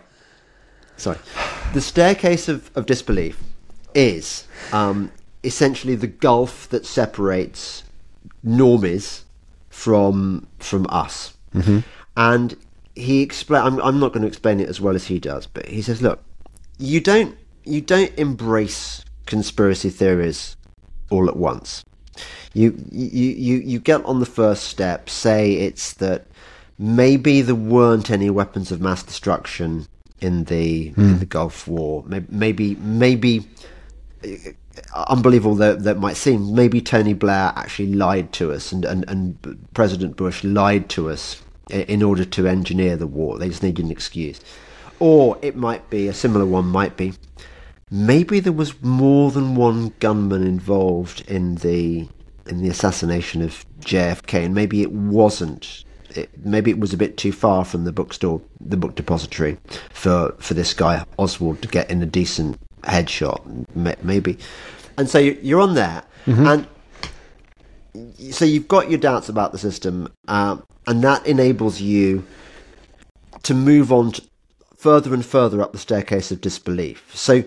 Sorry. 0.96 1.18
The 1.74 1.80
staircase 1.80 2.48
of, 2.48 2.70
of 2.74 2.86
disbelief 2.86 3.40
is 3.94 4.48
um, 4.72 5.12
essentially 5.44 5.94
the 5.94 6.06
gulf 6.06 6.68
that 6.70 6.86
separates 6.86 7.84
normies 8.44 9.22
from 9.68 10.46
from 10.58 10.86
us. 10.88 11.36
Mm-hmm. 11.54 11.80
And 12.16 12.56
he 12.96 13.20
explain. 13.22 13.62
I'm, 13.62 13.80
I'm 13.80 14.00
not 14.00 14.12
going 14.12 14.22
to 14.22 14.28
explain 14.28 14.58
it 14.58 14.68
as 14.68 14.80
well 14.80 14.96
as 14.96 15.06
he 15.06 15.20
does, 15.20 15.46
but 15.46 15.66
he 15.66 15.82
says, 15.82 16.02
look, 16.02 16.24
you 16.78 17.00
don't 17.00 17.36
you 17.64 17.80
don't 17.80 18.12
embrace 18.18 19.04
conspiracy 19.26 19.90
theories 19.90 20.56
all 21.10 21.28
at 21.28 21.36
once. 21.36 21.84
You 22.54 22.74
you 22.90 23.06
you 23.06 23.56
you 23.58 23.78
get 23.78 24.04
on 24.06 24.20
the 24.20 24.26
first 24.26 24.64
step. 24.64 25.10
Say 25.10 25.52
it's 25.52 25.92
that 25.94 26.26
maybe 26.78 27.42
there 27.42 27.54
weren't 27.54 28.10
any 28.10 28.30
weapons 28.30 28.72
of 28.72 28.80
mass 28.80 29.02
destruction 29.02 29.86
in 30.20 30.44
the 30.44 30.90
mm. 30.90 30.98
in 30.98 31.12
hmm. 31.12 31.18
the 31.18 31.26
Gulf 31.26 31.68
War. 31.68 32.02
Maybe 32.06 32.76
maybe, 32.76 33.46
uh, 34.24 35.04
unbelievable 35.08 35.56
that 35.56 35.84
that 35.84 35.98
might 35.98 36.16
seem. 36.16 36.54
Maybe 36.54 36.80
Tony 36.80 37.12
Blair 37.12 37.52
actually 37.56 37.92
lied 37.92 38.32
to 38.34 38.52
us, 38.52 38.72
and 38.72 38.86
and, 38.86 39.04
and 39.06 39.68
President 39.74 40.16
Bush 40.16 40.42
lied 40.42 40.88
to 40.90 41.10
us 41.10 41.42
in 41.70 42.02
order 42.02 42.24
to 42.24 42.46
engineer 42.46 42.96
the 42.96 43.06
war. 43.06 43.38
They 43.38 43.48
just 43.48 43.62
needed 43.62 43.84
an 43.84 43.90
excuse. 43.90 44.40
Or 44.98 45.38
it 45.42 45.56
might 45.56 45.88
be, 45.90 46.08
a 46.08 46.14
similar 46.14 46.46
one 46.46 46.66
might 46.66 46.96
be, 46.96 47.14
maybe 47.90 48.40
there 48.40 48.52
was 48.52 48.80
more 48.82 49.30
than 49.30 49.54
one 49.54 49.92
gunman 50.00 50.46
involved 50.46 51.22
in 51.28 51.56
the 51.56 52.08
in 52.46 52.62
the 52.62 52.68
assassination 52.68 53.42
of 53.42 53.66
JFK, 53.80 54.44
and 54.44 54.54
maybe 54.54 54.82
it 54.82 54.92
wasn't. 54.92 55.84
It, 56.10 56.30
maybe 56.44 56.70
it 56.70 56.78
was 56.78 56.94
a 56.94 56.96
bit 56.96 57.16
too 57.16 57.32
far 57.32 57.64
from 57.64 57.84
the 57.84 57.92
bookstore, 57.92 58.40
the 58.60 58.76
book 58.76 58.94
depository, 58.94 59.58
for 59.90 60.34
for 60.38 60.54
this 60.54 60.72
guy 60.72 61.04
Oswald 61.18 61.60
to 61.62 61.68
get 61.68 61.90
in 61.90 62.02
a 62.02 62.06
decent 62.06 62.58
headshot. 62.82 63.66
Maybe, 64.02 64.38
and 64.96 65.10
so 65.10 65.18
you're 65.18 65.60
on 65.60 65.74
there, 65.74 66.04
mm-hmm. 66.26 66.46
and 66.46 66.66
so 68.30 68.44
you've 68.44 68.68
got 68.68 68.90
your 68.90 68.98
doubts 68.98 69.28
about 69.28 69.52
the 69.52 69.58
system, 69.58 70.12
uh, 70.28 70.56
and 70.86 71.02
that 71.02 71.26
enables 71.26 71.80
you 71.80 72.24
to 73.42 73.54
move 73.54 73.92
on 73.92 74.12
to 74.12 74.22
further 74.76 75.14
and 75.14 75.24
further 75.24 75.62
up 75.62 75.72
the 75.72 75.78
staircase 75.78 76.30
of 76.30 76.40
disbelief. 76.40 77.10
So 77.14 77.44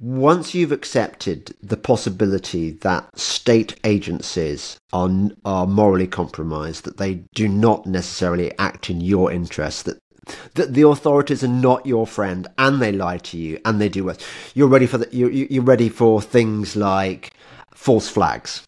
once 0.00 0.54
you've 0.54 0.72
accepted 0.72 1.54
the 1.62 1.76
possibility 1.76 2.70
that 2.70 3.18
state 3.18 3.78
agencies 3.84 4.78
are 4.92 5.10
are 5.44 5.66
morally 5.66 6.06
compromised, 6.06 6.84
that 6.84 6.98
they 6.98 7.14
do 7.34 7.48
not 7.48 7.86
necessarily 7.86 8.56
act 8.58 8.90
in 8.90 9.00
your 9.00 9.32
interest, 9.32 9.86
that 9.86 9.98
that 10.54 10.74
the 10.74 10.86
authorities 10.86 11.42
are 11.42 11.48
not 11.48 11.86
your 11.86 12.06
friend, 12.06 12.46
and 12.58 12.80
they 12.80 12.92
lie 12.92 13.18
to 13.18 13.38
you, 13.38 13.58
and 13.64 13.80
they 13.80 13.88
do 13.88 14.04
worse, 14.04 14.18
you're 14.54 14.68
ready 14.68 14.86
for 14.86 14.98
the, 14.98 15.08
you're, 15.10 15.30
you're 15.30 15.62
ready 15.62 15.88
for 15.88 16.20
things 16.20 16.76
like 16.76 17.32
false 17.74 18.08
flags. 18.08 18.62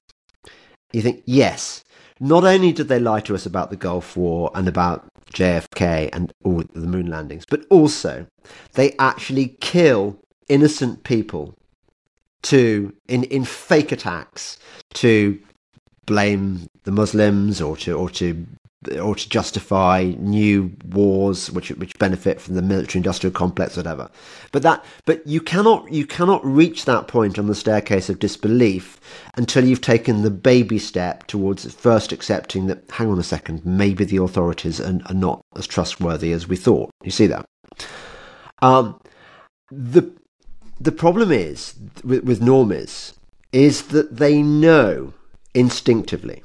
You 0.92 1.02
think 1.02 1.22
yes, 1.24 1.84
not 2.18 2.44
only 2.44 2.72
did 2.72 2.88
they 2.88 2.98
lie 2.98 3.20
to 3.20 3.34
us 3.34 3.46
about 3.46 3.70
the 3.70 3.76
Gulf 3.76 4.16
War 4.16 4.50
and 4.54 4.68
about 4.68 5.06
JFK 5.32 6.10
and 6.12 6.32
all 6.44 6.62
the 6.72 6.86
moon 6.86 7.06
landings, 7.06 7.44
but 7.48 7.64
also 7.70 8.26
they 8.74 8.94
actually 8.98 9.56
kill 9.60 10.18
innocent 10.48 11.04
people 11.04 11.54
to 12.42 12.92
in 13.08 13.24
in 13.24 13.44
fake 13.44 13.92
attacks 13.92 14.58
to 14.94 15.38
blame 16.06 16.66
the 16.84 16.90
Muslims 16.90 17.60
or 17.60 17.76
to 17.76 17.92
or 17.92 18.10
to 18.10 18.46
or 18.98 19.14
to 19.14 19.28
justify 19.28 20.14
new 20.18 20.74
wars 20.86 21.50
which 21.50 21.68
which 21.72 21.98
benefit 21.98 22.40
from 22.40 22.54
the 22.54 22.62
military 22.62 22.98
industrial 22.98 23.32
complex 23.32 23.76
whatever. 23.76 24.10
But 24.52 24.62
that 24.62 24.84
but 25.04 25.26
you 25.26 25.40
cannot 25.40 25.92
you 25.92 26.06
cannot 26.06 26.44
reach 26.44 26.86
that 26.86 27.06
point 27.06 27.38
on 27.38 27.46
the 27.46 27.54
staircase 27.54 28.08
of 28.08 28.18
disbelief 28.18 28.98
until 29.36 29.66
you've 29.66 29.82
taken 29.82 30.22
the 30.22 30.30
baby 30.30 30.78
step 30.78 31.26
towards 31.26 31.70
first 31.74 32.10
accepting 32.10 32.68
that 32.68 32.82
hang 32.90 33.10
on 33.10 33.18
a 33.18 33.22
second 33.22 33.66
maybe 33.66 34.04
the 34.04 34.16
authorities 34.16 34.80
are, 34.80 34.98
are 35.06 35.14
not 35.14 35.42
as 35.56 35.66
trustworthy 35.66 36.32
as 36.32 36.48
we 36.48 36.56
thought. 36.56 36.90
You 37.02 37.10
see 37.10 37.26
that? 37.26 37.44
Um, 38.62 38.98
the 39.70 40.10
the 40.80 40.92
problem 40.92 41.30
is 41.30 41.74
with, 42.02 42.24
with 42.24 42.40
normies 42.40 43.12
is 43.52 43.88
that 43.88 44.16
they 44.16 44.42
know 44.42 45.12
instinctively 45.54 46.42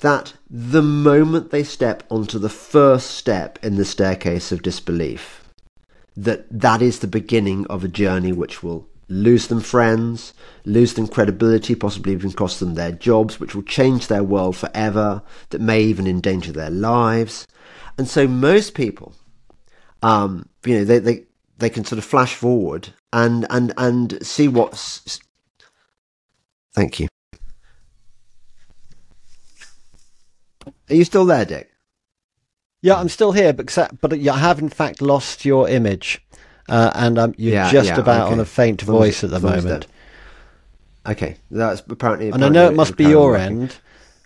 that 0.00 0.34
the 0.50 0.82
moment 0.82 1.50
they 1.50 1.64
step 1.64 2.02
onto 2.10 2.38
the 2.38 2.48
first 2.48 3.12
step 3.12 3.58
in 3.62 3.76
the 3.76 3.84
staircase 3.84 4.52
of 4.52 4.62
disbelief, 4.62 5.48
that 6.16 6.46
that 6.50 6.82
is 6.82 6.98
the 6.98 7.06
beginning 7.06 7.66
of 7.68 7.84
a 7.84 7.88
journey 7.88 8.32
which 8.32 8.62
will 8.62 8.86
lose 9.08 9.46
them 9.48 9.60
friends, 9.60 10.34
lose 10.64 10.94
them 10.94 11.08
credibility, 11.08 11.74
possibly 11.74 12.12
even 12.12 12.32
cost 12.32 12.60
them 12.60 12.74
their 12.74 12.92
jobs, 12.92 13.40
which 13.40 13.54
will 13.54 13.62
change 13.62 14.06
their 14.06 14.24
world 14.24 14.56
forever, 14.56 15.22
that 15.50 15.60
may 15.60 15.82
even 15.82 16.06
endanger 16.06 16.52
their 16.52 16.70
lives. 16.70 17.46
And 17.96 18.08
so 18.08 18.26
most 18.26 18.74
people 18.74 19.14
Um, 20.02 20.48
you 20.64 20.78
know, 20.78 20.84
they, 20.84 20.98
they 20.98 21.26
they 21.58 21.70
can 21.70 21.84
sort 21.84 21.98
of 21.98 22.04
flash 22.04 22.34
forward 22.34 22.94
and 23.12 23.46
and 23.50 23.72
and 23.76 24.18
see 24.26 24.48
what's. 24.48 25.20
Thank 26.72 27.00
you. 27.00 27.08
Are 30.66 30.94
you 30.94 31.04
still 31.04 31.24
there, 31.24 31.44
Dick? 31.44 31.70
Yeah, 32.82 32.94
I'm 32.96 33.08
still 33.08 33.32
here, 33.32 33.52
but 33.52 33.76
but 34.00 34.12
I 34.12 34.38
have 34.38 34.58
in 34.58 34.68
fact 34.70 35.02
lost 35.02 35.44
your 35.44 35.68
image, 35.68 36.24
uh, 36.68 36.90
and 36.94 37.18
um, 37.18 37.34
you're 37.36 37.54
Yeah, 37.54 37.70
just 37.70 37.88
yeah, 37.88 37.98
about 37.98 38.26
okay. 38.26 38.32
on 38.32 38.40
a 38.40 38.44
faint 38.44 38.80
voice 38.82 39.22
at 39.22 39.30
the 39.30 39.36
as 39.36 39.42
long 39.44 39.52
as 39.54 39.64
moment. 39.64 39.86
Okay, 41.06 41.36
that's 41.50 41.82
apparently. 41.88 42.30
And 42.30 42.44
I 42.44 42.48
know 42.48 42.68
it 42.68 42.74
must 42.74 42.96
be 42.96 43.04
your 43.04 43.32
working. 43.32 43.62
end. 43.62 43.76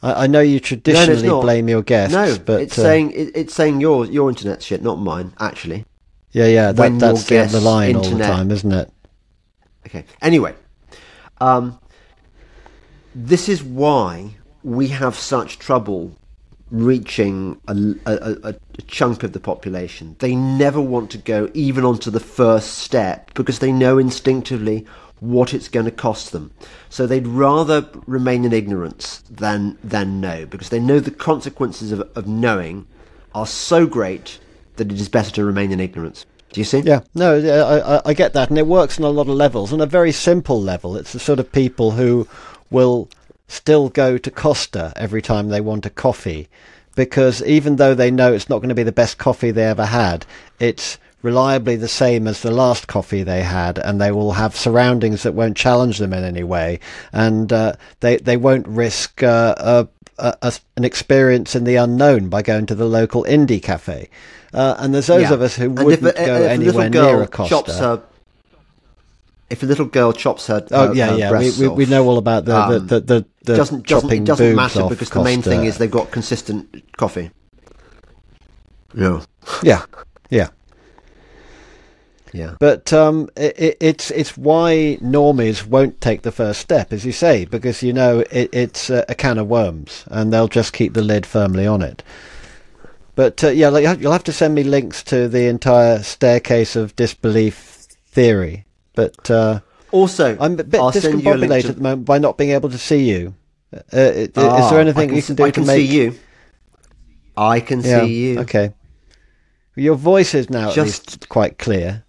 I, 0.02 0.24
I 0.24 0.26
know 0.28 0.40
you 0.40 0.60
traditionally 0.60 1.26
not. 1.26 1.42
blame 1.42 1.68
your 1.68 1.82
guests, 1.82 2.14
No, 2.14 2.36
but 2.44 2.60
it's 2.60 2.78
uh, 2.78 2.82
saying 2.82 3.10
it, 3.12 3.32
it's 3.34 3.54
saying 3.54 3.80
your 3.80 4.06
your 4.06 4.28
internet 4.28 4.62
shit, 4.62 4.82
not 4.82 5.00
mine. 5.00 5.32
Actually, 5.40 5.84
yeah, 6.32 6.46
yeah, 6.46 6.72
that, 6.72 6.80
when 6.80 6.98
that's 6.98 7.24
the, 7.24 7.44
the 7.46 7.60
line 7.60 7.96
all 7.96 8.02
the 8.02 8.08
internet- 8.10 8.30
time, 8.30 8.50
isn't 8.52 8.72
it? 8.72 8.90
Okay. 9.86 10.04
Anyway, 10.22 10.54
um, 11.40 11.78
this 13.14 13.48
is 13.48 13.62
why 13.64 14.30
we 14.62 14.88
have 14.88 15.16
such 15.16 15.58
trouble 15.58 16.16
reaching 16.74 17.60
a, 17.68 17.74
a, 18.06 18.50
a, 18.50 18.54
chunk 18.88 19.22
of 19.22 19.32
the 19.32 19.40
population. 19.40 20.16
They 20.18 20.34
never 20.34 20.80
want 20.80 21.10
to 21.12 21.18
go 21.18 21.48
even 21.54 21.84
onto 21.84 22.10
the 22.10 22.20
first 22.20 22.78
step 22.78 23.32
because 23.34 23.60
they 23.60 23.70
know 23.70 23.96
instinctively 23.96 24.84
what 25.20 25.54
it's 25.54 25.68
going 25.68 25.86
to 25.86 25.92
cost 25.92 26.32
them. 26.32 26.50
So 26.90 27.06
they'd 27.06 27.28
rather 27.28 27.88
remain 28.06 28.44
in 28.44 28.52
ignorance 28.52 29.22
than 29.30 29.78
than 29.84 30.20
know 30.20 30.46
because 30.46 30.70
they 30.70 30.80
know 30.80 30.98
the 30.98 31.12
consequences 31.12 31.92
of, 31.92 32.00
of 32.16 32.26
knowing 32.26 32.86
are 33.34 33.46
so 33.46 33.86
great 33.86 34.40
that 34.76 34.90
it 34.90 35.00
is 35.00 35.08
better 35.08 35.30
to 35.30 35.44
remain 35.44 35.70
in 35.70 35.78
ignorance. 35.80 36.26
Do 36.52 36.60
you 36.60 36.64
see? 36.64 36.80
Yeah, 36.80 37.00
no, 37.14 37.38
I- 37.38 38.10
I 38.10 38.14
get 38.14 38.32
that, 38.34 38.48
and 38.48 38.58
it 38.58 38.66
works 38.66 38.98
on 38.98 39.04
a 39.04 39.08
lot 39.08 39.28
of 39.28 39.34
levels. 39.34 39.72
On 39.72 39.80
a 39.80 39.86
very 39.86 40.12
simple 40.12 40.60
level, 40.60 40.96
it's 40.96 41.12
the 41.12 41.18
sort 41.18 41.40
of 41.40 41.50
people 41.50 41.92
who 41.92 42.28
will 42.70 43.08
still 43.48 43.88
go 43.88 44.18
to 44.18 44.30
Costa 44.30 44.92
every 44.96 45.22
time 45.22 45.48
they 45.48 45.60
want 45.60 45.86
a 45.86 45.90
coffee, 45.90 46.48
because 46.94 47.42
even 47.44 47.76
though 47.76 47.94
they 47.94 48.10
know 48.10 48.32
it's 48.32 48.48
not 48.48 48.58
going 48.58 48.68
to 48.68 48.74
be 48.74 48.82
the 48.82 48.92
best 48.92 49.18
coffee 49.18 49.50
they 49.50 49.64
ever 49.64 49.86
had, 49.86 50.24
it's 50.60 50.98
reliably 51.22 51.74
the 51.76 51.88
same 51.88 52.26
as 52.26 52.42
the 52.42 52.50
last 52.50 52.86
coffee 52.86 53.22
they 53.22 53.42
had, 53.42 53.78
and 53.78 54.00
they 54.00 54.12
will 54.12 54.32
have 54.32 54.54
surroundings 54.56 55.22
that 55.22 55.32
won't 55.34 55.56
challenge 55.56 55.98
them 55.98 56.12
in 56.12 56.22
any 56.24 56.44
way, 56.44 56.78
and 57.12 57.52
uh, 57.52 57.72
they 58.00 58.16
they 58.18 58.36
won't 58.36 58.66
risk 58.68 59.22
uh, 59.22 59.54
a, 59.58 59.88
a, 60.18 60.36
a- 60.42 60.52
an 60.76 60.84
experience 60.84 61.54
in 61.56 61.64
the 61.64 61.76
unknown 61.76 62.28
by 62.28 62.42
going 62.42 62.66
to 62.66 62.74
the 62.74 62.84
local 62.86 63.24
indie 63.24 63.62
cafe. 63.62 64.08
Uh, 64.52 64.76
and 64.78 64.94
there's 64.94 65.08
those 65.08 65.22
Yeah. 65.22 65.32
of 65.32 65.42
us 65.42 65.56
who 65.56 65.64
And 65.64 65.82
wouldn't 65.82 66.16
a- 66.16 66.24
go 66.26 66.42
if 66.42 66.50
anywhere 66.50 66.88
near 66.90 67.22
a 67.22 67.26
Costa. 67.26 68.02
Chops 69.54 69.60
her, 69.60 69.62
if 69.62 69.62
a 69.62 69.66
little 69.66 69.86
girl 69.86 70.12
chops 70.12 70.46
her, 70.48 70.66
Oh 70.70 70.88
her- 70.88 70.94
yeah, 70.94 71.10
her 71.10 71.18
yeah. 71.18 71.30
We, 71.30 71.36
breasts 71.36 71.58
we 71.58 71.68
we 71.68 71.86
know 71.86 72.04
all 72.06 72.18
about 72.18 72.44
the 72.44 72.52
the 72.52 72.76
um, 72.76 72.86
the, 72.86 73.00
the, 73.00 73.26
the 73.44 73.56
doesn't 73.56 73.86
doesn't 73.86 74.10
it 74.10 74.24
doesn't 74.24 74.46
boobs 74.46 74.56
matter 74.56 74.82
off 74.82 74.90
because 74.90 75.10
the 75.10 75.22
main 75.22 75.42
thing 75.42 75.60
Costa. 75.60 75.68
is 75.68 75.78
they've 75.78 75.90
got 75.90 76.10
consistent 76.10 76.96
coffee. 76.96 77.30
Yeah, 78.94 79.22
yeah, 79.62 79.84
yeah. 80.30 80.48
yeah. 82.32 82.54
But 82.60 82.92
um, 82.92 83.28
it, 83.36 83.58
it, 83.58 83.76
it's 83.80 84.10
it's 84.12 84.36
why 84.36 84.98
normies 85.02 85.66
won't 85.66 86.00
take 86.00 86.22
the 86.22 86.32
first 86.32 86.60
step, 86.60 86.92
as 86.92 87.04
you 87.04 87.12
say, 87.12 87.44
because 87.44 87.82
you 87.82 87.92
know 87.92 88.20
it, 88.30 88.50
it's 88.52 88.90
a, 88.90 89.04
a 89.08 89.14
can 89.14 89.38
of 89.38 89.48
worms, 89.48 90.04
and 90.08 90.32
they'll 90.32 90.48
just 90.48 90.72
keep 90.72 90.94
the 90.94 91.02
lid 91.02 91.26
firmly 91.26 91.66
on 91.66 91.82
it. 91.82 92.02
But 93.16 93.42
uh, 93.44 93.48
yeah, 93.48 93.68
like, 93.68 94.00
you'll 94.00 94.12
have 94.12 94.24
to 94.24 94.32
send 94.32 94.54
me 94.54 94.64
links 94.64 95.02
to 95.04 95.28
the 95.28 95.46
entire 95.46 96.02
staircase 96.02 96.76
of 96.76 96.96
disbelief 96.96 97.86
theory. 98.06 98.64
But 98.94 99.30
uh, 99.30 99.60
Also, 99.90 100.36
I'm 100.40 100.58
a 100.58 100.64
bit 100.64 100.80
I'll 100.80 100.92
send 100.92 101.22
you 101.22 101.32
a 101.32 101.34
link 101.34 101.52
discombobulated 101.52 101.62
to- 101.62 101.68
at 101.70 101.76
the 101.76 101.82
moment 101.82 102.04
by 102.06 102.18
not 102.18 102.36
being 102.38 102.50
able 102.50 102.68
to 102.70 102.78
see 102.78 103.08
you. 103.10 103.34
Uh, 103.72 103.78
i- 103.92 103.98
is 103.98 104.30
Ah, 104.36 104.70
there 104.70 104.80
anything 104.80 105.08
can 105.08 105.16
you 105.16 105.22
can 105.22 105.34
do 105.34 105.44
I 105.44 105.50
to 105.50 105.52
can 105.52 105.66
make 105.66 105.76
see 105.88 105.96
you. 106.02 106.14
I 107.36 107.60
can 107.60 107.80
Yeah, 107.82 108.00
see 108.04 108.12
you. 108.14 108.40
Okay. 108.40 108.72
Your 109.76 109.96
voice 109.96 110.34
is 110.34 110.48
now 110.50 110.68
at 110.68 110.74
Just- 110.74 111.08
least 111.10 111.28
quite 111.28 111.58
clear. 111.58 112.04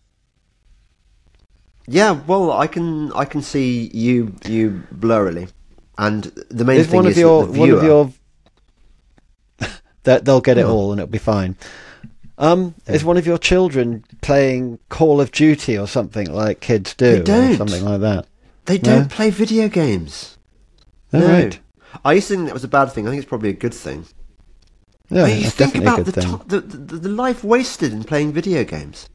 Yeah, 1.88 2.20
well, 2.28 2.52
I 2.52 2.68
can 2.68 3.12
I 3.14 3.26
can 3.26 3.42
see 3.42 3.90
you 3.94 4.34
you 4.46 4.84
blurrily, 4.94 5.50
and 5.98 6.24
the 6.50 6.66
main 6.66 6.80
Is 6.80 6.88
thing 6.88 6.96
one 6.98 7.08
of 7.08 7.18
your 7.18 7.46
the 7.46 7.60
one 7.60 7.70
of 7.72 7.84
your 7.84 8.12
that 10.04 10.26
they'll 10.26 10.42
get 10.42 10.58
it 10.58 10.66
Oh. 10.66 10.72
all 10.76 10.92
and 10.92 11.00
it'll 11.00 11.12
be 11.12 11.18
fine. 11.20 11.56
Um, 12.38 12.76
is 12.88 13.04
one 13.06 13.16
of 13.18 13.26
your 13.26 13.38
children 13.38 14.04
playing 14.22 14.80
Call 14.90 15.22
of 15.22 15.32
Duty 15.32 15.78
or 15.78 15.88
something 15.88 16.30
like 16.32 16.60
kids 16.60 16.94
do, 16.94 17.18
They 17.18 17.24
don't. 17.24 17.56
something 17.58 17.86
like 17.86 18.02
that? 18.02 18.26
they 18.66 18.78
don't 18.78 19.10
play 19.10 19.30
video 19.30 19.70
games. 19.70 20.38
Oh, 21.14 21.20
no. 21.20 21.28
right. 21.28 21.60
I 22.04 22.14
used 22.14 22.28
to 22.28 22.34
think 22.36 22.48
that 22.48 22.54
was 22.54 22.64
a 22.66 22.68
bad 22.68 22.92
thing. 22.92 23.08
I 23.08 23.12
think 23.12 23.22
it's 23.22 23.30
probably 23.30 23.50
a 23.50 23.54
good 23.54 23.74
thing. 23.74 24.06
Yeah, 25.10 25.22
But 25.22 25.32
you 25.34 25.42
think 25.50 25.56
definitely 25.58 25.80
a 25.86 25.94
about 25.94 25.96
good 25.98 26.06
the, 26.08 26.22
thing. 26.22 26.40
to- 26.40 26.46
the, 26.48 26.60
the 26.78 26.96
the 26.98 27.10
life 27.10 27.44
wasted 27.44 27.94
in 27.94 28.04
playing 28.04 28.34
video 28.34 28.64
games. 28.66 29.08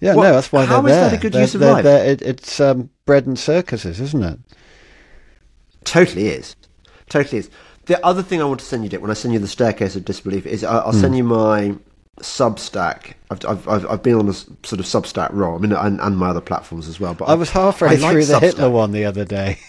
yeah, 0.00 0.14
what- 0.14 0.24
no, 0.24 0.32
that's 0.32 0.50
why 0.50 0.64
how 0.64 0.80
they're 0.80 1.04
is 1.04 1.10
that 1.12 1.18
a 1.18 1.20
good 1.22 1.32
They're- 1.34 1.42
use 1.42 1.54
of 1.54 1.60
they're- 1.60 1.72
life? 1.74 1.84
they're- 1.84 2.04
it, 2.12 2.22
it's 2.22 2.58
um, 2.60 2.88
bread 3.04 3.26
and 3.26 3.38
circuses, 3.38 4.00
isn't 4.00 4.22
it? 4.24 4.38
Totally 5.84 6.28
is. 6.28 6.56
Totally 7.08 7.38
is. 7.38 7.50
The 7.86 8.04
other 8.04 8.22
thing 8.22 8.40
I 8.40 8.44
want 8.44 8.60
to 8.60 8.66
send 8.66 8.82
you, 8.84 8.88
Dick, 8.90 9.00
when 9.00 9.10
I 9.10 9.14
send 9.14 9.32
you 9.32 9.40
the 9.40 9.46
staircase 9.48 9.96
of 9.96 10.04
disbelief, 10.04 10.44
is 10.46 10.64
I- 10.64 10.78
I'll 10.78 10.92
Hmm. 10.92 11.00
send 11.00 11.16
you 11.16 11.24
my 11.24 11.74
Substack. 12.20 13.14
I've, 13.30 13.68
I've, 13.68 13.86
I've, 13.86 14.02
been 14.02 14.14
on 14.14 14.28
a 14.28 14.32
sort 14.32 14.72
of 14.72 14.86
Substack 14.86 15.32
roll. 15.32 15.56
I 15.56 15.58
mean, 15.58 15.72
and, 15.72 16.00
and 16.00 16.16
my 16.16 16.28
other 16.28 16.40
platforms 16.40 16.88
as 16.88 16.98
well. 16.98 17.14
But 17.14 17.26
I 17.26 17.34
was 17.34 17.50
halfway 17.50 17.88
I 17.88 17.96
through 17.96 18.24
the 18.24 18.34
Substack. 18.34 18.40
Hitler 18.40 18.70
one 18.70 18.92
the 18.92 19.04
other 19.04 19.24
day. 19.24 19.58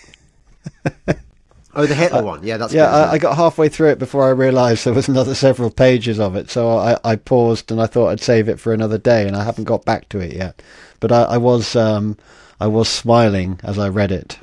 Oh, 1.76 1.86
the 1.86 1.94
Hitler 1.96 2.24
one. 2.24 2.44
Yeah, 2.44 2.58
that's 2.58 2.74
Yeah, 2.74 2.88
good, 2.90 3.10
I, 3.10 3.12
I 3.14 3.18
got 3.20 3.36
halfway 3.36 3.70
through 3.70 3.90
it 3.90 4.00
before 4.00 4.28
I 4.28 4.32
realised 4.32 4.86
there 4.86 4.94
was 4.94 5.08
another 5.08 5.36
several 5.36 5.70
pages 5.70 6.20
of 6.20 6.36
it. 6.36 6.50
So 6.50 6.78
I, 6.78 6.98
I 7.04 7.16
paused 7.16 7.72
and 7.72 7.80
I 7.80 7.86
thought 7.86 8.10
I'd 8.10 8.22
save 8.22 8.50
it 8.50 8.60
for 8.60 8.74
another 8.74 8.98
day, 8.98 9.28
and 9.28 9.36
I 9.36 9.44
haven't 9.44 9.66
got 9.66 9.86
back 9.86 10.10
to 10.10 10.20
it 10.20 10.34
yet. 10.34 10.62
But 11.00 11.12
I, 11.12 11.24
I 11.24 11.38
was 11.38 11.76
um, 11.76 12.18
I 12.60 12.68
was 12.68 12.90
smiling 12.90 13.60
as 13.64 13.78
I 13.78 13.88
read 13.90 14.12
it. 14.12 14.40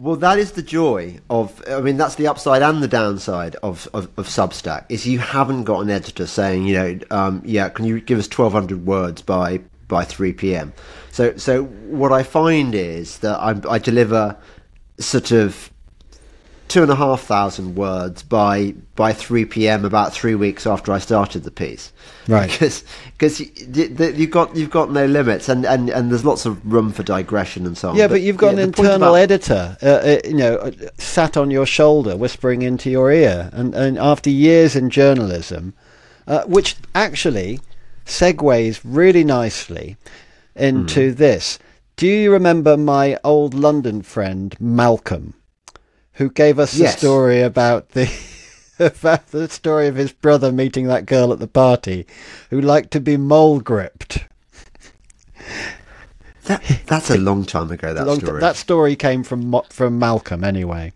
Well, 0.00 0.16
that 0.16 0.38
is 0.38 0.52
the 0.52 0.62
joy 0.62 1.18
of. 1.28 1.62
I 1.68 1.82
mean, 1.82 1.98
that's 1.98 2.14
the 2.14 2.26
upside 2.26 2.62
and 2.62 2.82
the 2.82 2.88
downside 2.88 3.56
of, 3.56 3.86
of, 3.92 4.08
of 4.16 4.28
Substack 4.28 4.86
is 4.88 5.06
you 5.06 5.18
haven't 5.18 5.64
got 5.64 5.80
an 5.80 5.90
editor 5.90 6.26
saying, 6.26 6.66
you 6.66 6.74
know, 6.74 6.98
um, 7.10 7.42
yeah, 7.44 7.68
can 7.68 7.84
you 7.84 8.00
give 8.00 8.18
us 8.18 8.26
twelve 8.26 8.54
hundred 8.54 8.86
words 8.86 9.20
by 9.20 9.60
by 9.88 10.04
three 10.04 10.32
p.m. 10.32 10.72
So, 11.12 11.36
so 11.36 11.64
what 11.64 12.12
I 12.12 12.22
find 12.22 12.74
is 12.74 13.18
that 13.18 13.38
I, 13.40 13.60
I 13.68 13.78
deliver 13.78 14.38
sort 14.98 15.32
of 15.32 15.70
two 16.70 16.82
and 16.82 16.90
a 16.90 16.94
half 16.94 17.22
thousand 17.22 17.74
words 17.74 18.22
by 18.22 18.72
by 18.94 19.12
three 19.12 19.44
p.m. 19.44 19.84
about 19.84 20.12
three 20.12 20.36
weeks 20.36 20.66
after 20.66 20.92
I 20.92 21.00
started 21.00 21.42
the 21.42 21.50
piece. 21.50 21.92
Right. 22.28 22.48
Because 22.48 22.84
because 23.18 23.40
you've 23.40 24.30
got 24.30 24.54
you've 24.54 24.70
got 24.70 24.92
no 24.92 25.04
limits 25.04 25.48
and, 25.48 25.66
and, 25.66 25.90
and 25.90 26.10
there's 26.10 26.24
lots 26.24 26.46
of 26.46 26.64
room 26.64 26.92
for 26.92 27.02
digression 27.02 27.66
and 27.66 27.76
so 27.76 27.90
on. 27.90 27.96
Yeah, 27.96 28.06
but, 28.06 28.20
you've 28.22 28.36
got 28.36 28.54
yeah, 28.54 28.62
an 28.62 28.68
internal 28.68 29.14
about- 29.14 29.14
editor, 29.16 29.76
uh, 29.82 29.86
uh, 29.86 30.20
you 30.24 30.34
know, 30.34 30.54
uh, 30.56 30.70
sat 30.96 31.36
on 31.36 31.50
your 31.50 31.66
shoulder, 31.66 32.16
whispering 32.16 32.62
into 32.62 32.88
your 32.88 33.10
ear, 33.10 33.50
and, 33.52 33.74
and 33.74 33.98
after 33.98 34.30
years 34.30 34.76
in 34.76 34.90
journalism, 34.90 35.74
uh, 36.28 36.44
which 36.44 36.76
actually 36.94 37.58
segues 38.06 38.80
really 38.84 39.24
nicely 39.24 39.96
into 40.54 41.12
this. 41.12 41.58
Do 41.96 42.06
you 42.06 42.32
remember 42.32 42.76
my 42.76 43.18
old 43.24 43.54
London 43.54 44.02
friend 44.02 44.56
Malcolm, 44.60 45.34
who 46.20 46.28
gave 46.30 46.58
us 46.58 46.74
Yes. 46.74 46.92
the 46.94 46.98
story 46.98 47.40
about 47.40 47.88
the 47.90 48.08
about 48.78 49.26
the 49.28 49.48
story 49.48 49.88
of 49.88 49.96
his 49.96 50.12
brother 50.12 50.52
meeting 50.52 50.86
that 50.86 51.06
girl 51.06 51.32
at 51.32 51.38
the 51.38 51.46
party, 51.48 52.06
who 52.50 52.60
liked 52.60 52.90
to 52.92 53.00
be 53.00 53.16
mole 53.16 53.58
gripped? 53.60 54.26
That, 56.44 56.62
that's 56.86 57.10
a 57.10 57.16
long 57.18 57.44
time 57.44 57.70
ago. 57.70 57.94
That 57.94 58.06
Long 58.06 58.18
t- 58.18 58.26
story. 58.26 58.40
that 58.40 58.56
story 58.56 58.96
came 58.96 59.22
from 59.22 59.62
from 59.70 59.98
Malcolm 59.98 60.42
anyway, 60.44 60.92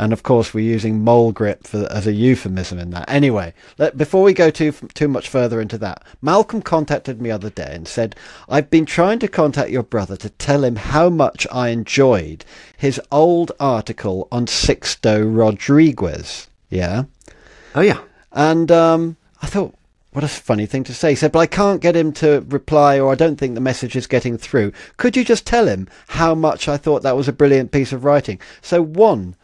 and 0.00 0.14
of 0.14 0.22
course 0.22 0.54
we're 0.54 0.64
using 0.64 1.04
mole 1.04 1.30
grip 1.30 1.66
for, 1.66 1.86
as 1.92 2.06
a 2.06 2.12
euphemism 2.12 2.78
in 2.78 2.88
that. 2.88 3.04
Anyway, 3.06 3.52
let, 3.76 3.98
before 3.98 4.22
we 4.22 4.32
go 4.32 4.48
too 4.48 4.72
too 4.94 5.08
much 5.08 5.28
further 5.28 5.60
into 5.60 5.76
that, 5.76 6.02
Malcolm 6.22 6.62
contacted 6.62 7.20
me 7.20 7.30
other 7.30 7.50
day 7.50 7.70
and 7.70 7.86
said 7.86 8.16
I've 8.48 8.70
been 8.70 8.86
trying 8.86 9.18
to 9.18 9.28
contact 9.28 9.68
your 9.68 9.82
brother 9.82 10.16
to 10.16 10.30
tell 10.30 10.64
him 10.64 10.76
how 10.76 11.10
much 11.10 11.46
I 11.52 11.68
enjoyed 11.68 12.46
his 12.78 12.98
old 13.12 13.52
article 13.60 14.26
on 14.32 14.46
Sixto 14.46 15.22
Rodriguez. 15.22 16.48
Yeah. 16.70 17.04
oh 17.74 17.82
yeah. 17.82 18.00
And 18.32 18.72
um, 18.72 19.18
I 19.42 19.48
thought, 19.48 19.74
what 20.12 20.24
a 20.24 20.28
funny 20.28 20.64
thing 20.64 20.84
to 20.84 20.94
say. 20.94 21.10
He 21.10 21.16
said, 21.16 21.32
but 21.32 21.40
I 21.40 21.46
can't 21.46 21.82
get 21.82 21.94
him 21.94 22.12
to 22.14 22.44
reply, 22.48 22.98
or 22.98 23.12
I 23.12 23.16
don't 23.16 23.36
think 23.36 23.54
the 23.54 23.60
message 23.60 23.96
is 23.96 24.06
getting 24.06 24.38
through. 24.38 24.72
Could 24.96 25.16
you 25.16 25.24
just 25.24 25.46
tell 25.46 25.66
him 25.66 25.88
how 26.08 26.34
much 26.34 26.68
I 26.68 26.78
thought 26.78 27.02
that 27.02 27.16
was 27.16 27.28
a 27.28 27.32
brilliant 27.32 27.70
piece 27.70 27.92
of 27.92 28.04
writing? 28.04 28.40
So, 28.62 28.82
one, 28.82 29.36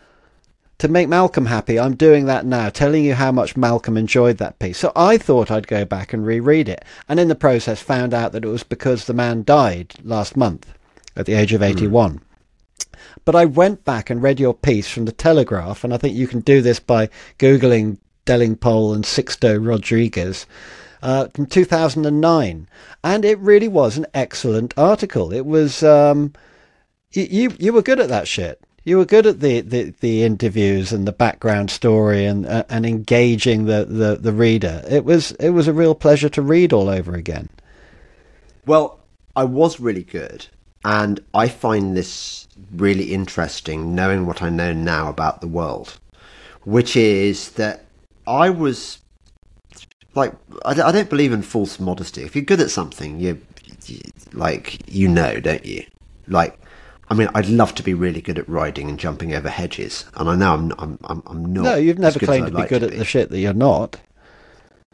to 0.79 0.89
make 0.89 1.09
Malcolm 1.09 1.47
happy, 1.47 1.79
I'm 1.79 1.97
doing 1.97 2.27
that 2.27 2.45
now, 2.45 2.69
telling 2.69 3.05
you 3.05 3.15
how 3.15 3.33
much 3.33 3.57
Malcolm 3.57 3.97
enjoyed 3.97 4.37
that 4.39 4.59
piece. 4.59 4.79
So 4.79 4.93
I 4.95 5.17
thought 5.17 5.51
I'd 5.51 5.67
go 5.67 5.85
back 5.85 6.13
and 6.13 6.27
reread 6.27 6.69
it, 6.69 6.85
and 7.09 7.19
in 7.19 7.29
the 7.29 7.35
process 7.35 7.81
found 7.81 8.13
out 8.13 8.33
that 8.33 8.45
it 8.45 8.49
was 8.49 8.63
because 8.63 9.05
the 9.07 9.15
man 9.15 9.43
died 9.43 9.95
last 10.05 10.37
month 10.37 10.75
at 11.17 11.25
the 11.25 11.33
age 11.33 11.55
of 11.55 11.63
81. 11.63 12.21
But 13.25 13.35
I 13.35 13.47
went 13.47 13.85
back 13.85 14.11
and 14.11 14.23
read 14.23 14.39
your 14.39 14.53
piece 14.53 14.89
from 14.89 15.07
the 15.07 15.13
Telegraph, 15.13 15.83
and 15.83 15.95
I 15.95 15.97
think 15.97 16.15
you 16.15 16.29
can 16.29 16.41
do 16.41 16.61
this 16.61 16.79
by 16.79 17.09
googling 17.39 17.99
Delingpole 18.27 18.95
and 18.95 19.05
Sixto 19.05 19.65
Rodriguez. 19.65 20.47
Uh, 21.03 21.29
from 21.35 21.47
2009, 21.47 22.69
and 23.05 23.25
it 23.25 23.39
really 23.39 23.69
was 23.69 23.97
an 23.97 24.07
excellent 24.15 24.75
article. 24.77 25.33
It 25.33 25.45
was 25.45 25.83
um, 25.83 26.33
you 27.13 27.55
you 27.59 27.73
were 27.73 27.83
good 27.83 28.01
at 28.01 28.09
that 28.09 28.27
shit 28.27 28.61
you 28.87 28.99
were 28.99 29.05
good 29.05 29.27
at 29.27 29.41
the, 29.41 29.63
the, 29.63 29.93
the 29.99 30.23
interviews 30.23 30.93
and 30.93 31.09
the 31.09 31.13
background 31.13 31.73
story 31.73 32.25
and 32.25 32.47
uh, 32.47 32.63
and 32.69 32.87
engaging 32.87 33.65
the, 33.67 33.85
the, 33.85 34.15
the 34.15 34.33
reader. 34.33 34.83
It 34.89 35.05
was 35.05 35.33
it 35.33 35.51
was 35.51 35.67
a 35.67 35.73
real 35.73 35.95
pleasure 35.95 36.29
to 36.31 36.41
read 36.41 36.73
all 36.73 36.89
over 36.89 37.15
again. 37.15 37.49
Well, 38.65 39.01
I 39.35 39.43
was 39.43 39.81
really 39.81 40.05
good, 40.05 40.47
and 40.85 41.19
I 41.35 41.49
find 41.49 41.97
this 41.97 42.47
really 42.73 43.13
interesting, 43.13 43.95
knowing 43.97 44.25
what 44.25 44.41
I 44.41 44.51
know 44.51 44.73
now 44.73 45.09
about 45.09 45.41
the 45.41 45.49
world, 45.49 45.99
which 46.63 46.97
is 46.97 47.51
that 47.53 47.87
I 48.25 48.51
was 48.51 48.99
like 50.15 50.33
I, 50.65 50.75
don't 50.75 51.11
believe 51.11 51.33
in 51.33 51.43
false 51.43 51.81
modesty. 51.81 52.23
If 52.23 52.37
you're 52.37 52.45
good 52.45 52.61
at 52.61 52.71
something, 52.71 53.19
you 53.19 53.43
like 54.33 54.89
you 54.89 55.09
know, 55.09 55.41
don't 55.41 55.67
you? 55.67 55.85
Like 56.29 56.57
I 57.09 57.15
mean, 57.15 57.29
I'd 57.35 57.49
love 57.49 57.75
to 57.77 57.83
be 57.83 57.95
really 57.95 58.21
good 58.21 58.39
at 58.39 58.49
riding 58.49 58.89
and 58.89 58.99
jumping 58.99 59.35
over 59.35 59.49
hedges, 59.49 60.05
and 60.15 60.29
I 60.29 60.35
know 60.35 60.55
I'm 60.55 60.73
I'm 60.79 60.99
I'm, 61.05 61.23
I'm 61.27 61.53
not. 61.53 61.63
No, 61.63 61.75
you've 61.77 61.99
never 61.99 62.19
claimed 62.19 62.47
to 62.47 62.53
be 62.53 62.59
like 62.59 62.69
good 62.69 62.81
to 62.81 62.87
at 62.87 62.93
be. 62.93 62.99
the 62.99 63.05
shit 63.05 63.31
that 63.31 63.39
you're 63.39 63.55
not. 63.55 64.01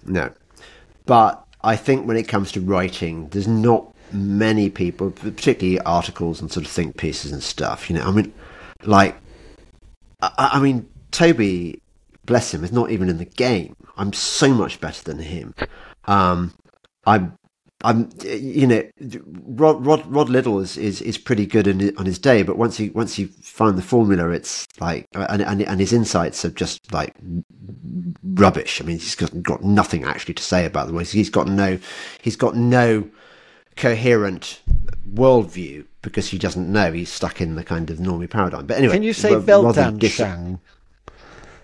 No, 0.05 0.31
but 1.07 1.47
I 1.63 1.77
think 1.77 2.07
when 2.07 2.17
it 2.17 2.29
comes 2.29 2.53
to 2.53 2.61
writing, 2.61 3.29
there's 3.29 3.49
not 3.49 3.95
many 4.13 4.69
people, 4.69 5.11
particularly 5.11 5.81
articles 5.81 6.41
and 6.41 6.53
sort 6.53 6.67
of 6.67 6.73
think 6.73 6.97
pieces 6.97 7.33
and 7.33 7.43
stuff. 7.43 7.89
You 7.89 7.97
know, 7.97 8.05
I 8.05 8.11
mean, 8.11 8.33
like, 8.85 9.17
I, 10.21 10.51
I 10.55 10.61
mean, 10.61 10.89
Toby, 11.13 11.81
bless 12.27 12.53
him, 12.53 12.63
is 12.63 12.73
not 12.73 12.91
even 12.91 13.09
in 13.09 13.19
the 13.19 13.25
game. 13.25 13.75
I'm 13.97 14.13
so 14.13 14.53
much 14.53 14.81
better 14.81 15.03
than 15.03 15.19
him. 15.19 15.55
Um, 16.05 16.55
I'm 17.07 17.39
I'm, 17.85 18.11
you 18.25 18.67
know, 18.67 18.83
Rod, 19.47 19.85
Rod, 19.85 20.07
Rod 20.07 20.29
Liddle 20.29 20.61
is, 20.61 20.77
is, 20.77 21.03
is 21.03 21.19
pretty 21.19 21.47
good 21.47 21.67
in, 21.67 21.97
on 21.97 22.07
his 22.07 22.19
day, 22.19 22.43
but 22.43 22.57
once 22.57 22.79
you 22.79 22.93
once 22.93 23.19
you 23.19 23.29
find 23.29 23.77
the 23.77 23.83
formula, 23.83 24.31
it's 24.31 24.67
like, 24.81 25.07
and, 25.15 25.43
and, 25.43 25.63
and 25.63 25.81
his 25.81 25.93
insights 25.93 26.45
are 26.45 26.51
just 26.51 26.93
like 26.93 27.15
rubbish. 28.23 28.81
I 28.81 28.85
mean, 28.85 28.99
he's 28.99 29.15
got, 29.15 29.43
got 29.43 29.65
nothing 29.65 30.05
actually 30.05 30.35
to 30.35 30.43
say 30.43 30.65
about 30.65 30.87
them. 30.87 30.99
He's 30.99 31.31
got 31.31 31.49
no, 31.49 31.79
he's 32.21 32.37
got 32.37 32.57
no 32.57 33.09
coherent 33.77 34.61
worldview 35.13 35.85
because 36.03 36.29
he 36.29 36.39
doesn't 36.39 36.71
know. 36.71 36.93
He's 36.93 37.11
stuck 37.11 37.41
in 37.41 37.55
the 37.55 37.65
kind 37.65 37.91
of 37.91 37.99
normie 37.99 38.31
paradigm. 38.31 38.67
But 38.67 38.79
anyway, 38.79 38.95
can 38.95 39.03
you 39.03 39.13
say 39.13 39.31
Weltanschauung? 39.31 40.61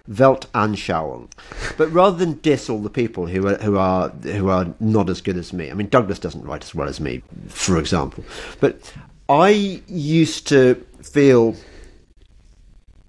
Weltanschauung. 0.09 1.31
But 1.77 1.93
rather 1.93 2.17
than 2.17 2.35
diss 2.35 2.69
all 2.69 2.81
the 2.81 2.91
people 2.91 3.27
who 3.27 3.47
are 3.49 3.57
who 3.57 3.77
are 3.77 4.09
who 4.09 4.49
are 4.49 4.75
not 4.81 5.11
as 5.11 5.21
good 5.21 5.37
as 5.37 5.53
me, 5.53 5.71
I 5.71 5.75
mean 5.75 5.89
Douglas 5.89 6.19
doesn't 6.19 6.45
write 6.45 6.65
as 6.65 6.75
well 6.75 6.89
as 6.89 7.01
me, 7.01 7.23
for 7.49 7.79
example. 7.79 8.25
But 8.61 8.93
I 9.29 9.83
used 9.87 10.49
to 10.49 10.75
feel 11.03 11.55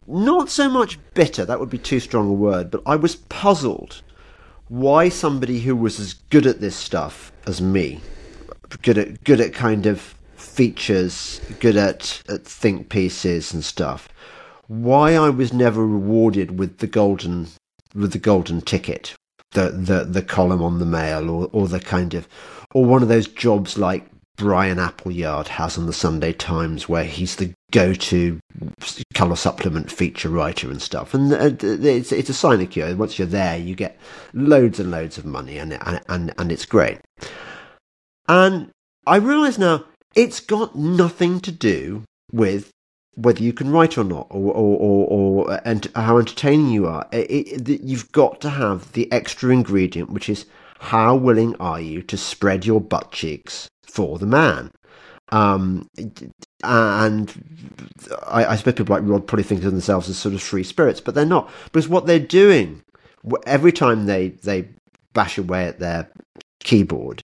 not 0.07 0.49
so 0.49 0.67
much 0.69 0.97
bitter, 1.13 1.45
that 1.45 1.59
would 1.59 1.69
be 1.69 1.77
too 1.77 1.99
strong 1.99 2.27
a 2.29 2.33
word, 2.33 2.71
but 2.71 2.81
I 2.85 2.95
was 2.95 3.15
puzzled 3.15 4.01
why 4.67 5.09
somebody 5.09 5.59
who 5.59 5.75
was 5.75 5.99
as 5.99 6.13
good 6.29 6.45
at 6.45 6.61
this 6.61 6.75
stuff 6.75 7.31
as 7.47 7.61
me, 7.61 8.01
good 8.81 8.97
at 8.97 9.23
good 9.23 9.39
at 9.39 9.53
kind 9.53 9.85
of 9.85 10.15
features, 10.35 11.41
good 11.59 11.77
at, 11.77 12.21
at 12.27 12.43
think 12.43 12.89
pieces 12.89 13.53
and 13.53 13.63
stuff, 13.63 14.09
why 14.69 15.15
I 15.15 15.29
was 15.29 15.51
never 15.51 15.85
rewarded 15.85 16.59
with 16.59 16.77
the 16.77 16.87
golden 16.87 17.47
with 17.95 18.13
the 18.13 18.19
golden 18.19 18.61
ticket, 18.61 19.15
the 19.51 19.71
the 19.71 20.05
the 20.05 20.21
column 20.21 20.61
on 20.61 20.77
the 20.79 20.85
mail, 20.85 21.29
or 21.29 21.49
or 21.51 21.67
the 21.67 21.79
kind 21.79 22.13
of 22.13 22.27
or 22.73 22.85
one 22.85 23.01
of 23.01 23.09
those 23.09 23.27
jobs 23.27 23.77
like 23.79 24.05
Brian 24.37 24.77
Appleyard 24.77 25.47
has 25.47 25.75
on 25.75 25.87
the 25.87 25.91
Sunday 25.91 26.33
Times, 26.33 26.87
where 26.87 27.03
he's 27.03 27.35
the 27.37 27.51
go-to 27.71 28.39
color 29.15 29.35
supplement 29.35 29.91
feature 29.91 30.29
writer 30.29 30.69
and 30.69 30.81
stuff. 30.81 31.15
And 31.15 31.33
uh, 31.33 31.49
it's 31.61 32.11
it's 32.11 32.29
a 32.29 32.33
sinecure. 32.33 32.95
Once 32.95 33.17
you're 33.17 33.27
there, 33.27 33.57
you 33.57 33.73
get 33.73 33.97
loads 34.33 34.79
and 34.79 34.91
loads 34.91 35.17
of 35.17 35.25
money, 35.25 35.57
and 35.57 35.73
and 35.73 35.99
and, 36.07 36.33
and 36.37 36.51
it's 36.51 36.65
great. 36.65 36.99
And 38.27 38.69
I 39.07 39.15
realise 39.15 39.57
now 39.57 39.85
it's 40.13 40.39
got 40.39 40.75
nothing 40.75 41.39
to 41.39 41.51
do 41.51 42.03
with 42.31 42.69
whether 43.21 43.43
you 43.43 43.53
can 43.53 43.71
write 43.71 43.97
or 43.97 44.03
not, 44.03 44.27
or 44.29 44.53
or 44.53 44.77
or, 44.77 45.07
or 45.07 45.61
and 45.65 45.89
how 45.95 46.17
entertaining 46.17 46.69
you 46.69 46.87
are. 46.87 47.07
It, 47.11 47.67
it, 47.69 47.81
you've 47.81 48.11
got 48.11 48.41
to 48.41 48.49
have 48.49 48.91
the 48.93 49.11
extra 49.11 49.51
ingredient, 49.51 50.09
which 50.09 50.29
is 50.29 50.45
how 50.79 51.15
willing 51.15 51.55
are 51.57 51.81
you 51.81 52.01
to 52.03 52.17
spread 52.17 52.65
your 52.65 52.81
butt 52.81 53.11
cheeks 53.11 53.69
for 53.83 54.17
the 54.17 54.25
man. 54.25 54.71
Um, 55.31 55.87
and 56.63 57.31
I, 58.25 58.45
I 58.45 58.55
suppose 58.55 58.73
people 58.73 58.95
like 58.95 59.03
Rod 59.05 59.27
probably 59.27 59.43
think 59.43 59.63
of 59.63 59.71
themselves 59.71 60.09
as 60.09 60.17
sort 60.17 60.33
of 60.33 60.41
free 60.41 60.63
spirits, 60.63 61.01
but 61.01 61.13
they're 61.13 61.25
not 61.25 61.49
because 61.65 61.87
what 61.87 62.07
they're 62.07 62.19
doing 62.19 62.81
every 63.45 63.71
time 63.71 64.05
they 64.05 64.29
they 64.29 64.69
bash 65.13 65.37
away 65.37 65.67
at 65.67 65.79
their 65.79 66.09
keyboard 66.61 67.23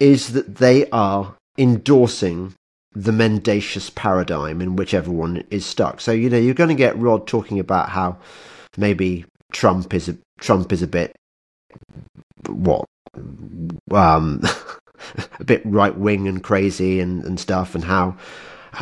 is 0.00 0.32
that 0.32 0.56
they 0.56 0.88
are 0.90 1.36
endorsing 1.58 2.54
the 2.94 3.12
mendacious 3.12 3.90
paradigm 3.90 4.60
in 4.60 4.76
which 4.76 4.94
everyone 4.94 5.44
is 5.50 5.64
stuck. 5.64 6.00
So 6.00 6.12
you 6.12 6.28
know 6.28 6.38
you're 6.38 6.54
going 6.54 6.68
to 6.68 6.74
get 6.74 6.98
Rod 6.98 7.26
talking 7.26 7.58
about 7.58 7.88
how 7.90 8.18
maybe 8.76 9.24
Trump 9.52 9.94
is 9.94 10.08
a 10.08 10.16
Trump 10.38 10.72
is 10.72 10.82
a 10.82 10.86
bit 10.86 11.14
what 12.48 12.84
um 13.90 14.42
a 15.40 15.44
bit 15.44 15.62
right 15.64 15.96
wing 15.96 16.28
and 16.28 16.42
crazy 16.42 17.00
and, 17.00 17.24
and 17.24 17.38
stuff 17.38 17.74
and 17.74 17.84
how 17.84 18.16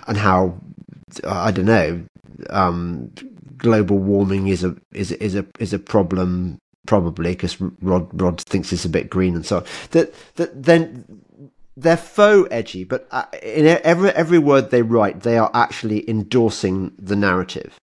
and 0.07 0.17
how 0.17 0.59
I 1.25 1.51
don't 1.51 1.67
know 1.67 2.05
um 2.49 3.13
global 3.57 3.99
warming 3.99 4.49
is 4.49 4.65
a 4.65 4.77
is 4.93 5.13
is 5.13 5.35
a 5.35 5.47
is 5.59 5.73
a 5.73 5.79
problem 5.79 6.59
probably 6.87 7.33
because 7.33 7.61
Rod 7.61 8.09
Rod 8.21 8.41
thinks 8.41 8.73
it's 8.73 8.85
a 8.85 8.89
bit 8.89 9.11
green 9.11 9.35
and 9.35 9.45
so 9.45 9.59
on. 9.59 9.65
that 9.91 10.15
that 10.37 10.63
then 10.63 11.05
they're 11.81 11.97
faux 11.97 12.49
edgy, 12.51 12.85
but 12.85 13.07
uh, 13.11 13.25
in 13.43 13.67
every 13.67 14.11
every 14.11 14.39
word 14.39 14.71
they 14.71 14.83
write, 14.83 15.21
they 15.21 15.39
are 15.39 15.51
actually 15.55 16.09
endorsing 16.09 16.93
the 16.99 17.17
narrative. 17.17 17.81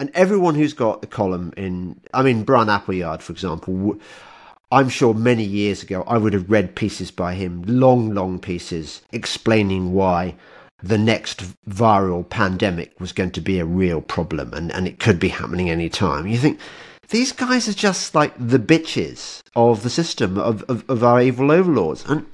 And 0.00 0.10
everyone 0.14 0.54
who's 0.56 0.72
got 0.72 1.04
a 1.04 1.06
column 1.06 1.52
in, 1.56 2.00
I 2.12 2.22
mean, 2.22 2.42
Brian 2.42 2.68
Appleyard, 2.68 3.22
for 3.22 3.32
example, 3.32 3.96
I'm 4.72 4.88
sure 4.88 5.14
many 5.14 5.44
years 5.44 5.82
ago 5.82 6.02
I 6.06 6.18
would 6.18 6.32
have 6.32 6.50
read 6.50 6.74
pieces 6.74 7.10
by 7.10 7.34
him, 7.34 7.62
long, 7.66 8.12
long 8.12 8.40
pieces, 8.40 9.02
explaining 9.12 9.92
why 9.92 10.34
the 10.82 10.98
next 10.98 11.42
viral 11.68 12.28
pandemic 12.28 12.98
was 12.98 13.12
going 13.12 13.30
to 13.30 13.40
be 13.40 13.58
a 13.58 13.64
real 13.64 14.00
problem 14.00 14.52
and, 14.52 14.72
and 14.72 14.86
it 14.88 14.98
could 14.98 15.20
be 15.20 15.28
happening 15.28 15.70
any 15.70 15.88
time. 15.88 16.26
You 16.26 16.38
think, 16.38 16.58
these 17.10 17.32
guys 17.32 17.68
are 17.68 17.74
just 17.74 18.14
like 18.14 18.34
the 18.36 18.58
bitches 18.58 19.42
of 19.54 19.82
the 19.82 19.90
system, 19.90 20.38
of, 20.38 20.62
of, 20.64 20.84
of 20.88 21.04
our 21.04 21.20
evil 21.20 21.52
overlords. 21.52 22.04
And 22.06 22.26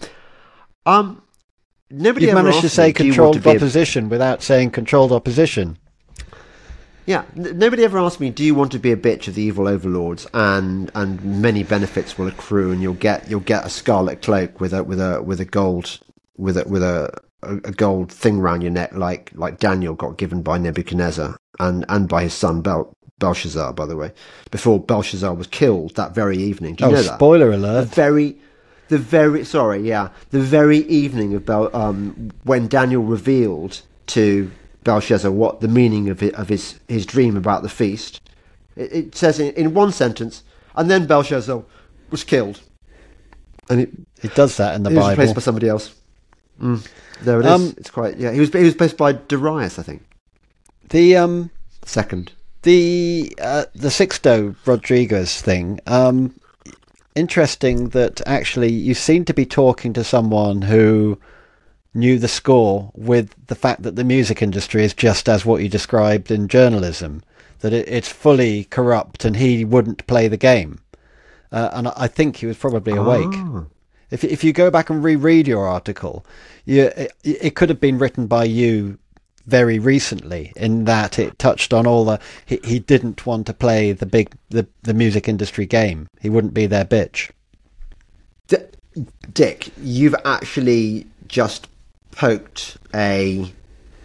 um, 0.86 1.22
nobody 1.90 2.26
You've 2.26 2.34
managed 2.34 2.60
to 2.60 2.68
say 2.68 2.92
controlled 2.92 3.42
to 3.42 3.50
opposition 3.50 4.06
a... 4.06 4.08
without 4.08 4.42
saying 4.42 4.70
controlled 4.70 5.12
opposition. 5.12 5.78
Yeah, 7.06 7.24
n- 7.36 7.58
nobody 7.58 7.84
ever 7.84 7.98
asked 7.98 8.20
me, 8.20 8.30
"Do 8.30 8.44
you 8.44 8.54
want 8.54 8.72
to 8.72 8.78
be 8.78 8.92
a 8.92 8.96
bitch 8.96 9.28
of 9.28 9.34
the 9.34 9.42
evil 9.42 9.68
overlords?" 9.68 10.26
And 10.32 10.90
and 10.94 11.42
many 11.42 11.62
benefits 11.62 12.18
will 12.18 12.28
accrue, 12.28 12.72
and 12.72 12.80
you'll 12.82 12.94
get 12.94 13.28
you'll 13.30 13.40
get 13.40 13.64
a 13.64 13.70
scarlet 13.70 14.22
cloak 14.22 14.60
with 14.60 14.72
a 14.72 14.84
with 14.84 15.00
a 15.00 15.22
with 15.22 15.40
a 15.40 15.44
gold 15.44 15.98
with 16.36 16.56
a 16.56 16.64
with 16.68 16.82
a 16.82 17.10
a 17.42 17.72
gold 17.72 18.12
thing 18.12 18.38
around 18.38 18.62
your 18.62 18.70
neck, 18.70 18.92
like 18.94 19.32
like 19.34 19.58
Daniel 19.58 19.94
got 19.94 20.18
given 20.18 20.42
by 20.42 20.58
Nebuchadnezzar 20.58 21.36
and 21.58 21.84
and 21.88 22.08
by 22.08 22.22
his 22.22 22.34
son 22.34 22.60
Bel- 22.60 22.94
Belshazzar, 23.18 23.72
by 23.72 23.86
the 23.86 23.96
way, 23.96 24.12
before 24.50 24.80
Belshazzar 24.80 25.34
was 25.34 25.46
killed 25.46 25.94
that 25.96 26.14
very 26.14 26.38
evening. 26.38 26.74
Do 26.74 26.84
you 26.84 26.90
oh, 26.90 26.94
know 26.94 27.02
that? 27.02 27.14
Spoiler 27.16 27.50
alert! 27.50 27.88
The 27.88 27.94
very 27.94 28.38
the 28.90 28.98
very 28.98 29.44
sorry, 29.44 29.80
yeah, 29.80 30.10
the 30.30 30.40
very 30.40 30.78
evening 30.78 31.32
of 31.34 31.46
Bel, 31.46 31.74
um, 31.74 32.32
when 32.42 32.66
Daniel 32.66 33.04
revealed 33.04 33.82
to 34.08 34.50
Belshazzar 34.82 35.30
what 35.30 35.60
the 35.60 35.68
meaning 35.68 36.08
of 36.10 36.22
it, 36.22 36.34
of 36.34 36.48
his 36.48 36.80
his 36.88 37.06
dream 37.06 37.36
about 37.36 37.62
the 37.62 37.68
feast. 37.68 38.20
It, 38.76 38.92
it 38.92 39.14
says 39.14 39.38
in, 39.38 39.54
in 39.54 39.74
one 39.74 39.92
sentence, 39.92 40.42
and 40.74 40.90
then 40.90 41.06
Belshazzar 41.06 41.62
was 42.10 42.24
killed, 42.24 42.60
and 43.70 43.80
it, 43.80 43.90
it 44.22 44.34
does 44.34 44.56
that 44.56 44.74
in 44.74 44.82
the 44.82 44.90
he 44.90 44.96
Bible. 44.96 45.06
was 45.06 45.12
replaced 45.12 45.34
by 45.36 45.40
somebody 45.40 45.68
else. 45.68 45.94
Mm, 46.60 46.86
there 47.22 47.40
it 47.40 47.46
is. 47.46 47.52
Um, 47.52 47.74
it's 47.78 47.90
quite 47.90 48.16
yeah. 48.16 48.32
He 48.32 48.40
was 48.40 48.52
he 48.52 48.64
was 48.64 48.74
replaced 48.74 48.96
by 48.96 49.12
Darius, 49.12 49.78
I 49.78 49.82
think. 49.82 50.02
The 50.88 51.16
um 51.16 51.50
second. 51.84 52.32
The 52.62 53.32
uh, 53.40 53.66
the 53.72 53.88
Sixto 53.88 54.56
Rodriguez 54.66 55.40
thing. 55.40 55.78
Um, 55.86 56.34
interesting 57.14 57.90
that 57.90 58.20
actually 58.26 58.72
you 58.72 58.94
seem 58.94 59.24
to 59.24 59.34
be 59.34 59.46
talking 59.46 59.92
to 59.92 60.04
someone 60.04 60.62
who 60.62 61.18
knew 61.92 62.18
the 62.18 62.28
score 62.28 62.90
with 62.94 63.34
the 63.46 63.54
fact 63.54 63.82
that 63.82 63.96
the 63.96 64.04
music 64.04 64.42
industry 64.42 64.84
is 64.84 64.94
just 64.94 65.28
as 65.28 65.44
what 65.44 65.62
you 65.62 65.68
described 65.68 66.30
in 66.30 66.48
journalism, 66.48 67.22
that 67.60 67.72
it, 67.72 67.88
it's 67.88 68.08
fully 68.08 68.64
corrupt 68.64 69.24
and 69.24 69.36
he 69.36 69.64
wouldn't 69.64 70.06
play 70.06 70.28
the 70.28 70.36
game. 70.36 70.80
Uh, 71.52 71.70
and 71.72 71.88
I 71.88 72.06
think 72.06 72.36
he 72.36 72.46
was 72.46 72.56
probably 72.56 72.94
awake. 72.94 73.26
Ah. 73.32 73.64
If 74.10 74.24
if 74.24 74.42
you 74.42 74.52
go 74.52 74.70
back 74.70 74.90
and 74.90 75.02
reread 75.02 75.46
your 75.46 75.66
article, 75.66 76.24
you, 76.64 76.82
it, 76.82 77.12
it 77.22 77.54
could 77.56 77.68
have 77.68 77.80
been 77.80 77.98
written 77.98 78.26
by 78.26 78.44
you 78.44 78.98
very 79.46 79.78
recently 79.78 80.52
in 80.56 80.84
that 80.84 81.18
it 81.18 81.38
touched 81.38 81.72
on 81.72 81.86
all 81.86 82.04
the 82.04 82.20
he, 82.46 82.60
he 82.64 82.78
didn't 82.78 83.26
want 83.26 83.46
to 83.46 83.54
play 83.54 83.92
the 83.92 84.06
big 84.06 84.34
the, 84.50 84.66
the 84.82 84.94
music 84.94 85.28
industry 85.28 85.66
game. 85.66 86.08
He 86.20 86.30
wouldn't 86.30 86.54
be 86.54 86.66
their 86.66 86.84
bitch. 86.84 87.30
D- 88.48 88.56
Dick, 89.32 89.70
you've 89.80 90.16
actually 90.24 91.06
just 91.26 91.68
poked 92.12 92.76
a. 92.94 93.52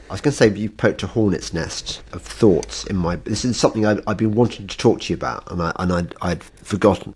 I 0.07 0.13
was 0.13 0.21
going 0.21 0.31
to 0.31 0.37
say 0.37 0.49
you 0.49 0.69
poked 0.69 1.01
a 1.01 1.07
hornet's 1.07 1.51
nest 1.51 2.03
of 2.13 2.21
thoughts 2.21 2.85
in 2.85 2.95
my. 2.95 3.15
This 3.15 3.43
is 3.43 3.57
something 3.57 3.85
I've, 3.85 4.03
I've 4.05 4.17
been 4.17 4.35
wanting 4.35 4.67
to 4.67 4.77
talk 4.77 5.01
to 5.01 5.13
you 5.13 5.17
about, 5.17 5.51
and 5.51 5.61
I 5.61 5.71
and 5.77 5.91
I'd, 5.91 6.15
I'd 6.21 6.43
forgotten. 6.43 7.15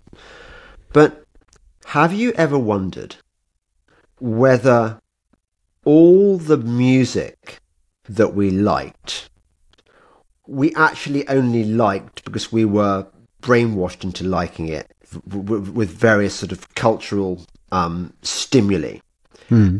But 0.92 1.24
have 1.86 2.12
you 2.12 2.32
ever 2.32 2.58
wondered 2.58 3.16
whether 4.18 5.00
all 5.84 6.36
the 6.36 6.56
music 6.56 7.59
that 8.16 8.34
we 8.34 8.50
liked, 8.50 9.30
we 10.46 10.74
actually 10.74 11.26
only 11.28 11.64
liked 11.64 12.24
because 12.24 12.50
we 12.50 12.64
were 12.64 13.06
brainwashed 13.40 14.04
into 14.04 14.24
liking 14.24 14.68
it 14.68 14.90
with 15.26 15.90
various 15.90 16.34
sort 16.34 16.52
of 16.52 16.74
cultural 16.74 17.44
um, 17.72 18.12
stimuli. 18.22 18.98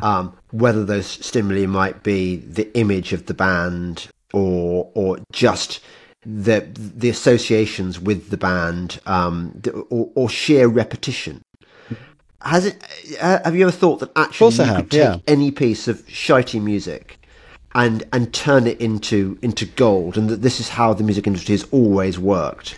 Um, 0.03 0.37
whether 0.51 0.85
those 0.85 1.07
stimuli 1.07 1.67
might 1.67 2.03
be 2.03 2.37
the 2.37 2.77
image 2.77 3.13
of 3.13 3.27
the 3.27 3.35
band 3.35 4.09
or 4.33 4.91
or 4.95 5.19
just 5.31 5.81
the 6.27 6.67
the 6.75 7.09
associations 7.09 8.01
with 8.01 8.31
the 8.31 8.37
band 8.37 9.01
um, 9.07 9.63
or, 9.91 10.11
or 10.17 10.29
sheer 10.29 10.67
repetition. 10.67 11.43
Has 12.43 12.67
it? 12.67 12.83
uh, 13.21 13.39
Have 13.45 13.55
you 13.55 13.63
ever 13.63 13.71
thought 13.71 14.01
that 14.01 14.11
actually 14.17 14.55
you 14.55 14.65
have, 14.65 14.77
could 14.77 14.91
take 14.91 15.01
yeah. 15.01 15.19
any 15.29 15.53
piece 15.53 15.87
of 15.87 16.05
shitey 16.07 16.61
music 16.61 17.20
and 17.75 18.05
and 18.13 18.35
turn 18.35 18.67
it 18.67 18.81
into 18.81 19.39
into 19.43 19.67
gold, 19.67 20.17
and 20.17 20.29
that 20.29 20.43
this 20.43 20.61
is 20.61 20.69
how 20.71 20.93
the 20.93 21.05
music 21.05 21.27
industry 21.27 21.53
has 21.53 21.67
always 21.71 22.19
worked? 22.19 22.77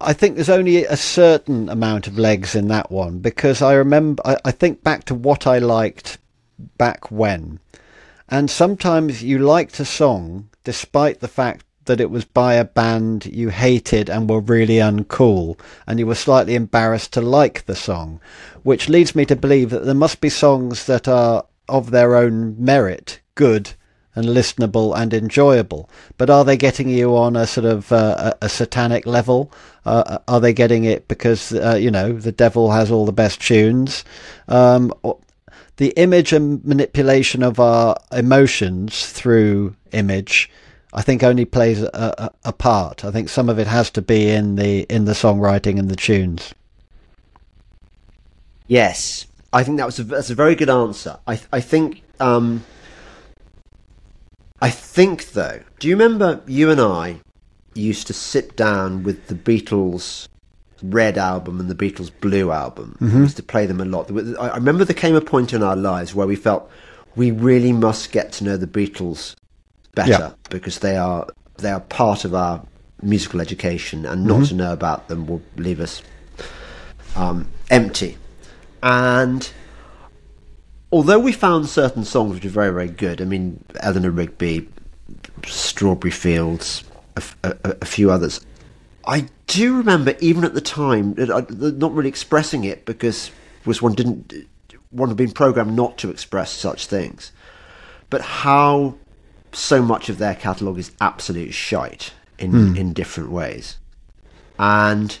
I 0.00 0.12
think 0.12 0.34
there's 0.34 0.50
only 0.50 0.84
a 0.84 0.96
certain 0.96 1.68
amount 1.68 2.06
of 2.06 2.18
legs 2.18 2.54
in 2.54 2.68
that 2.68 2.90
one 2.90 3.18
because 3.20 3.62
I 3.62 3.74
remember 3.74 4.22
I, 4.26 4.36
I 4.44 4.50
think 4.50 4.82
back 4.82 5.04
to 5.04 5.14
what 5.14 5.46
I 5.46 5.58
liked 5.58 6.18
back 6.78 7.10
when, 7.10 7.60
and 8.28 8.50
sometimes 8.50 9.22
you 9.22 9.38
liked 9.38 9.78
a 9.80 9.84
song 9.84 10.48
despite 10.64 11.20
the 11.20 11.28
fact 11.28 11.64
that 11.84 12.00
it 12.00 12.10
was 12.10 12.24
by 12.24 12.54
a 12.54 12.64
band 12.64 13.26
you 13.26 13.48
hated 13.48 14.10
and 14.10 14.28
were 14.28 14.40
really 14.40 14.76
uncool, 14.76 15.58
and 15.86 16.00
you 16.00 16.06
were 16.06 16.16
slightly 16.16 16.56
embarrassed 16.56 17.12
to 17.12 17.20
like 17.20 17.64
the 17.66 17.76
song, 17.76 18.20
which 18.64 18.88
leads 18.88 19.14
me 19.14 19.24
to 19.24 19.36
believe 19.36 19.70
that 19.70 19.84
there 19.84 19.94
must 19.94 20.20
be 20.20 20.28
songs 20.28 20.86
that 20.86 21.06
are 21.06 21.46
of 21.68 21.92
their 21.92 22.16
own 22.16 22.56
merit 22.58 23.20
good 23.36 23.74
and 24.16 24.26
listenable 24.26 24.96
and 24.96 25.14
enjoyable. 25.14 25.88
But 26.16 26.30
are 26.30 26.44
they 26.44 26.56
getting 26.56 26.88
you 26.88 27.16
on 27.16 27.36
a 27.36 27.46
sort 27.46 27.66
of 27.66 27.92
uh, 27.92 28.32
a, 28.40 28.46
a 28.46 28.48
satanic 28.48 29.06
level? 29.06 29.52
Uh, 29.84 30.18
are 30.26 30.40
they 30.40 30.52
getting 30.52 30.84
it 30.84 31.06
because 31.06 31.52
uh, 31.52 31.76
you 31.80 31.92
know 31.92 32.12
the 32.14 32.32
devil 32.32 32.72
has 32.72 32.90
all 32.90 33.06
the 33.06 33.12
best 33.12 33.40
tunes? 33.40 34.04
Um, 34.48 34.92
the 35.76 35.90
image 35.90 36.32
and 36.32 36.64
manipulation 36.64 37.42
of 37.42 37.60
our 37.60 37.96
emotions 38.10 39.10
through 39.10 39.76
image, 39.92 40.50
I 40.94 41.02
think, 41.02 41.22
only 41.22 41.44
plays 41.44 41.82
a, 41.82 41.90
a, 41.92 42.30
a 42.46 42.52
part. 42.52 43.04
I 43.04 43.10
think 43.10 43.28
some 43.28 43.50
of 43.50 43.58
it 43.58 43.66
has 43.66 43.90
to 43.90 44.02
be 44.02 44.30
in 44.30 44.56
the 44.56 44.82
in 44.84 45.04
the 45.04 45.12
songwriting 45.12 45.78
and 45.78 45.90
the 45.90 45.96
tunes. 45.96 46.54
Yes, 48.66 49.26
I 49.52 49.62
think 49.62 49.76
that 49.76 49.86
was 49.86 49.98
a, 49.98 50.04
that's 50.04 50.30
a 50.30 50.34
very 50.34 50.54
good 50.54 50.70
answer. 50.70 51.18
I 51.26 51.38
I 51.52 51.60
think 51.60 52.02
um, 52.18 52.64
I 54.60 54.70
think 54.70 55.32
though. 55.32 55.60
Do 55.78 55.88
you 55.88 55.94
remember 55.96 56.40
you 56.46 56.70
and 56.70 56.80
I 56.80 57.20
used 57.74 58.06
to 58.06 58.12
sit 58.12 58.56
down 58.56 59.02
with 59.02 59.26
the 59.28 59.34
Beatles 59.34 60.28
Red 60.82 61.18
album 61.18 61.60
and 61.60 61.70
the 61.70 61.74
Beatles 61.74 62.10
Blue 62.20 62.50
album? 62.50 62.96
We 63.00 63.08
used 63.08 63.36
to 63.36 63.42
play 63.42 63.66
them 63.66 63.80
a 63.80 63.84
lot. 63.84 64.10
I 64.38 64.54
remember 64.56 64.84
there 64.84 64.94
came 64.94 65.14
a 65.14 65.20
point 65.20 65.52
in 65.52 65.62
our 65.62 65.76
lives 65.76 66.14
where 66.14 66.26
we 66.26 66.36
felt 66.36 66.70
we 67.16 67.30
really 67.30 67.72
must 67.72 68.12
get 68.12 68.32
to 68.32 68.44
know 68.44 68.56
the 68.56 68.66
Beatles 68.66 69.34
better 69.94 70.10
Yeah. 70.10 70.32
because 70.50 70.78
they 70.80 70.96
are 70.96 71.26
they 71.58 71.70
are 71.70 71.80
part 71.80 72.24
of 72.24 72.34
our 72.34 72.62
musical 73.02 73.40
education, 73.40 74.04
and 74.06 74.24
not 74.26 74.46
to 74.46 74.54
know 74.54 74.72
about 74.72 75.08
them 75.08 75.26
will 75.26 75.42
leave 75.56 75.80
us 75.80 76.02
um, 77.14 77.48
empty. 77.70 78.16
And 78.82 79.48
although 80.92 81.18
we 81.18 81.32
found 81.32 81.68
certain 81.68 82.04
songs 82.04 82.34
which 82.34 82.44
are 82.44 82.50
very, 82.50 82.72
very 82.72 82.88
good, 82.88 83.20
I 83.20 83.24
mean, 83.24 83.62
Eleanor 83.80 84.10
Rigby, 84.10 84.68
Strawberry 85.44 86.10
Fields, 86.10 86.84
a 87.42 87.84
few 87.84 88.10
others, 88.10 88.40
I 89.06 89.28
do 89.46 89.76
remember 89.78 90.14
even 90.20 90.44
at 90.44 90.54
the 90.54 90.60
time 90.60 91.14
that 91.14 91.30
I, 91.30 91.40
that 91.40 91.78
not 91.78 91.94
really 91.94 92.08
expressing 92.08 92.64
it 92.64 92.84
because 92.84 93.30
was 93.64 93.80
one 93.80 93.94
didn't 93.94 94.32
one 94.90 95.08
had 95.08 95.16
been 95.16 95.32
programmed 95.32 95.74
not 95.74 95.98
to 95.98 96.10
express 96.10 96.50
such 96.50 96.86
things, 96.86 97.32
but 98.10 98.20
how 98.20 98.94
so 99.52 99.82
much 99.82 100.08
of 100.08 100.18
their 100.18 100.34
catalogue 100.34 100.78
is 100.78 100.92
absolute 101.00 101.54
shite 101.54 102.12
in 102.38 102.50
hmm. 102.50 102.76
in 102.76 102.92
different 102.92 103.30
ways, 103.30 103.78
and 104.58 105.18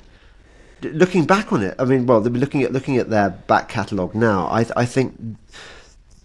looking 0.82 1.24
back 1.24 1.52
on 1.52 1.62
it, 1.62 1.74
I 1.78 1.84
mean, 1.84 2.06
well, 2.06 2.20
looking 2.20 2.62
at 2.62 2.72
looking 2.72 2.96
at 2.96 3.10
their 3.10 3.30
back 3.30 3.68
catalogue 3.68 4.14
now. 4.14 4.46
I 4.48 4.66
I 4.76 4.84
think 4.84 5.36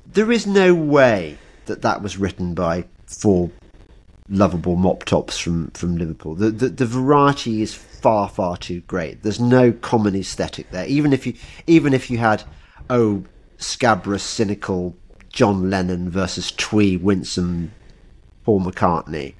there 0.06 0.32
is 0.32 0.46
no 0.46 0.74
way 0.74 1.38
that 1.66 1.82
that 1.82 2.02
was 2.02 2.18
written 2.18 2.54
by 2.54 2.86
four 3.06 3.52
lovable 4.30 4.76
mop 4.76 5.04
tops 5.04 5.38
from 5.38 5.72
from 5.72 5.98
Liverpool. 5.98 6.36
The, 6.36 6.52
the 6.52 6.70
the 6.70 6.86
variety 6.86 7.62
is 7.62 7.74
far 7.74 8.30
far 8.30 8.58
too 8.58 8.82
great. 8.82 9.24
There's 9.24 9.40
no 9.40 9.72
common 9.72 10.16
aesthetic 10.16 10.72
there. 10.72 10.86
Even 10.88 11.14
if 11.14 11.28
you 11.28 11.34
even 11.68 11.94
if 11.94 12.10
you 12.10 12.18
had 12.18 12.44
oh 12.90 13.24
scabrous 13.58 14.24
cynical 14.24 14.96
John 15.30 15.70
Lennon 15.70 16.10
versus 16.10 16.52
twee 16.52 16.98
winsome 16.98 17.72
Paul 18.44 18.62
McCartney, 18.62 19.36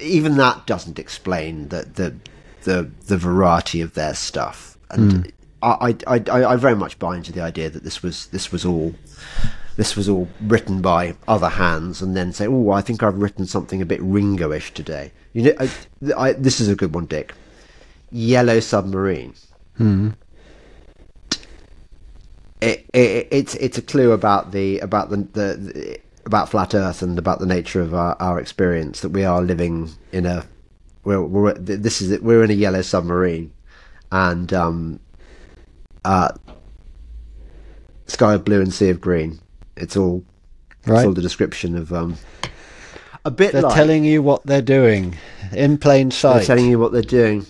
even 0.00 0.36
that 0.36 0.66
doesn't 0.66 0.98
explain 0.98 1.68
the 1.68 1.82
the 1.82 2.16
the, 2.64 2.90
the 3.06 3.16
variety 3.16 3.80
of 3.80 3.94
their 3.94 4.14
stuff. 4.14 4.76
And 4.90 5.12
hmm. 5.12 5.30
I, 5.62 5.96
I 6.06 6.22
I 6.26 6.44
I 6.44 6.56
very 6.56 6.74
much 6.74 6.98
buy 6.98 7.16
into 7.16 7.32
the 7.32 7.40
idea 7.40 7.70
that 7.70 7.84
this 7.84 8.02
was 8.02 8.26
this 8.26 8.50
was 8.50 8.64
all 8.64 8.94
this 9.76 9.96
was 9.96 10.08
all 10.08 10.28
written 10.40 10.82
by 10.82 11.14
other 11.28 11.48
hands, 11.48 12.02
and 12.02 12.16
then 12.16 12.32
say, 12.32 12.46
"Oh, 12.46 12.70
I 12.70 12.80
think 12.80 13.02
I've 13.02 13.18
written 13.18 13.46
something 13.46 13.80
a 13.80 13.86
bit 13.86 14.02
Ringo-ish 14.02 14.74
today." 14.74 15.12
You 15.32 15.44
know, 15.44 15.54
I, 15.58 15.70
I, 16.16 16.32
this 16.32 16.60
is 16.60 16.68
a 16.68 16.74
good 16.74 16.94
one, 16.94 17.06
Dick. 17.06 17.32
Yellow 18.10 18.60
Submarine. 18.60 19.34
Hmm. 19.78 20.10
It, 22.60 22.86
it, 22.92 23.28
it's 23.30 23.54
it's 23.54 23.78
a 23.78 23.82
clue 23.82 24.12
about 24.12 24.52
the 24.52 24.80
about 24.80 25.10
the, 25.10 25.16
the, 25.16 25.56
the 25.56 26.00
about 26.26 26.48
flat 26.48 26.74
Earth 26.74 27.02
and 27.02 27.18
about 27.18 27.38
the 27.38 27.46
nature 27.46 27.80
of 27.80 27.94
our, 27.94 28.16
our 28.20 28.38
experience 28.38 29.00
that 29.00 29.08
we 29.08 29.24
are 29.24 29.42
living 29.42 29.90
in 30.12 30.26
a 30.26 30.44
we're, 31.04 31.22
we're 31.22 31.54
this 31.54 32.00
is 32.00 32.10
it, 32.10 32.22
we're 32.22 32.44
in 32.44 32.50
a 32.50 32.54
yellow 32.54 32.82
submarine, 32.82 33.52
and 34.10 34.52
um, 34.52 35.00
uh, 36.04 36.32
sky 38.06 38.34
of 38.34 38.44
blue 38.44 38.60
and 38.60 38.72
sea 38.72 38.90
of 38.90 39.00
green. 39.00 39.40
It's 39.76 39.96
all 39.96 40.24
Right. 40.84 40.98
it's 40.98 41.06
all 41.06 41.12
the 41.14 41.22
description 41.22 41.76
of 41.76 41.92
um, 41.92 42.16
a 43.24 43.30
bit 43.30 43.52
They're 43.52 43.62
like 43.62 43.74
telling 43.76 44.04
you 44.04 44.20
what 44.20 44.44
they're 44.44 44.60
doing 44.60 45.16
in 45.52 45.78
plain 45.78 46.10
sight. 46.10 46.38
they're 46.38 46.44
telling 46.46 46.66
you 46.66 46.78
what 46.80 46.90
they're 46.90 47.02
doing. 47.02 47.46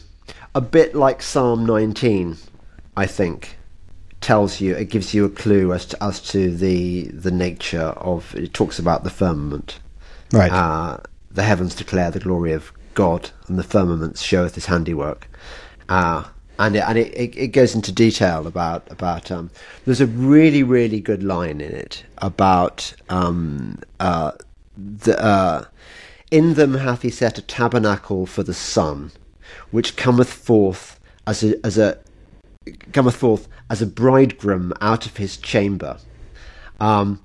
A 0.54 0.60
bit 0.60 0.94
like 0.94 1.22
Psalm 1.22 1.64
19, 1.64 2.36
I 2.94 3.06
think, 3.06 3.56
tells 4.20 4.60
you 4.60 4.74
it 4.74 4.90
gives 4.90 5.14
you 5.14 5.24
a 5.24 5.30
clue 5.30 5.72
as 5.72 5.86
to 5.86 6.04
as 6.04 6.20
to 6.32 6.54
the 6.54 7.04
the 7.08 7.30
nature 7.30 7.94
of. 7.96 8.34
It 8.34 8.52
talks 8.52 8.78
about 8.78 9.02
the 9.02 9.08
firmament. 9.10 9.78
right. 10.30 10.52
Uh, 10.52 10.98
the 11.30 11.42
heavens 11.42 11.74
declare 11.74 12.10
the 12.10 12.20
glory 12.20 12.52
of 12.52 12.70
God, 12.94 13.30
and 13.48 13.58
the 13.58 13.62
firmament 13.64 14.18
showeth 14.18 14.54
His 14.54 14.66
handiwork. 14.66 15.28
Uh, 15.88 16.24
and 16.58 16.76
it, 16.76 16.84
and 16.86 16.98
it, 16.98 17.14
it, 17.14 17.36
it 17.36 17.48
goes 17.48 17.74
into 17.74 17.92
detail 17.92 18.46
about 18.46 18.90
about. 18.90 19.30
Um, 19.30 19.50
there's 19.84 20.00
a 20.00 20.06
really 20.06 20.62
really 20.62 21.00
good 21.00 21.22
line 21.22 21.60
in 21.60 21.72
it 21.72 22.04
about 22.18 22.94
um, 23.08 23.78
uh, 24.00 24.32
the. 24.76 25.20
Uh, 25.20 25.64
In 26.30 26.54
them 26.54 26.74
hath 26.74 27.02
he 27.02 27.10
set 27.10 27.36
a 27.38 27.42
tabernacle 27.42 28.24
for 28.24 28.42
the 28.42 28.54
sun, 28.54 29.10
which 29.70 29.96
cometh 29.96 30.32
forth 30.32 30.98
as 31.26 31.44
a, 31.44 31.54
as 31.62 31.76
a 31.76 31.98
cometh 32.92 33.16
forth 33.16 33.48
as 33.68 33.82
a 33.82 33.86
bridegroom 33.86 34.72
out 34.80 35.04
of 35.04 35.18
his 35.18 35.36
chamber, 35.36 35.98
um, 36.80 37.20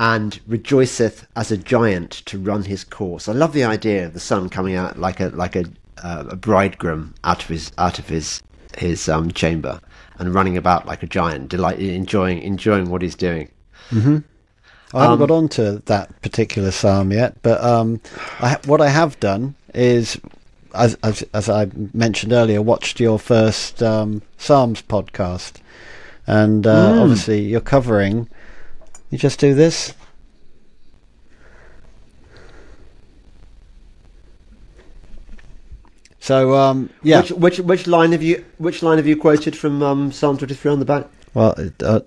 and 0.00 0.40
rejoiceth 0.46 1.26
as 1.36 1.52
a 1.52 1.58
giant 1.58 2.10
to 2.24 2.38
run 2.38 2.62
his 2.64 2.84
course. 2.84 3.28
I 3.28 3.32
love 3.32 3.52
the 3.52 3.64
idea 3.64 4.06
of 4.06 4.14
the 4.14 4.20
sun 4.20 4.48
coming 4.48 4.74
out 4.74 4.98
like 4.98 5.20
a 5.20 5.28
like 5.28 5.54
a 5.54 5.66
uh, 6.02 6.24
a 6.30 6.36
bridegroom 6.36 7.14
out 7.22 7.42
of 7.42 7.48
his 7.50 7.70
out 7.76 7.98
of 7.98 8.08
his 8.08 8.42
his 8.78 9.08
um, 9.10 9.30
chamber 9.30 9.78
and 10.18 10.34
running 10.34 10.56
about 10.56 10.86
like 10.86 11.02
a 11.02 11.06
giant, 11.06 11.50
delight 11.50 11.78
enjoying 11.78 12.40
enjoying 12.40 12.88
what 12.88 13.02
he's 13.02 13.14
doing. 13.14 13.50
I 14.94 15.02
haven't 15.02 15.18
got 15.18 15.30
on 15.30 15.48
to 15.50 15.82
that 15.84 16.20
particular 16.22 16.70
psalm 16.70 17.12
yet, 17.12 17.36
but 17.42 17.62
um, 17.62 18.00
I, 18.40 18.56
what 18.64 18.80
I 18.80 18.88
have 18.88 19.20
done 19.20 19.54
is, 19.74 20.18
as, 20.74 20.96
as, 21.02 21.22
as 21.34 21.48
I 21.48 21.70
mentioned 21.92 22.32
earlier, 22.32 22.60
watched 22.62 22.98
your 22.98 23.18
first 23.18 23.82
um, 23.82 24.22
Psalms 24.38 24.82
podcast. 24.82 25.60
And 26.26 26.66
uh, 26.66 27.02
obviously, 27.02 27.40
you're 27.40 27.60
covering. 27.60 28.28
You 29.10 29.18
just 29.18 29.38
do 29.40 29.54
this. 29.54 29.92
So, 36.20 36.54
um, 36.54 36.90
yeah. 37.02 37.22
Which, 37.22 37.30
which 37.32 37.60
which 37.60 37.86
line 37.86 38.12
have 38.12 38.22
you 38.22 38.44
which 38.58 38.82
line 38.82 38.98
have 38.98 39.06
you 39.06 39.16
quoted 39.16 39.56
from 39.56 39.82
um, 39.82 40.12
Psalm 40.12 40.38
twenty 40.38 40.54
three 40.54 40.70
on 40.70 40.78
the 40.78 40.84
back? 40.84 41.06
Well, 41.34 41.54
uh, 41.82 42.00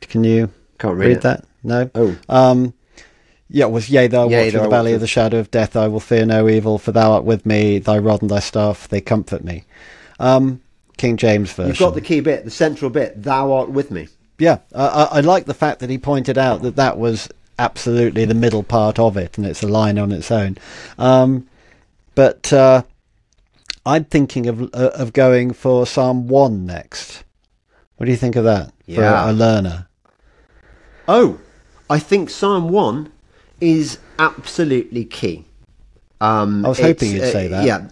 can 0.00 0.24
you 0.24 0.50
Can't 0.78 0.96
read, 0.96 1.08
read 1.08 1.22
that? 1.22 1.44
No. 1.62 1.90
Oh. 1.94 2.18
Um, 2.28 2.74
yeah, 3.50 3.66
it 3.66 3.70
was 3.70 3.88
yea, 3.88 4.08
though 4.08 4.24
I 4.24 4.30
Yea, 4.30 4.42
walk 4.42 4.50
through 4.50 4.60
the 4.62 4.68
valley 4.68 4.92
of 4.92 5.00
the 5.00 5.06
shadow 5.06 5.38
of 5.38 5.50
death, 5.50 5.74
I 5.76 5.88
will 5.88 6.00
fear 6.00 6.26
no 6.26 6.48
evil, 6.48 6.78
for 6.78 6.92
thou 6.92 7.12
art 7.12 7.24
with 7.24 7.46
me. 7.46 7.78
Thy 7.78 7.98
rod 7.98 8.20
and 8.20 8.30
thy 8.30 8.40
staff 8.40 8.88
they 8.88 9.00
comfort 9.00 9.42
me. 9.42 9.64
Um, 10.18 10.60
King 10.96 11.16
James 11.16 11.52
version. 11.52 11.68
You've 11.68 11.78
got 11.78 11.94
the 11.94 12.00
key 12.00 12.20
bit, 12.20 12.44
the 12.44 12.50
central 12.50 12.90
bit. 12.90 13.22
Thou 13.22 13.52
art 13.52 13.70
with 13.70 13.90
me. 13.90 14.08
Yeah, 14.38 14.58
I, 14.74 14.86
I, 14.86 15.04
I 15.04 15.20
like 15.20 15.46
the 15.46 15.54
fact 15.54 15.80
that 15.80 15.90
he 15.90 15.98
pointed 15.98 16.38
out 16.38 16.62
that 16.62 16.76
that 16.76 16.98
was 16.98 17.28
absolutely 17.58 18.24
the 18.24 18.34
middle 18.34 18.62
part 18.62 18.98
of 18.98 19.16
it, 19.16 19.36
and 19.36 19.46
it's 19.46 19.62
a 19.62 19.68
line 19.68 19.98
on 19.98 20.12
its 20.12 20.30
own. 20.30 20.56
Um, 20.98 21.48
but 22.14 22.52
uh, 22.52 22.82
I'm 23.84 24.04
thinking 24.04 24.46
of 24.46 24.62
uh, 24.74 24.90
of 24.94 25.12
going 25.12 25.52
for 25.52 25.86
Psalm 25.86 26.28
one 26.28 26.66
next. 26.66 27.24
What 27.96 28.06
do 28.06 28.12
you 28.12 28.16
think 28.18 28.36
of 28.36 28.44
that 28.44 28.68
for 28.68 28.72
Yeah. 28.92 29.28
a, 29.28 29.32
a 29.32 29.34
learner? 29.34 29.88
Oh, 31.08 31.38
I 31.90 31.98
think 31.98 32.30
Psalm 32.30 32.68
one 32.68 33.10
is 33.60 33.98
absolutely 34.18 35.04
key. 35.04 35.44
Um, 36.20 36.64
I 36.64 36.68
was 36.68 36.78
hoping 36.80 37.10
you'd 37.12 37.32
say 37.32 37.48
that. 37.48 37.64
Yeah. 37.64 37.88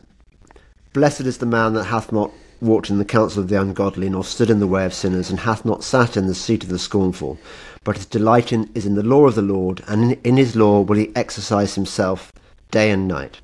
Blessed 0.92 1.22
is 1.22 1.38
the 1.38 1.46
man 1.46 1.74
that 1.74 1.84
hath 1.84 2.12
not 2.12 2.30
walked 2.60 2.90
in 2.90 2.98
the 2.98 3.04
counsel 3.04 3.42
of 3.42 3.48
the 3.48 3.60
ungodly, 3.60 4.08
nor 4.08 4.24
stood 4.24 4.50
in 4.50 4.60
the 4.60 4.66
way 4.66 4.84
of 4.84 4.94
sinners, 4.94 5.30
and 5.30 5.40
hath 5.40 5.64
not 5.64 5.84
sat 5.84 6.16
in 6.16 6.26
the 6.26 6.34
seat 6.34 6.62
of 6.62 6.68
the 6.70 6.78
scornful. 6.78 7.38
But 7.84 7.96
his 7.96 8.06
delight 8.06 8.52
in, 8.52 8.70
is 8.74 8.86
in 8.86 8.94
the 8.94 9.02
law 9.02 9.26
of 9.26 9.34
the 9.34 9.42
Lord, 9.42 9.82
and 9.86 10.12
in, 10.12 10.20
in 10.24 10.36
his 10.36 10.56
law 10.56 10.80
will 10.80 10.96
he 10.96 11.12
exercise 11.14 11.74
himself 11.74 12.32
day 12.70 12.90
and 12.90 13.06
night. 13.06 13.40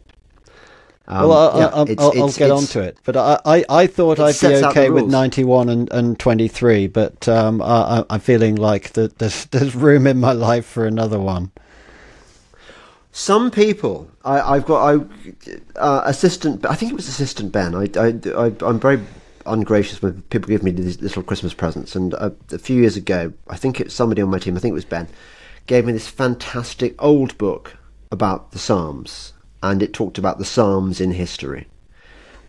Um, 1.09 1.29
well, 1.29 1.51
I, 1.55 1.59
yeah, 1.59 1.67
I, 1.67 1.71
I'll, 1.71 1.83
it's- 1.91 1.99
I'll, 1.99 2.07
I'll 2.07 2.13
it's- 2.15 2.37
get 2.39 2.45
it's- 2.47 2.61
onto 2.61 2.81
it. 2.81 2.97
But 3.05 3.17
I, 3.17 3.39
I, 3.45 3.65
I 3.69 3.87
thought 3.87 4.19
I'd 4.21 4.33
be 4.41 4.47
the 4.49 4.69
okay 4.71 4.91
with 4.91 5.07
91 5.07 5.69
and, 5.69 5.93
and 5.93 6.19
23, 6.19 6.87
but 6.87 7.29
um, 7.29 7.61
I, 7.61 8.05
I'm 8.09 8.21
feeling 8.21 8.55
like 8.57 8.93
that 8.93 9.19
there's, 9.19 9.45
there's 9.53 9.75
room 9.75 10.07
in 10.07 10.21
my 10.21 10.33
life 10.33 10.65
for 10.67 10.87
another 10.87 11.19
one. 11.19 11.51
Some 13.15 13.51
people, 13.51 14.11
I, 14.25 14.41
I've 14.41 14.65
got 14.65 14.83
I, 14.83 15.79
uh, 15.79 16.03
assistant. 16.07 16.65
I 16.65 16.75
think 16.75 16.93
it 16.93 16.95
was 16.95 17.09
assistant 17.09 17.53
Ben. 17.53 17.75
I, 17.75 17.89
I, 17.95 18.55
I'm 18.67 18.81
very 18.81 19.01
ungracious 19.45 20.01
when 20.01 20.23
people 20.23 20.49
give 20.49 20.63
me 20.63 20.71
these 20.71 21.01
little 21.03 21.23
Christmas 21.23 21.53
presents. 21.53 21.95
And 21.95 22.15
uh, 22.15 22.31
a 22.51 22.59
few 22.59 22.81
years 22.81 22.97
ago, 22.97 23.35
I 23.49 23.57
think 23.59 23.81
it's 23.81 23.95
somebody 23.95 24.23
on 24.23 24.31
my 24.31 24.39
team. 24.39 24.57
I 24.57 24.61
think 24.61 24.73
it 24.73 24.75
was 24.75 24.87
Ben, 24.87 25.09
gave 25.67 25.85
me 25.85 25.93
this 25.93 26.09
fantastic 26.09 26.95
old 27.03 27.37
book 27.37 27.77
about 28.11 28.53
the 28.53 28.59
Psalms, 28.59 29.35
and 29.63 29.83
it 29.83 29.93
talked 29.93 30.17
about 30.17 30.39
the 30.39 30.45
Psalms 30.47 30.99
in 30.99 31.13
history. 31.13 31.69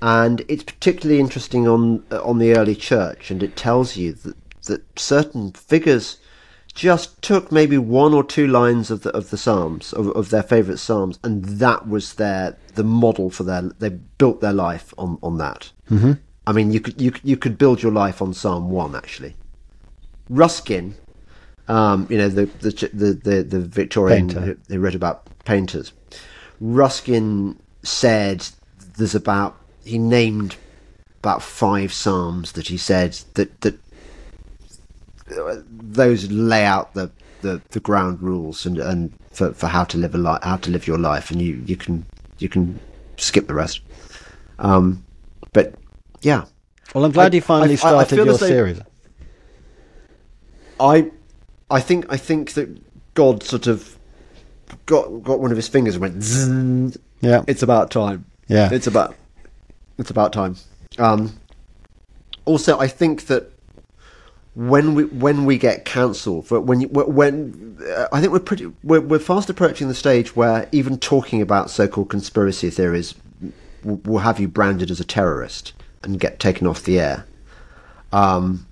And 0.02 0.46
it's 0.48 0.64
particularly 0.64 1.20
interesting 1.20 1.68
on 1.68 2.06
uh, 2.10 2.24
on 2.24 2.40
the 2.40 2.56
early 2.56 2.76
church, 2.76 3.32
and 3.32 3.44
it 3.44 3.58
tells 3.58 3.98
you 3.98 4.14
that 4.14 4.36
that 4.64 5.00
certain 5.00 5.52
figures 5.52 6.20
just 6.74 7.22
took 7.22 7.52
maybe 7.52 7.78
one 7.78 8.14
or 8.14 8.24
two 8.24 8.48
lines 8.48 8.90
of 8.90 9.04
the 9.04 9.12
of 9.12 9.30
the 9.30 9.38
psalms 9.38 9.94
of, 9.94 10.08
of 10.10 10.30
their 10.30 10.44
favorite 10.44 10.78
psalms 10.78 11.20
and 11.24 11.44
that 11.46 11.88
was 11.88 12.16
their 12.16 12.58
the 12.76 12.84
model 12.84 13.30
for 13.30 13.44
their 13.44 13.62
they 13.80 13.90
built 13.90 14.42
their 14.42 14.54
life 14.54 14.94
on 14.98 15.20
on 15.22 15.38
that 15.38 15.72
mm-hmm. 15.90 16.14
i 16.48 16.52
mean 16.52 16.72
you 16.72 16.80
could 16.80 17.00
you 17.00 17.14
you 17.24 17.38
could 17.38 17.58
build 17.58 17.84
your 17.84 17.92
life 17.92 18.22
on 18.22 18.34
psalm 18.34 18.70
1 18.70 18.96
actually 18.96 19.36
ruskin 20.30 20.96
um, 21.68 22.08
you 22.10 22.18
know 22.18 22.28
the 22.28 22.46
the 22.46 22.90
the 22.94 23.14
the, 23.14 23.44
the 23.44 23.60
victorian 23.62 24.28
Painter. 24.28 24.42
who, 24.42 24.58
who 24.68 24.80
wrote 24.80 24.96
about 24.96 25.28
painters 25.46 25.94
ruskin 26.60 27.60
said 27.84 28.48
there's 28.98 29.16
about 29.16 29.58
he 29.86 29.98
named 29.98 30.56
about 31.20 31.42
five 31.42 31.94
psalms 31.94 32.54
that 32.54 32.68
he 32.68 32.78
said 32.78 33.14
that 33.36 33.62
that 33.62 33.78
those 35.70 36.30
lay 36.32 36.66
out 36.66 36.94
the, 36.94 37.12
the, 37.42 37.62
the 37.70 37.80
ground 37.80 38.22
rules 38.22 38.66
and, 38.66 38.78
and 38.78 39.14
for, 39.32 39.54
for 39.54 39.68
how 39.68 39.84
to 39.86 39.98
live 39.98 40.16
a 40.16 40.18
life, 40.18 40.42
how 40.44 40.58
to 40.58 40.72
live 40.72 40.88
your 40.88 40.98
life, 40.98 41.32
and 41.32 41.42
you, 41.42 41.62
you 41.66 41.76
can 41.76 42.06
you 42.40 42.50
can 42.50 42.80
skip 43.18 43.48
the 43.48 43.54
rest. 43.54 43.82
Um, 44.60 45.04
but 45.54 45.76
yeah, 46.22 46.46
Well, 46.94 47.06
I'm 47.06 47.12
glad 47.12 47.34
I- 47.34 47.36
you 47.36 47.42
finally 47.42 47.70
I- 47.70 47.90
I- 47.90 47.96
I 48.00 48.04
started 48.06 48.26
your 48.26 48.38
series. 48.38 48.80
I 50.80 51.12
I 51.70 51.80
think 51.80 52.06
I 52.10 52.18
think 52.18 52.54
that 52.54 52.70
God 53.14 53.44
sort 53.44 53.68
of 53.68 53.98
got 54.86 55.24
got 55.24 55.40
one 55.40 55.52
of 55.52 55.58
his 55.58 55.68
fingers 55.68 55.96
and 55.96 56.02
went. 56.02 56.24
Zzz, 56.24 56.98
Yeah. 57.22 57.44
it's 57.48 57.64
about 57.64 57.92
time. 57.92 58.26
Yeah. 58.48 58.70
it's 58.72 58.88
about 58.88 59.16
it's 59.98 60.10
about 60.10 60.34
time. 60.34 60.56
Um, 60.98 61.34
also, 62.46 62.78
I 62.80 62.88
think 62.88 63.28
that 63.28 63.52
when 64.56 64.94
we 64.94 65.06
when 65.06 65.46
we 65.46 65.58
get 65.58 65.84
cancelled 65.84 66.46
for 66.48 66.60
when 66.60 66.82
you, 66.82 66.88
when 66.88 67.78
uh, 67.96 68.08
I 68.12 68.22
think 68.22 68.32
we're 68.32 68.40
pretty 68.40 68.72
we're, 68.84 69.02
we're 69.02 69.20
fast 69.20 69.50
approaching 69.50 69.88
the 69.88 69.96
stage 69.96 70.36
where 70.36 70.70
even 70.72 71.00
talking 71.00 71.42
about 71.42 71.72
so-called 71.72 72.10
conspiracy 72.10 72.70
theories 72.70 73.16
will, 73.84 73.98
will 74.06 74.20
have 74.20 74.40
you 74.40 74.48
branded 74.48 74.92
as 74.92 75.00
a 75.00 75.06
terrorist 75.06 75.74
and 76.04 76.20
get 76.20 76.40
taken 76.40 76.68
off 76.68 76.84
the 76.84 77.00
air. 77.00 77.26
Um, 78.12 78.68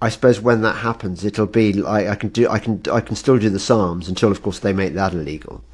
I 0.00 0.08
suppose 0.10 0.40
when 0.40 0.62
that 0.62 0.76
happens, 0.76 1.24
it'll 1.24 1.46
be 1.46 1.72
like 1.72 2.06
I 2.06 2.14
can 2.14 2.28
do 2.28 2.48
I 2.48 2.60
can 2.60 2.82
I 2.90 3.00
can 3.00 3.16
still 3.16 3.38
do 3.38 3.50
the 3.50 3.58
Psalms 3.58 4.08
until, 4.08 4.30
of 4.30 4.42
course, 4.42 4.60
they 4.60 4.72
make 4.72 4.94
that 4.94 5.12
illegal. 5.12 5.64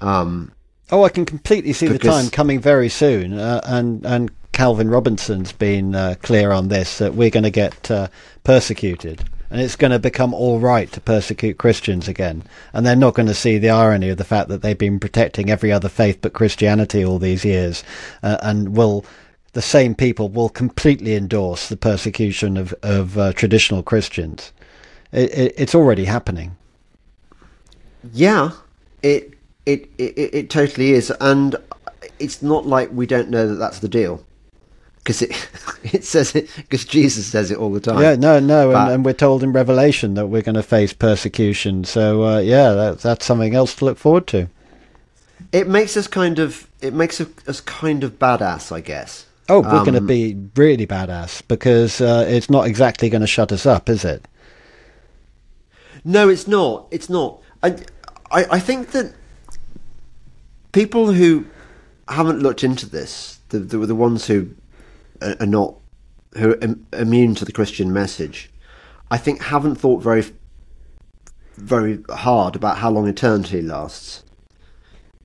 Um, 0.00 0.52
Oh, 0.90 1.04
I 1.04 1.08
can 1.08 1.24
completely 1.24 1.72
see 1.72 1.86
the 1.86 1.98
time 1.98 2.28
coming 2.28 2.60
very 2.60 2.90
soon, 2.90 3.32
uh, 3.32 3.62
and 3.64 4.04
and 4.04 4.30
Calvin 4.52 4.90
Robinson's 4.90 5.52
been 5.52 5.94
uh, 5.94 6.14
clear 6.22 6.52
on 6.52 6.68
this 6.68 6.98
that 6.98 7.14
we're 7.14 7.30
going 7.30 7.42
to 7.42 7.50
get 7.50 7.90
uh, 7.90 8.08
persecuted, 8.44 9.24
and 9.50 9.60
it's 9.60 9.76
going 9.76 9.90
to 9.90 9.98
become 9.98 10.34
all 10.34 10.60
right 10.60 10.90
to 10.92 11.00
persecute 11.00 11.58
Christians 11.58 12.06
again, 12.06 12.44
and 12.72 12.84
they're 12.84 12.94
not 12.94 13.14
going 13.14 13.28
to 13.28 13.34
see 13.34 13.58
the 13.58 13.70
irony 13.70 14.10
of 14.10 14.18
the 14.18 14.24
fact 14.24 14.48
that 14.48 14.62
they've 14.62 14.76
been 14.76 15.00
protecting 15.00 15.50
every 15.50 15.72
other 15.72 15.88
faith 15.88 16.18
but 16.20 16.34
Christianity 16.34 17.04
all 17.04 17.18
these 17.18 17.44
years, 17.44 17.82
uh, 18.22 18.38
and 18.42 18.76
will 18.76 19.04
the 19.52 19.62
same 19.62 19.94
people 19.94 20.28
will 20.28 20.48
completely 20.48 21.14
endorse 21.14 21.68
the 21.68 21.76
persecution 21.76 22.56
of 22.56 22.74
of 22.82 23.18
uh, 23.18 23.32
traditional 23.32 23.82
Christians. 23.82 24.52
It, 25.12 25.30
it, 25.36 25.54
it's 25.56 25.74
already 25.74 26.04
happening. 26.04 26.56
Yeah, 28.12 28.52
it 29.02 29.34
it, 29.66 29.90
it 29.98 30.18
it 30.18 30.34
it 30.34 30.50
totally 30.50 30.92
is, 30.92 31.12
and 31.20 31.56
it's 32.18 32.42
not 32.42 32.66
like 32.66 32.90
we 32.92 33.06
don't 33.06 33.30
know 33.30 33.46
that 33.46 33.54
that's 33.54 33.78
the 33.80 33.88
deal, 33.88 34.24
because 35.02 35.22
it 35.22 35.48
it 35.82 36.04
says 36.04 36.34
it 36.34 36.48
because 36.56 36.84
Jesus 36.84 37.26
says 37.26 37.50
it 37.50 37.58
all 37.58 37.72
the 37.72 37.80
time. 37.80 38.00
Yeah, 38.00 38.14
no, 38.16 38.38
no, 38.40 38.72
But- 38.72 38.82
and, 38.84 38.92
and 38.92 39.04
we're 39.04 39.12
told 39.12 39.42
in 39.42 39.52
Revelation 39.52 40.14
that 40.14 40.26
we're 40.28 40.42
going 40.42 40.54
to 40.54 40.62
face 40.62 40.92
persecution. 40.92 41.84
So 41.84 42.22
uh, 42.24 42.38
yeah, 42.38 42.72
that, 42.72 43.00
that's 43.00 43.24
something 43.26 43.54
else 43.54 43.74
to 43.76 43.84
look 43.84 43.98
forward 43.98 44.26
to. 44.28 44.48
It 45.52 45.68
makes 45.68 45.96
us 45.96 46.06
kind 46.06 46.38
of 46.38 46.68
it 46.80 46.94
makes 46.94 47.20
us 47.20 47.60
kind 47.60 48.04
of 48.04 48.18
badass, 48.18 48.72
I 48.72 48.80
guess. 48.80 49.26
Oh, 49.48 49.60
we're 49.60 49.70
going 49.84 49.92
to 49.94 49.98
Um, 49.98 50.06
be 50.06 50.36
really 50.56 50.86
badass 50.86 51.42
because 51.48 52.00
uh, 52.00 52.24
it's 52.28 52.48
not 52.48 52.66
exactly 52.66 53.10
going 53.10 53.20
to 53.22 53.26
shut 53.26 53.50
us 53.52 53.66
up, 53.66 53.88
is 53.88 54.04
it? 54.04 54.26
No, 56.04 56.28
it's 56.28 56.46
not. 56.46 56.86
It's 56.90 57.10
not. 57.10 57.40
I, 57.62 57.76
I, 58.30 58.44
I 58.52 58.58
think 58.60 58.92
that 58.92 59.12
people 60.72 61.12
who 61.12 61.44
haven't 62.08 62.40
looked 62.40 62.64
into 62.64 62.88
this, 62.88 63.40
the 63.50 63.58
the, 63.58 63.78
the 63.78 63.94
ones 63.94 64.26
who 64.26 64.50
are 65.40 65.46
not 65.46 65.74
who 66.36 66.52
are 66.52 67.00
immune 67.00 67.34
to 67.36 67.44
the 67.44 67.52
Christian 67.52 67.92
message, 67.92 68.50
I 69.10 69.18
think 69.18 69.42
haven't 69.42 69.76
thought 69.76 70.02
very 70.02 70.24
very 71.56 72.02
hard 72.10 72.56
about 72.56 72.78
how 72.78 72.90
long 72.90 73.06
eternity 73.06 73.60
lasts. 73.60 74.24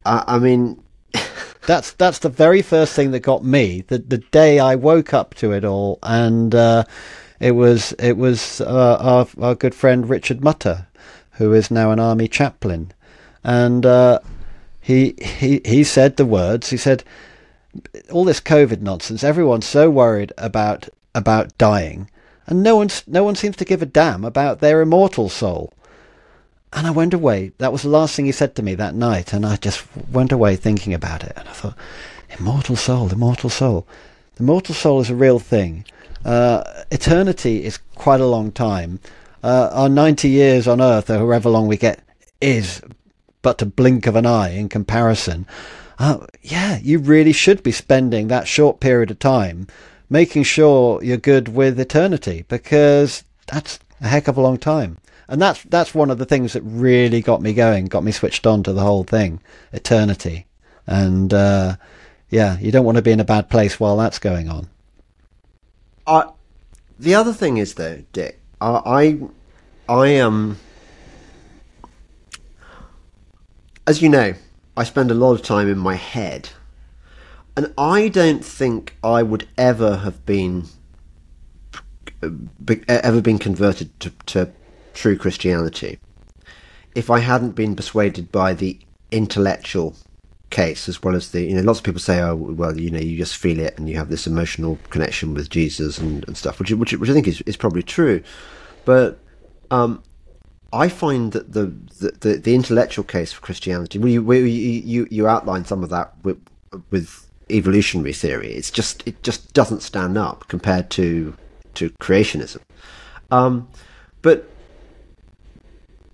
I, 0.06 0.24
I 0.28 0.40
mean, 0.40 0.84
that's 1.66 1.92
that's 1.94 2.20
the 2.20 2.30
very 2.30 2.62
first 2.62 2.94
thing 2.94 3.12
that 3.12 3.20
got 3.20 3.44
me. 3.44 3.84
The 3.88 4.00
the 4.00 4.18
day 4.18 4.60
I 4.60 4.76
woke 4.76 5.14
up 5.14 5.36
to 5.36 5.52
it 5.52 5.64
all, 5.64 6.00
and 6.04 6.54
uh, 6.54 6.84
it 7.40 7.52
was 7.52 7.94
it 7.94 8.18
was 8.18 8.62
uh, 8.62 8.98
our 9.00 9.28
our 9.42 9.56
good 9.56 9.76
friend 9.76 10.10
Richard 10.10 10.44
Mutter, 10.44 10.88
who 11.34 11.54
is 11.54 11.72
now 11.72 11.92
an 11.92 12.00
army 12.00 12.28
chaplain, 12.28 12.92
and 13.44 13.86
uh, 13.86 14.20
he 14.82 15.16
he 15.22 15.62
he 15.66 15.84
said 15.84 16.18
the 16.18 16.26
words. 16.26 16.70
He 16.70 16.78
said, 16.78 17.04
"All 18.12 18.24
this 18.24 18.40
COVID 18.40 18.82
nonsense. 18.82 19.24
Everyone's 19.24 19.66
so 19.66 19.90
worried 19.90 20.32
about 20.38 20.90
about 21.14 21.58
dying, 21.58 22.10
and 22.48 22.64
no 22.64 22.76
one's 22.76 23.04
no 23.08 23.24
one 23.24 23.36
seems 23.36 23.56
to 23.58 23.66
give 23.66 23.82
a 23.82 23.86
damn 23.86 24.24
about 24.24 24.60
their 24.60 24.82
immortal 24.82 25.30
soul." 25.30 25.74
And 26.74 26.86
I 26.86 26.92
went 26.92 27.14
away. 27.14 27.52
That 27.58 27.72
was 27.72 27.82
the 27.82 27.90
last 27.90 28.16
thing 28.16 28.26
he 28.26 28.32
said 28.32 28.56
to 28.56 28.64
me 28.64 28.76
that 28.76 28.96
night, 28.96 29.34
and 29.34 29.46
I 29.46 29.56
just 29.56 29.84
went 30.12 30.32
away 30.32 30.56
thinking 30.56 30.94
about 30.94 31.24
it. 31.24 31.34
And 31.36 31.48
I 31.48 31.54
thought, 31.54 31.76
immortal 32.38 32.76
soul, 32.76 33.10
immortal 33.10 33.50
soul. 33.50 33.88
The 34.36 34.44
mortal 34.44 34.76
soul 34.76 35.02
is 35.02 35.10
a 35.10 35.16
real 35.16 35.40
thing. 35.40 35.86
Uh, 36.24 36.64
eternity 36.92 37.64
is 37.66 37.80
quite 37.96 38.20
a 38.20 38.28
long 38.28 38.52
time. 38.52 39.00
Uh, 39.44 39.70
our 39.72 39.90
90 39.90 40.30
years 40.30 40.68
on 40.68 40.82
Earth, 40.82 41.10
or 41.10 41.18
however 41.18 41.50
long 41.50 41.68
we 41.68 41.78
get, 41.78 42.00
is 42.42 42.82
but 43.42 43.62
a 43.62 43.66
blink 43.66 44.06
of 44.06 44.16
an 44.16 44.26
eye 44.26 44.50
in 44.50 44.68
comparison. 44.70 45.48
Uh, 46.00 46.28
yeah, 46.42 46.78
you 46.82 47.00
really 47.00 47.34
should 47.34 47.64
be 47.64 47.72
spending 47.72 48.28
that 48.28 48.48
short 48.48 48.80
period 48.80 49.12
of 49.12 49.20
time 49.20 49.68
making 50.10 50.44
sure 50.44 51.04
you're 51.04 51.18
good 51.18 51.50
with 51.50 51.80
eternity 51.80 52.46
because 52.48 53.24
that's 53.48 53.80
a 54.00 54.08
heck 54.08 54.28
of 54.28 54.38
a 54.38 54.42
long 54.42 54.58
time 54.58 54.98
and 55.28 55.42
that's 55.42 55.64
that's 55.64 55.94
one 55.94 56.10
of 56.10 56.18
the 56.18 56.26
things 56.26 56.54
that 56.54 56.62
really 56.62 57.22
got 57.22 57.42
me 57.42 57.54
going, 57.54 57.86
got 57.86 58.04
me 58.04 58.12
switched 58.12 58.48
on 58.48 58.64
to 58.64 58.74
the 58.74 58.82
whole 58.82 59.04
thing, 59.04 59.42
eternity, 59.74 60.46
and 60.86 61.34
uh, 61.34 61.76
yeah, 62.30 62.58
you 62.60 62.72
don't 62.72 62.86
want 62.86 62.96
to 62.96 63.02
be 63.02 63.12
in 63.12 63.20
a 63.20 63.26
bad 63.26 63.50
place 63.50 63.80
while 63.80 63.98
that's 63.98 64.20
going 64.20 64.50
on. 64.50 64.68
Uh, 66.06 66.32
the 66.98 67.14
other 67.14 67.34
thing 67.34 67.58
is 67.58 67.74
though, 67.74 68.02
Dick, 68.14 68.40
uh, 68.62 68.82
I 68.86 69.20
I 69.90 70.08
am, 70.08 70.28
um, 70.28 70.58
as 73.86 74.02
you 74.02 74.08
know, 74.10 74.34
I 74.78 74.84
spend 74.84 75.12
a 75.12 75.16
lot 75.16 75.34
of 75.34 75.42
time 75.42 75.68
in 75.68 75.78
my 75.78 75.96
head, 75.96 76.50
and 77.58 77.74
I 77.78 78.08
don't 78.08 78.46
think 78.46 78.96
I 79.04 79.24
would 79.24 79.48
ever 79.58 79.98
have 79.98 80.26
been 80.26 80.68
ever 82.88 83.22
been 83.22 83.40
converted 83.40 84.00
to, 84.00 84.12
to 84.28 84.52
true 84.94 85.18
Christianity 85.18 86.00
if 86.96 87.12
I 87.12 87.20
hadn't 87.20 87.52
been 87.52 87.76
persuaded 87.76 88.32
by 88.32 88.54
the 88.54 88.80
intellectual 89.12 89.96
case 90.50 90.90
as 90.90 91.04
well 91.04 91.16
as 91.16 91.32
the 91.32 91.44
you 91.44 91.56
know 91.56 91.62
lots 91.62 91.80
of 91.80 91.86
people 91.86 92.00
say 92.00 92.20
oh 92.22 92.36
well 92.36 92.80
you 92.80 92.90
know 92.90 93.00
you 93.00 93.18
just 93.18 93.36
feel 93.36 93.60
it 93.60 93.78
and 93.78 93.90
you 93.90 93.98
have 93.98 94.10
this 94.10 94.26
emotional 94.26 94.80
connection 94.90 95.34
with 95.34 95.50
Jesus 95.50 95.98
and, 95.98 96.26
and 96.28 96.38
stuff 96.38 96.58
which 96.60 96.72
which 96.72 96.94
which 96.94 97.10
I 97.10 97.14
think 97.14 97.28
is, 97.28 97.42
is 97.42 97.58
probably 97.58 97.84
true. 97.84 98.24
But 98.86 99.20
um, 99.70 100.02
I 100.78 100.90
find 100.90 101.32
that 101.32 101.54
the, 101.54 101.66
the, 102.00 102.38
the, 102.38 102.54
intellectual 102.56 103.04
case 103.04 103.34
for 103.34 103.42
Christianity 103.42 103.98
well 104.00 104.38
you, 104.38 104.82
you 104.94 105.08
you 105.10 105.28
outline 105.28 105.66
some 105.66 105.84
of 105.84 105.90
that 105.90 106.14
with, 106.24 106.40
with 106.92 107.28
evolutionary 107.50 108.14
theory 108.14 108.52
it's 108.54 108.72
just 108.72 109.08
it 109.08 109.22
just 109.24 109.54
doesn't 109.54 109.82
stand 109.82 110.18
up 110.18 110.48
compared 110.48 110.90
to 110.92 111.36
to 111.76 111.90
creationism 112.02 112.62
um, 113.32 113.68
but 114.22 114.50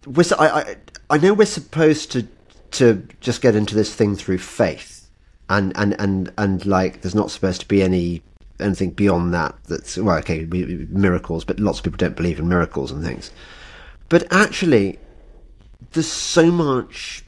we're, 0.05 0.25
I, 0.37 0.47
I, 0.47 0.75
I 1.09 1.17
know 1.17 1.33
we're 1.33 1.45
supposed 1.45 2.11
to 2.13 2.27
to 2.71 3.07
just 3.21 3.41
get 3.41 3.55
into 3.55 3.75
this 3.75 3.93
thing 3.93 4.15
through 4.15 4.39
faith, 4.39 5.09
and 5.49 5.71
and 5.75 5.95
and 5.99 6.31
and 6.37 6.65
like 6.65 7.01
there's 7.01 7.15
not 7.15 7.31
supposed 7.31 7.61
to 7.61 7.67
be 7.67 7.83
any 7.83 8.21
anything 8.59 8.91
beyond 8.91 9.33
that. 9.33 9.55
That's 9.65 9.97
well, 9.97 10.17
okay, 10.19 10.45
miracles, 10.45 11.45
but 11.45 11.59
lots 11.59 11.79
of 11.79 11.85
people 11.85 11.97
don't 11.97 12.15
believe 12.15 12.39
in 12.39 12.47
miracles 12.49 12.91
and 12.91 13.03
things. 13.03 13.31
But 14.13 14.31
actually, 14.31 14.99
there's 15.93 16.05
so 16.05 16.51
much 16.51 17.23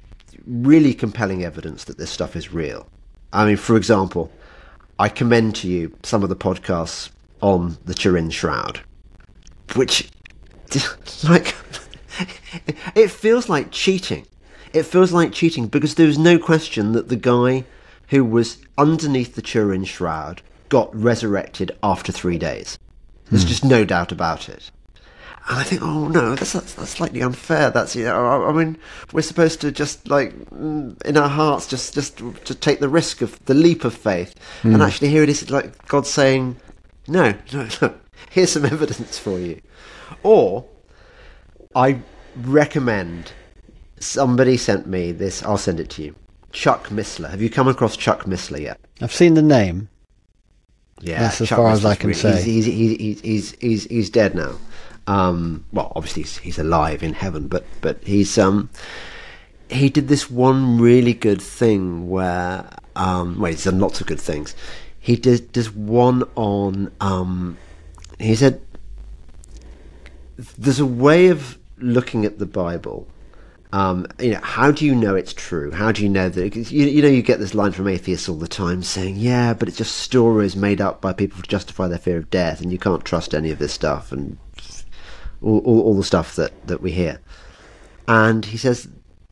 really 0.46 0.94
compelling 0.94 1.44
evidence 1.44 1.86
that 1.86 1.98
this 1.98 2.12
stuff 2.12 2.36
is 2.36 2.54
real. 2.54 2.88
I 3.34 3.44
mean, 3.44 3.58
for 3.58 3.76
example, 3.76 4.32
I 5.00 5.10
commend 5.10 5.56
to 5.56 5.68
you 5.68 5.98
some 6.04 6.22
of 6.22 6.30
the 6.30 6.36
podcasts 6.36 7.10
on 7.42 7.80
the 7.86 7.96
Turin 7.96 8.30
Shroud, 8.30 8.82
which, 9.74 10.12
like, 11.28 11.56
it 12.96 13.10
feels 13.10 13.50
like 13.50 13.72
cheating. 13.72 14.28
It 14.72 14.84
feels 14.84 15.12
like 15.12 15.32
cheating 15.32 15.66
because 15.66 15.96
there's 15.96 16.20
no 16.20 16.38
question 16.38 16.92
that 16.92 17.10
the 17.10 17.16
guy 17.16 17.66
who 18.10 18.24
was 18.24 18.60
underneath 18.78 19.34
the 19.34 19.42
Turin 19.42 19.86
shroud 19.86 20.44
got 20.70 20.96
resurrected 20.96 21.72
after 21.82 22.12
three 22.12 22.38
days. 22.38 22.78
There's 23.32 23.42
hmm. 23.42 23.50
just 23.50 23.66
no 23.66 23.86
doubt 23.86 24.12
about 24.12 24.50
it. 24.50 24.70
And 25.48 25.60
I 25.60 25.64
think, 25.64 25.84
oh 25.84 26.08
no, 26.08 26.36
that's, 26.36 26.54
that's, 26.54 26.74
that's 26.74 26.90
slightly 26.90 27.22
unfair. 27.22 27.70
That's 27.70 27.96
you 27.96 28.06
know, 28.06 28.26
I, 28.26 28.50
I, 28.50 28.52
mean, 28.52 28.78
we're 29.14 29.22
supposed 29.22 29.62
to 29.62 29.72
just 29.72 30.08
like 30.08 30.34
mm, 30.50 31.00
in 31.04 31.18
our 31.18 31.30
hearts, 31.30 31.68
just 31.68 31.94
just 31.94 32.18
to 32.18 32.56
take 32.56 32.80
the 32.80 32.90
risk 32.90 33.22
of 33.22 33.44
the 33.46 33.54
leap 33.54 33.86
of 33.86 33.94
faith. 33.94 34.34
And 34.64 34.76
hmm. 34.76 34.82
actually, 34.82 35.10
here 35.10 35.22
it 35.22 35.30
is, 35.30 35.52
like 35.52 35.88
God 35.88 36.08
saying, 36.08 36.58
no, 37.08 37.36
no, 37.54 37.68
no. 37.82 37.94
Here's 38.32 38.54
some 38.54 38.66
evidence 38.66 39.20
for 39.20 39.40
you. 39.40 39.62
Or 40.24 40.66
I 41.76 42.00
recommend. 42.36 43.32
Somebody 44.00 44.58
sent 44.58 44.88
me 44.88 45.12
this. 45.12 45.42
I'll 45.44 45.58
send 45.58 45.80
it 45.80 45.90
to 45.92 46.04
you. 46.04 46.16
Chuck 46.52 46.90
Missler. 46.90 47.30
Have 47.30 47.42
you 47.42 47.50
come 47.50 47.68
across 47.68 47.96
Chuck 47.96 48.24
Missler 48.26 48.62
yet? 48.62 48.80
I've 49.02 49.14
seen 49.14 49.36
the 49.36 49.42
name. 49.42 49.90
Yeah, 51.02 51.20
that's 51.20 51.42
as 51.42 51.50
Chuck 51.50 51.58
far 51.58 51.72
Missler's 51.72 51.80
as 51.80 51.86
I 51.86 51.96
can 51.96 52.08
really, 52.10 52.20
say. 52.20 52.42
He's, 52.42 52.66
he's, 52.66 52.98
he's, 52.98 53.22
he's, 53.22 53.52
he's, 53.60 53.84
he's 53.86 54.10
dead 54.10 54.36
now. 54.36 54.56
Um, 55.08 55.66
well, 55.72 55.92
obviously 55.96 56.24
he's, 56.24 56.38
he's 56.38 56.60
alive 56.60 57.04
in 57.04 57.14
heaven, 57.14 57.48
but 57.48 57.66
but 57.82 58.04
he's 58.04 58.38
um, 58.38 58.70
he 59.70 59.90
did 59.90 60.08
this 60.08 60.30
one 60.30 60.80
really 60.80 61.14
good 61.14 61.42
thing 61.42 62.10
where 62.10 62.70
um, 62.96 63.40
well, 63.40 63.52
he's 63.52 63.66
done 63.66 63.80
lots 63.80 64.02
of 64.02 64.08
good 64.08 64.20
things. 64.20 64.56
He 65.00 65.16
did 65.16 65.54
this 65.54 65.74
one 65.74 66.24
on 66.36 66.92
um, 67.00 67.58
he 68.20 68.36
said 68.36 68.62
there's 70.58 70.80
a 70.80 70.86
way 70.86 71.28
of 71.28 71.58
looking 71.78 72.26
at 72.26 72.40
the 72.40 72.46
Bible. 72.46 73.08
Um, 73.72 74.08
you 74.20 74.32
know, 74.32 74.40
how 74.42 74.72
do 74.72 74.86
you 74.86 74.96
know 74.96 75.16
it's 75.16 75.34
true? 75.34 75.72
How 75.72 75.92
do 75.92 76.02
you 76.02 76.08
know 76.08 76.30
that? 76.30 76.56
You, 76.56 76.86
you 76.86 77.02
know, 77.02 77.10
you 77.10 77.22
get 77.22 77.40
this 77.40 77.54
line 77.54 77.74
from 77.74 77.88
atheists 77.90 78.30
all 78.30 78.38
the 78.38 78.48
time 78.48 78.84
saying, 78.84 79.18
"Yeah, 79.18 79.54
but 79.54 79.68
it's 79.68 79.78
just 79.78 79.96
stories 79.98 80.56
made 80.56 80.80
up 80.80 81.02
by 81.02 81.12
people 81.12 81.42
to 81.42 81.48
justify 81.50 81.88
their 81.88 81.98
fear 81.98 82.18
of 82.18 82.30
death, 82.30 82.62
and 82.62 82.72
you 82.72 82.78
can't 82.78 83.04
trust 83.04 83.34
any 83.34 83.52
of 83.52 83.60
this 83.60 83.74
stuff 83.74 84.12
and 84.14 84.38
all, 85.46 85.60
all, 85.60 85.82
all 85.82 85.96
the 85.96 86.04
stuff 86.04 86.36
that 86.36 86.52
that 86.68 86.82
we 86.82 86.92
hear." 86.92 87.22
And 88.08 88.46
he 88.46 88.58
says, 88.58 88.88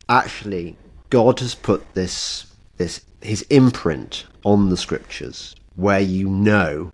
actually, 0.09 0.75
God 1.09 1.39
has 1.41 1.55
put 1.55 1.93
this 1.93 2.45
this 2.77 3.01
his 3.21 3.43
imprint 3.43 4.25
on 4.43 4.69
the 4.69 4.77
scriptures, 4.77 5.55
where 5.75 5.99
you 5.99 6.29
know 6.29 6.91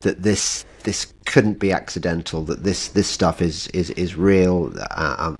that 0.00 0.22
this 0.22 0.64
this 0.84 1.12
couldn't 1.24 1.58
be 1.58 1.72
accidental. 1.72 2.42
That 2.44 2.62
this 2.62 2.88
this 2.88 3.08
stuff 3.08 3.42
is 3.42 3.66
is 3.68 3.90
is 3.90 4.16
real, 4.16 4.72
uh, 4.90 5.16
um, 5.18 5.38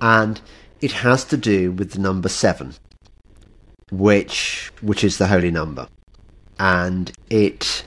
and 0.00 0.40
it 0.80 0.92
has 0.92 1.24
to 1.26 1.36
do 1.36 1.72
with 1.72 1.92
the 1.92 2.00
number 2.00 2.28
seven, 2.28 2.74
which 3.90 4.72
which 4.80 5.04
is 5.04 5.18
the 5.18 5.28
holy 5.28 5.50
number, 5.50 5.88
and 6.58 7.12
it 7.30 7.84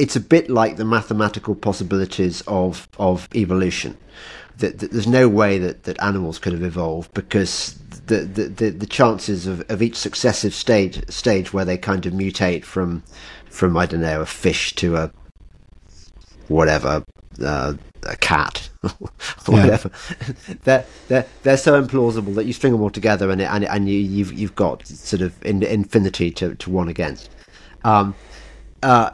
it's 0.00 0.16
a 0.16 0.20
bit 0.20 0.48
like 0.48 0.76
the 0.76 0.84
mathematical 0.84 1.54
possibilities 1.54 2.40
of 2.46 2.88
of 2.98 3.28
evolution. 3.34 3.98
That, 4.56 4.78
that 4.80 4.90
there's 4.90 5.06
no 5.06 5.26
way 5.28 5.58
that, 5.58 5.84
that 5.84 6.02
animals 6.02 6.38
could 6.38 6.52
have 6.52 6.62
evolved 6.62 7.14
because 7.14 7.78
the, 8.06 8.16
the, 8.18 8.42
the, 8.44 8.70
the 8.70 8.86
chances 8.86 9.46
of, 9.46 9.62
of 9.70 9.80
each 9.80 9.96
successive 9.96 10.52
stage 10.52 11.08
stage 11.08 11.52
where 11.54 11.64
they 11.64 11.78
kind 11.78 12.04
of 12.04 12.12
mutate 12.12 12.64
from 12.64 13.02
from 13.48 13.76
I 13.76 13.86
don't 13.86 14.00
know 14.00 14.20
a 14.20 14.26
fish 14.26 14.74
to 14.76 14.96
a 14.96 15.12
whatever 16.48 17.04
uh, 17.42 17.74
a 18.02 18.16
cat 18.16 18.68
whatever. 19.46 19.90
They're, 20.64 20.86
they're 21.08 21.26
they're 21.42 21.56
so 21.56 21.80
implausible 21.82 22.34
that 22.34 22.46
you 22.46 22.54
string 22.54 22.72
them 22.72 22.82
all 22.82 22.90
together 22.90 23.30
and 23.30 23.40
it, 23.40 23.44
and, 23.44 23.64
and 23.64 23.88
you 23.88 23.98
you've 23.98 24.32
you've 24.32 24.56
got 24.56 24.86
sort 24.86 25.22
of 25.22 25.34
in, 25.44 25.62
infinity 25.62 26.30
to, 26.32 26.54
to 26.54 26.70
one 26.70 26.88
against. 26.88 27.30
Um 27.84 28.14
uh 28.82 29.10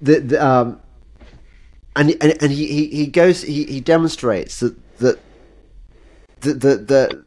the, 0.00 0.20
the 0.20 0.44
um 0.44 0.80
and 1.96 2.10
and, 2.20 2.42
and 2.42 2.52
he, 2.52 2.86
he 2.86 3.06
goes 3.06 3.42
he, 3.42 3.64
he 3.64 3.80
demonstrates 3.80 4.60
that 4.60 4.98
that 4.98 5.18
the 6.40 6.54
the, 6.54 6.76
the 6.76 7.24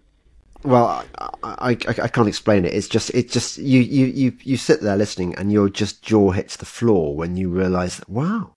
well, 0.64 1.06
I, 1.18 1.30
I, 1.44 1.70
I, 1.72 2.08
can't 2.08 2.28
explain 2.28 2.66
it. 2.66 2.74
It's 2.74 2.88
just, 2.88 3.10
it's 3.10 3.34
just 3.34 3.58
you, 3.58 3.82
you, 3.82 4.06
you, 4.06 4.38
you 4.44 4.58
sit 4.58 4.82
there 4.82 4.96
listening, 4.96 5.36
and 5.36 5.52
your 5.52 5.70
just 5.70 6.02
jaw 6.02 6.32
hits 6.32 6.56
the 6.56 6.66
floor 6.66 7.16
when 7.16 7.36
you 7.36 7.50
realise 7.50 7.98
that 7.98 8.10
wow, 8.10 8.56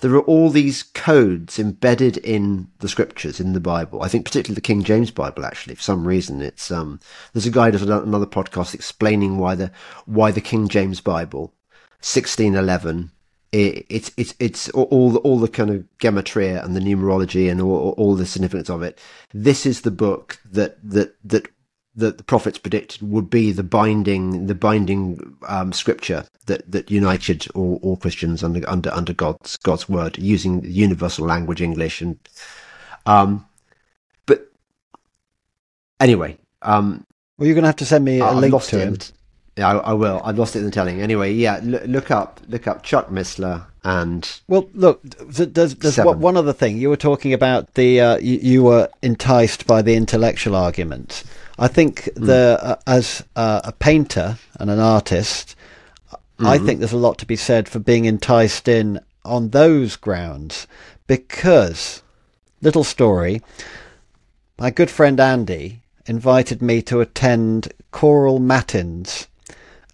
there 0.00 0.14
are 0.14 0.22
all 0.22 0.48
these 0.48 0.82
codes 0.82 1.58
embedded 1.58 2.16
in 2.18 2.68
the 2.78 2.88
scriptures 2.88 3.38
in 3.38 3.52
the 3.52 3.60
Bible. 3.60 4.02
I 4.02 4.08
think 4.08 4.24
particularly 4.24 4.54
the 4.54 4.62
King 4.62 4.82
James 4.82 5.10
Bible. 5.10 5.44
Actually, 5.44 5.74
for 5.74 5.82
some 5.82 6.06
reason, 6.08 6.40
it's 6.40 6.70
um, 6.70 7.00
there's 7.32 7.46
a 7.46 7.50
guy 7.50 7.70
does 7.70 7.82
another 7.82 8.26
podcast 8.26 8.74
explaining 8.74 9.38
why 9.38 9.54
the 9.54 9.70
why 10.06 10.30
the 10.30 10.40
King 10.40 10.68
James 10.68 11.00
Bible, 11.00 11.52
sixteen 12.00 12.54
eleven. 12.54 13.10
It, 13.52 13.86
it's 13.88 14.10
it's 14.16 14.34
it's 14.38 14.70
all 14.70 15.10
the, 15.10 15.18
all 15.20 15.38
the 15.38 15.48
kind 15.48 15.70
of 15.70 15.84
gematria 15.98 16.64
and 16.64 16.74
the 16.74 16.80
numerology 16.80 17.50
and 17.50 17.60
all, 17.60 17.90
all 17.98 18.14
the 18.14 18.26
significance 18.26 18.70
of 18.70 18.82
it. 18.82 18.98
This 19.34 19.66
is 19.66 19.82
the 19.82 19.90
book 19.90 20.38
that 20.50 20.78
that 20.82 21.14
that 21.24 21.48
that 21.94 22.16
the 22.16 22.24
prophets 22.24 22.58
predicted 22.58 23.02
would 23.02 23.28
be 23.28 23.52
the 23.52 23.62
binding 23.62 24.46
the 24.46 24.54
binding 24.54 25.36
um, 25.46 25.72
scripture 25.72 26.24
that, 26.46 26.70
that 26.70 26.90
united 26.90 27.46
all, 27.54 27.78
all 27.82 27.96
Christians 27.96 28.42
under 28.42 28.68
under 28.68 28.90
under 28.92 29.12
God's 29.12 29.56
God's 29.58 29.88
word 29.88 30.18
using 30.18 30.64
universal 30.64 31.26
language 31.26 31.60
English 31.60 32.00
and 32.00 32.18
um 33.04 33.46
but 34.26 34.50
anyway 36.00 36.38
um 36.62 37.06
well 37.36 37.46
you're 37.46 37.54
going 37.54 37.64
to 37.64 37.68
have 37.68 37.76
to 37.76 37.86
send 37.86 38.04
me 38.04 38.20
a 38.20 38.32
link 38.32 38.62
to 38.62 38.80
it. 38.80 38.82
him 38.82 38.98
yeah 39.56 39.68
I, 39.68 39.76
I 39.76 39.92
will 39.92 40.20
I've 40.24 40.38
lost 40.38 40.56
it 40.56 40.60
in 40.60 40.66
the 40.66 40.70
telling 40.70 41.00
anyway 41.00 41.32
yeah 41.32 41.60
look, 41.62 41.84
look 41.86 42.10
up 42.10 42.40
look 42.48 42.66
up 42.66 42.82
Chuck 42.82 43.08
Missler 43.08 43.66
and 43.84 44.40
well 44.48 44.68
look 44.74 45.02
there's, 45.02 45.74
there's 45.74 45.94
Seven. 45.94 46.20
one 46.20 46.36
other 46.36 46.52
thing 46.52 46.78
you 46.78 46.88
were 46.88 46.96
talking 46.96 47.32
about 47.32 47.74
the 47.74 48.00
uh, 48.00 48.18
you, 48.18 48.38
you 48.38 48.62
were 48.62 48.88
enticed 49.02 49.66
by 49.66 49.82
the 49.82 49.94
intellectual 49.94 50.54
arguments 50.54 51.24
I 51.58 51.68
think 51.68 52.08
the 52.14 52.58
uh, 52.60 52.76
as 52.86 53.22
uh, 53.36 53.60
a 53.64 53.72
painter 53.72 54.36
and 54.58 54.70
an 54.70 54.80
artist, 54.80 55.54
mm-hmm. 56.10 56.46
I 56.46 56.58
think 56.58 56.78
there's 56.78 56.92
a 56.92 56.96
lot 56.96 57.18
to 57.18 57.26
be 57.26 57.36
said 57.36 57.68
for 57.68 57.78
being 57.78 58.04
enticed 58.04 58.68
in 58.68 59.00
on 59.24 59.50
those 59.50 59.96
grounds 59.96 60.66
because 61.06 62.02
little 62.60 62.84
story. 62.84 63.42
My 64.58 64.70
good 64.70 64.90
friend 64.90 65.18
Andy 65.20 65.82
invited 66.06 66.62
me 66.62 66.82
to 66.82 67.00
attend 67.00 67.72
choral 67.90 68.38
matins 68.38 69.28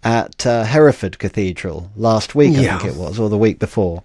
at 0.03 0.45
uh, 0.45 0.63
Hereford 0.63 1.19
Cathedral 1.19 1.91
last 1.95 2.35
week, 2.35 2.57
I 2.57 2.77
think 2.79 2.93
it 2.93 2.97
was, 2.97 3.19
or 3.19 3.29
the 3.29 3.37
week 3.37 3.59
before. 3.59 4.03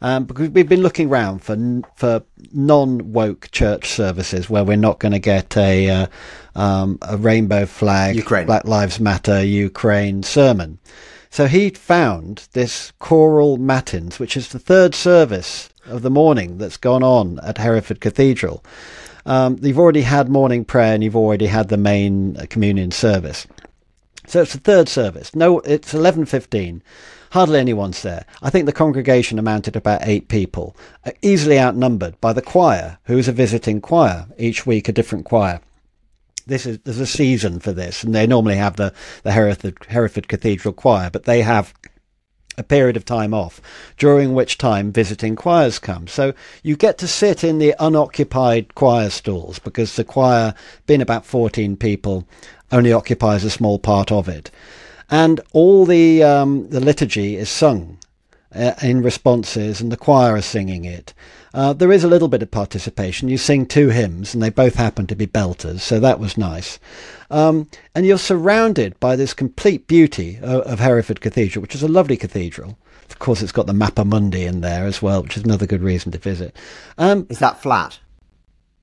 Um, 0.00 0.24
because 0.24 0.48
we've 0.50 0.68
been 0.68 0.82
looking 0.82 1.08
around 1.08 1.44
for 1.44 1.56
for 1.94 2.22
non 2.52 3.12
woke 3.12 3.50
church 3.52 3.88
services 3.88 4.50
where 4.50 4.64
we're 4.64 4.76
not 4.76 4.98
going 4.98 5.12
to 5.12 5.20
get 5.20 5.56
a 5.56 5.88
uh, 5.88 6.06
um, 6.56 6.98
a 7.02 7.16
rainbow 7.16 7.66
flag, 7.66 8.16
Ukraine. 8.16 8.46
Black 8.46 8.64
Lives 8.64 8.98
Matter, 8.98 9.44
Ukraine 9.44 10.24
sermon. 10.24 10.78
So 11.30 11.46
he 11.46 11.70
found 11.70 12.48
this 12.52 12.92
choral 12.98 13.56
matins, 13.56 14.18
which 14.18 14.36
is 14.36 14.48
the 14.48 14.58
third 14.58 14.94
service 14.94 15.70
of 15.86 16.02
the 16.02 16.10
morning 16.10 16.58
that's 16.58 16.76
gone 16.76 17.02
on 17.02 17.38
at 17.40 17.58
Hereford 17.58 18.00
Cathedral. 18.00 18.62
Um, 19.24 19.56
you've 19.62 19.78
already 19.78 20.02
had 20.02 20.28
morning 20.28 20.64
prayer 20.64 20.94
and 20.94 21.02
you've 21.02 21.16
already 21.16 21.46
had 21.46 21.68
the 21.68 21.76
main 21.76 22.34
communion 22.48 22.90
service. 22.90 23.46
So 24.32 24.40
it's 24.40 24.54
the 24.54 24.60
third 24.60 24.88
service. 24.88 25.34
No, 25.34 25.60
it's 25.60 25.92
eleven 25.92 26.24
fifteen. 26.24 26.82
Hardly 27.32 27.58
anyone's 27.58 28.00
there. 28.00 28.24
I 28.40 28.48
think 28.48 28.64
the 28.64 28.72
congregation 28.72 29.38
amounted 29.38 29.74
to 29.74 29.78
about 29.78 30.08
eight 30.08 30.28
people, 30.28 30.74
uh, 31.04 31.10
easily 31.20 31.60
outnumbered 31.60 32.18
by 32.18 32.32
the 32.32 32.40
choir, 32.40 32.96
who 33.04 33.18
is 33.18 33.28
a 33.28 33.32
visiting 33.32 33.82
choir, 33.82 34.26
each 34.38 34.64
week 34.64 34.88
a 34.88 34.92
different 34.92 35.26
choir. 35.26 35.60
This 36.46 36.64
is 36.64 36.78
there's 36.78 36.98
a 36.98 37.04
season 37.04 37.60
for 37.60 37.72
this, 37.72 38.02
and 38.02 38.14
they 38.14 38.26
normally 38.26 38.56
have 38.56 38.76
the 38.76 38.94
the 39.22 39.32
Hereford, 39.32 39.76
Hereford 39.88 40.28
Cathedral 40.28 40.72
Choir, 40.72 41.10
but 41.10 41.24
they 41.24 41.42
have 41.42 41.74
a 42.58 42.62
period 42.62 42.96
of 42.96 43.04
time 43.04 43.32
off, 43.32 43.60
during 43.96 44.34
which 44.34 44.58
time 44.58 44.92
visiting 44.92 45.36
choirs 45.36 45.78
come. 45.78 46.06
So 46.06 46.34
you 46.62 46.76
get 46.76 46.98
to 46.98 47.08
sit 47.08 47.44
in 47.44 47.58
the 47.58 47.74
unoccupied 47.78 48.74
choir 48.74 49.10
stalls 49.10 49.58
because 49.58 49.96
the 49.96 50.04
choir, 50.04 50.54
being 50.86 51.00
about 51.00 51.24
14 51.24 51.76
people, 51.76 52.26
only 52.72 52.92
occupies 52.92 53.44
a 53.44 53.50
small 53.50 53.78
part 53.78 54.10
of 54.10 54.28
it 54.28 54.50
and 55.12 55.42
all 55.52 55.84
the 55.84 56.22
um, 56.22 56.68
the 56.70 56.80
liturgy 56.80 57.36
is 57.36 57.50
sung 57.50 57.98
uh, 58.54 58.72
in 58.82 59.02
responses, 59.02 59.80
and 59.80 59.92
the 59.92 59.96
choir 59.96 60.34
are 60.34 60.42
singing 60.42 60.86
it. 60.86 61.12
Uh, 61.54 61.74
there 61.74 61.92
is 61.92 62.02
a 62.02 62.08
little 62.08 62.28
bit 62.28 62.42
of 62.42 62.50
participation. 62.50 63.28
You 63.28 63.36
sing 63.36 63.66
two 63.66 63.90
hymns, 63.90 64.32
and 64.32 64.42
they 64.42 64.48
both 64.48 64.74
happen 64.74 65.06
to 65.06 65.14
be 65.14 65.26
belters, 65.26 65.80
so 65.80 66.00
that 66.00 66.18
was 66.18 66.38
nice. 66.38 66.78
Um, 67.30 67.68
and 67.94 68.06
you're 68.06 68.16
surrounded 68.16 68.98
by 69.00 69.16
this 69.16 69.34
complete 69.34 69.86
beauty 69.86 70.38
of, 70.40 70.62
of, 70.62 70.80
Hereford 70.80 71.20
Cathedral, 71.20 71.60
which 71.60 71.74
is 71.74 71.82
a 71.82 71.88
lovely 71.88 72.16
cathedral. 72.16 72.78
Of 73.10 73.18
course, 73.18 73.42
it's 73.42 73.52
got 73.52 73.66
the 73.66 73.74
Mappa 73.74 74.06
Mundi 74.06 74.44
in 74.44 74.62
there 74.62 74.86
as 74.86 75.02
well, 75.02 75.22
which 75.22 75.36
is 75.36 75.44
another 75.44 75.66
good 75.66 75.82
reason 75.82 76.10
to 76.12 76.18
visit. 76.18 76.56
Um, 76.96 77.26
is 77.28 77.38
that 77.40 77.60
flat? 77.60 77.98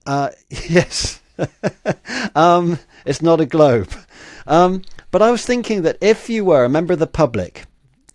Uh, 0.05 0.29
yes. 0.49 1.21
um, 2.35 2.79
it's 3.05 3.21
not 3.21 3.41
a 3.41 3.45
globe. 3.45 3.91
Um, 4.47 4.81
but 5.11 5.21
I 5.21 5.31
was 5.31 5.45
thinking 5.45 5.83
that 5.83 5.97
if 6.01 6.29
you 6.29 6.45
were 6.45 6.65
a 6.65 6.69
member 6.69 6.93
of 6.93 6.99
the 6.99 7.07
public 7.07 7.65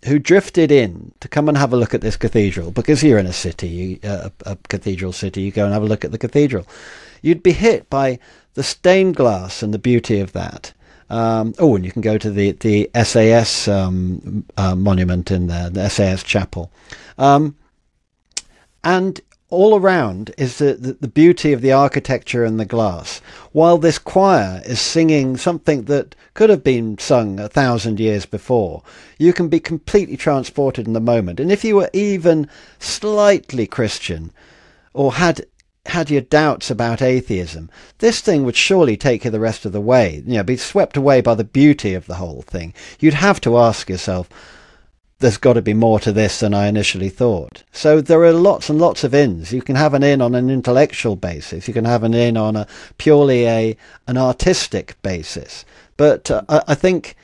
who 0.05 0.19
drifted 0.19 0.71
in 0.71 1.13
to 1.19 1.27
come 1.27 1.49
and 1.49 1.57
have 1.57 1.73
a 1.73 1.77
look 1.77 1.93
at 1.93 2.01
this 2.01 2.17
cathedral, 2.17 2.71
because 2.71 3.03
you're 3.03 3.17
in 3.17 3.25
a 3.25 3.33
city, 3.33 3.99
a, 4.03 4.31
a 4.45 4.57
cathedral 4.69 5.11
city, 5.11 5.41
you 5.41 5.51
go 5.51 5.65
and 5.65 5.73
have 5.73 5.83
a 5.83 5.87
look 5.87 6.05
at 6.05 6.11
the 6.11 6.17
cathedral, 6.17 6.67
you'd 7.21 7.43
be 7.43 7.53
hit 7.53 7.89
by 7.89 8.19
the 8.53 8.63
stained 8.63 9.15
glass 9.15 9.63
and 9.63 9.73
the 9.73 9.79
beauty 9.79 10.19
of 10.19 10.33
that. 10.33 10.73
Um, 11.09 11.53
oh, 11.59 11.75
and 11.75 11.85
you 11.85 11.91
can 11.91 12.01
go 12.01 12.17
to 12.17 12.31
the 12.31 12.53
the 12.53 12.89
SAS 13.03 13.67
um, 13.67 14.43
uh, 14.57 14.75
monument 14.75 15.29
in 15.29 15.47
there, 15.47 15.69
the 15.69 15.87
SAS 15.87 16.23
chapel, 16.23 16.71
um, 17.19 17.55
and 18.83 19.21
all 19.55 19.79
around 19.79 20.33
is 20.37 20.57
the, 20.57 20.73
the, 20.73 20.93
the, 20.93 21.07
beauty 21.07 21.53
of 21.53 21.61
the 21.61 21.71
architecture 21.71 22.43
and 22.43 22.59
the 22.59 22.65
glass, 22.65 23.19
while 23.51 23.77
this 23.77 23.97
choir 23.97 24.61
is 24.65 24.79
singing 24.79 25.37
something 25.37 25.83
that 25.85 26.13
could 26.33 26.49
have 26.49 26.63
been 26.63 26.97
sung 26.97 27.39
a 27.39 27.47
thousand 27.47 27.99
years 27.99 28.25
before. 28.25 28.83
You 29.17 29.33
can 29.33 29.47
be 29.47 29.59
completely 29.59 30.17
transported 30.17 30.85
in 30.87 30.93
the 30.93 30.99
moment. 30.99 31.39
And 31.39 31.51
if 31.51 31.63
you 31.63 31.77
were 31.77 31.89
even 31.93 32.49
slightly 32.79 33.65
Christian 33.65 34.31
or 34.93 35.13
had 35.13 35.45
had 35.87 36.09
your 36.09 36.21
doubts 36.21 36.71
about 36.71 37.01
atheism, 37.01 37.69
this 37.99 38.19
thing 38.19 38.43
would 38.43 38.55
surely 38.55 38.97
take 38.97 39.23
you 39.23 39.31
the 39.31 39.39
rest 39.39 39.65
of 39.65 39.71
the 39.71 39.81
way. 39.81 40.23
You 40.25 40.37
know, 40.37 40.43
be 40.43 40.57
swept 40.57 40.97
away 40.97 41.21
by 41.21 41.35
the 41.35 41.43
beauty 41.43 41.93
of 41.93 42.07
the 42.07 42.15
whole 42.15 42.41
thing. 42.41 42.73
You'd 42.99 43.13
have 43.13 43.39
to 43.41 43.57
ask 43.57 43.89
yourself, 43.89 44.27
there's 45.19 45.37
got 45.37 45.53
to 45.53 45.61
be 45.61 45.73
more 45.73 45.99
to 46.01 46.11
this 46.11 46.39
than 46.39 46.53
I 46.53 46.67
initially 46.67 47.09
thought. 47.09 47.63
So 47.71 48.01
there 48.01 48.23
are 48.23 48.33
lots 48.33 48.69
and 48.69 48.79
lots 48.79 49.03
of 49.03 49.15
ins. 49.15 49.53
You 49.53 49.61
can 49.61 49.75
have 49.75 49.93
an 49.93 50.03
in 50.03 50.21
on 50.21 50.35
an 50.35 50.49
intellectual 50.49 51.15
basis. 51.15 51.67
You 51.67 51.73
can 51.73 51.85
have 51.85 52.03
an 52.03 52.13
in 52.13 52.35
on 52.35 52.55
a 52.55 52.67
purely 52.97 53.47
a 53.47 53.77
an 54.07 54.17
artistic 54.17 55.01
basis. 55.01 55.63
But 55.97 56.29
uh, 56.29 56.43
I 56.49 56.75
think 56.75 57.15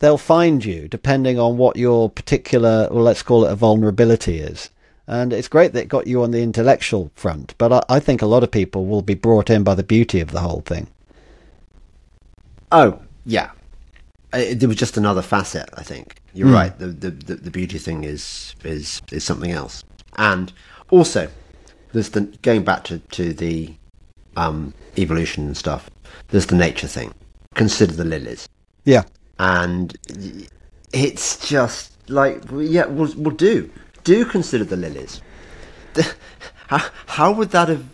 they'll 0.00 0.18
find 0.18 0.64
you 0.64 0.88
depending 0.88 1.38
on 1.38 1.56
what 1.56 1.76
your 1.76 2.10
particular, 2.10 2.88
well, 2.90 3.04
let's 3.04 3.22
call 3.22 3.44
it 3.44 3.52
a 3.52 3.56
vulnerability 3.56 4.40
is. 4.40 4.70
And 5.06 5.32
it's 5.32 5.48
great 5.48 5.72
that 5.72 5.82
it 5.82 5.88
got 5.88 6.06
you 6.06 6.22
on 6.22 6.30
the 6.30 6.42
intellectual 6.42 7.10
front, 7.14 7.54
but 7.58 7.72
I, 7.72 7.96
I 7.96 8.00
think 8.00 8.22
a 8.22 8.26
lot 8.26 8.44
of 8.44 8.50
people 8.50 8.86
will 8.86 9.02
be 9.02 9.14
brought 9.14 9.50
in 9.50 9.64
by 9.64 9.74
the 9.74 9.82
beauty 9.82 10.20
of 10.20 10.30
the 10.30 10.40
whole 10.40 10.60
thing. 10.60 10.86
Oh, 12.70 13.00
yeah. 13.24 13.50
It, 14.32 14.62
it 14.62 14.66
was 14.66 14.76
just 14.76 14.96
another 14.96 15.22
facet, 15.22 15.68
I 15.74 15.82
think. 15.82 16.20
You're 16.34 16.48
mm. 16.48 16.54
right. 16.54 16.78
The, 16.78 16.86
the, 16.88 17.10
the 17.10 17.34
the 17.36 17.50
beauty 17.50 17.78
thing 17.78 18.04
is 18.04 18.54
is 18.64 19.02
is 19.10 19.24
something 19.24 19.50
else. 19.50 19.84
And 20.16 20.52
also, 20.90 21.28
there's 21.92 22.10
the 22.10 22.22
going 22.42 22.64
back 22.64 22.84
to 22.84 22.98
to 22.98 23.32
the 23.32 23.74
um, 24.36 24.74
evolution 24.96 25.46
and 25.46 25.56
stuff. 25.56 25.90
There's 26.28 26.46
the 26.46 26.56
nature 26.56 26.88
thing. 26.88 27.14
Consider 27.54 27.92
the 27.92 28.04
lilies. 28.04 28.48
Yeah. 28.84 29.02
And 29.38 29.96
it's 30.92 31.48
just 31.48 31.96
like 32.08 32.42
yeah, 32.52 32.86
we'll, 32.86 33.12
we'll 33.16 33.34
do 33.34 33.70
do 34.04 34.24
consider 34.24 34.64
the 34.64 34.76
lilies. 34.76 35.20
how, 36.68 36.82
how 37.06 37.32
would 37.32 37.50
that 37.50 37.68
have 37.68 37.84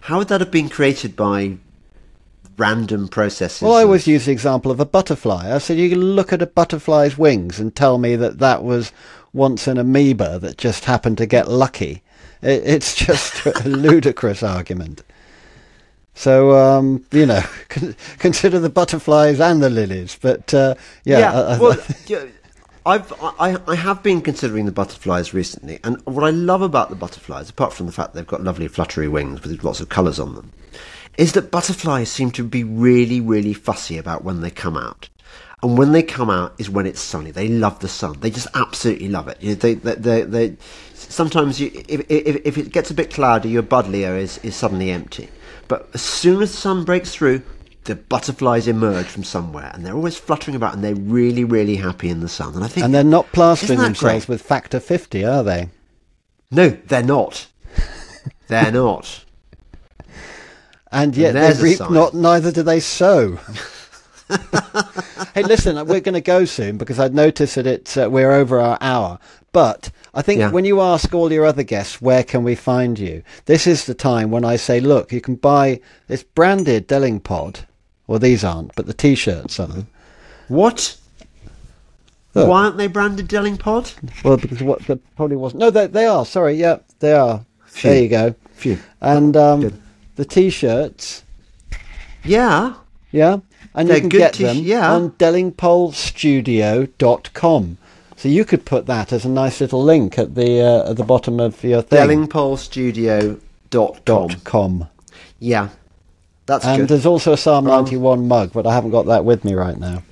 how 0.00 0.18
would 0.18 0.28
that 0.28 0.40
have 0.40 0.50
been 0.50 0.68
created 0.68 1.16
by 1.16 1.56
random 2.56 3.08
processes. 3.08 3.62
Well, 3.62 3.74
I 3.74 3.82
always 3.82 4.06
use 4.06 4.26
the 4.26 4.32
example 4.32 4.70
of 4.70 4.80
a 4.80 4.84
butterfly. 4.84 5.54
I 5.54 5.58
said 5.58 5.78
you 5.78 5.90
can 5.90 6.00
look 6.00 6.32
at 6.32 6.42
a 6.42 6.46
butterfly's 6.46 7.18
wings 7.18 7.60
and 7.60 7.74
tell 7.74 7.98
me 7.98 8.16
that 8.16 8.38
that 8.38 8.64
was 8.64 8.92
once 9.32 9.66
an 9.66 9.78
amoeba 9.78 10.38
that 10.40 10.58
just 10.58 10.84
happened 10.84 11.18
to 11.18 11.26
get 11.26 11.48
lucky. 11.48 12.02
It, 12.42 12.62
it's 12.64 12.94
just 13.06 13.44
a 13.46 13.68
ludicrous 13.68 14.42
argument. 14.42 15.02
So 16.14 16.56
um, 16.56 17.04
you 17.10 17.26
know, 17.26 17.42
consider 18.18 18.60
the 18.60 18.70
butterflies 18.70 19.40
and 19.40 19.62
the 19.62 19.70
lilies. 19.70 20.16
But 20.20 20.54
uh, 20.54 20.76
yeah, 21.04 21.18
yeah 21.18 21.32
I, 21.32 21.54
I, 21.54 21.58
well, 21.58 21.78
I've 22.86 23.12
I, 23.20 23.56
I 23.66 23.74
have 23.74 24.02
been 24.02 24.20
considering 24.20 24.66
the 24.66 24.72
butterflies 24.72 25.32
recently, 25.32 25.80
and 25.82 26.00
what 26.04 26.22
I 26.22 26.30
love 26.30 26.62
about 26.62 26.90
the 26.90 26.96
butterflies, 26.96 27.48
apart 27.48 27.72
from 27.72 27.86
the 27.86 27.92
fact 27.92 28.14
they've 28.14 28.26
got 28.26 28.44
lovely 28.44 28.68
fluttery 28.68 29.08
wings 29.08 29.42
with 29.42 29.64
lots 29.64 29.80
of 29.80 29.88
colours 29.88 30.20
on 30.20 30.34
them, 30.34 30.52
is 31.16 31.32
that 31.32 31.50
butterflies 31.50 32.10
seem 32.10 32.30
to 32.32 32.44
be 32.44 32.64
really, 32.64 33.20
really 33.20 33.52
fussy 33.54 33.98
about 33.98 34.24
when 34.24 34.40
they 34.40 34.50
come 34.50 34.76
out. 34.76 35.08
And 35.62 35.78
when 35.78 35.92
they 35.92 36.02
come 36.02 36.28
out 36.28 36.54
is 36.58 36.68
when 36.68 36.86
it's 36.86 37.00
sunny. 37.00 37.30
They 37.30 37.48
love 37.48 37.78
the 37.80 37.88
sun. 37.88 38.20
They 38.20 38.30
just 38.30 38.48
absolutely 38.54 39.08
love 39.08 39.28
it. 39.28 39.38
You 39.40 39.50
know, 39.50 39.54
they, 39.54 39.74
they, 39.74 39.94
they, 39.94 40.22
they, 40.22 40.56
sometimes 40.92 41.58
you, 41.60 41.70
if, 41.88 42.00
if, 42.10 42.36
if 42.44 42.58
it 42.58 42.70
gets 42.72 42.90
a 42.90 42.94
bit 42.94 43.10
cloudy, 43.12 43.48
your 43.48 43.62
buddleia 43.62 44.18
is, 44.18 44.38
is 44.38 44.54
suddenly 44.54 44.90
empty. 44.90 45.28
But 45.68 45.88
as 45.94 46.02
soon 46.02 46.42
as 46.42 46.50
the 46.50 46.58
sun 46.58 46.84
breaks 46.84 47.14
through, 47.14 47.42
the 47.84 47.94
butterflies 47.94 48.68
emerge 48.68 49.06
from 49.06 49.24
somewhere, 49.24 49.70
and 49.74 49.84
they're 49.84 49.94
always 49.94 50.16
fluttering 50.16 50.54
about, 50.54 50.74
and 50.74 50.82
they're 50.84 50.94
really, 50.94 51.44
really 51.44 51.76
happy 51.76 52.08
in 52.08 52.20
the 52.20 52.28
sun. 52.28 52.54
And 52.54 52.64
I 52.64 52.68
think, 52.68 52.84
And 52.84 52.94
they're 52.94 53.04
not 53.04 53.30
plastering 53.32 53.78
themselves 53.78 54.26
great? 54.26 54.28
with 54.28 54.42
factor 54.42 54.80
50, 54.80 55.24
are 55.24 55.42
they? 55.42 55.68
no, 56.50 56.70
they're 56.70 57.02
not. 57.02 57.46
They're 58.48 58.72
not. 58.72 59.24
And 60.94 61.16
yet 61.16 61.32
there's 61.32 61.58
a 61.58 61.62
they 61.62 61.68
reap 61.70 61.78
sign. 61.78 61.92
not, 61.92 62.14
neither 62.14 62.52
do 62.52 62.62
they 62.62 62.80
sow. 62.80 63.36
hey, 65.34 65.42
listen, 65.42 65.74
we're 65.86 66.00
going 66.00 66.14
to 66.14 66.20
go 66.20 66.44
soon 66.44 66.78
because 66.78 66.98
I'd 67.00 67.14
noticed 67.14 67.56
that 67.56 67.66
it's, 67.66 67.96
uh, 67.96 68.08
we're 68.08 68.30
over 68.32 68.60
our 68.60 68.78
hour. 68.80 69.18
But 69.52 69.90
I 70.14 70.22
think 70.22 70.38
Yeah. 70.40 70.50
when 70.50 70.64
you 70.64 70.80
ask 70.80 71.12
all 71.12 71.32
your 71.32 71.44
other 71.44 71.62
guests, 71.64 72.00
where 72.00 72.22
can 72.22 72.44
we 72.44 72.54
find 72.54 72.98
you? 72.98 73.22
This 73.46 73.66
is 73.66 73.86
the 73.86 73.94
time 73.94 74.30
when 74.30 74.44
I 74.44 74.56
say, 74.56 74.80
look, 74.80 75.12
you 75.12 75.20
can 75.20 75.34
buy 75.34 75.80
this 76.06 76.22
branded 76.22 76.86
Delingpod. 76.88 77.64
Well, 78.06 78.18
these 78.18 78.44
aren't, 78.44 78.74
but 78.76 78.86
the 78.86 78.94
T-shirts 78.94 79.58
are. 79.58 79.84
What? 80.48 80.96
Look. 82.34 82.48
Why 82.48 82.64
aren't 82.64 82.76
they 82.76 82.86
branded 82.86 83.28
Delingpod? 83.28 84.24
Well, 84.24 84.36
because 84.36 84.62
what 84.62 84.80
that 84.86 85.00
probably 85.16 85.36
wasn't. 85.36 85.60
No, 85.60 85.70
they, 85.70 85.86
they 85.86 86.06
are. 86.06 86.24
Sorry, 86.26 86.54
yeah, 86.54 86.78
they 87.00 87.12
are. 87.12 87.44
Phew. 87.66 87.90
There 87.90 88.02
you 88.02 88.08
go. 88.08 88.34
Phew. 88.54 88.78
And 89.00 89.36
um, 89.36 89.60
Good. 89.62 89.80
The 90.16 90.24
T-shirts, 90.24 91.24
Yeah. 92.24 92.74
yeah, 93.10 93.38
and 93.74 93.88
They're 93.88 93.96
you 93.96 94.00
can 94.02 94.08
get 94.10 94.34
t- 94.34 94.44
them 94.44 94.58
yeah. 94.58 94.92
on 94.92 95.10
delingpolestudio.com. 95.12 97.78
So 98.16 98.28
you 98.28 98.44
could 98.44 98.64
put 98.64 98.86
that 98.86 99.12
as 99.12 99.24
a 99.24 99.28
nice 99.28 99.60
little 99.60 99.82
link 99.82 100.16
at 100.18 100.34
the 100.36 100.60
uh, 100.60 100.90
at 100.90 100.96
the 100.96 101.02
bottom 101.04 101.40
of 101.40 101.62
your 101.64 101.82
thing. 101.82 102.26
DelingpoleStudio.com. 102.28 104.88
Yeah. 105.40 105.68
That's 106.46 106.64
And 106.64 106.82
good. 106.82 106.88
there's 106.88 107.06
also 107.06 107.32
a 107.32 107.36
Psalm 107.36 107.66
Um, 107.66 107.84
91 107.84 108.28
mug, 108.28 108.52
but 108.52 108.66
I 108.66 108.74
haven't 108.74 108.90
got 108.92 109.06
that 109.06 109.24
with 109.24 109.44
me 109.44 109.54
right 109.54 109.78
now. 109.78 110.02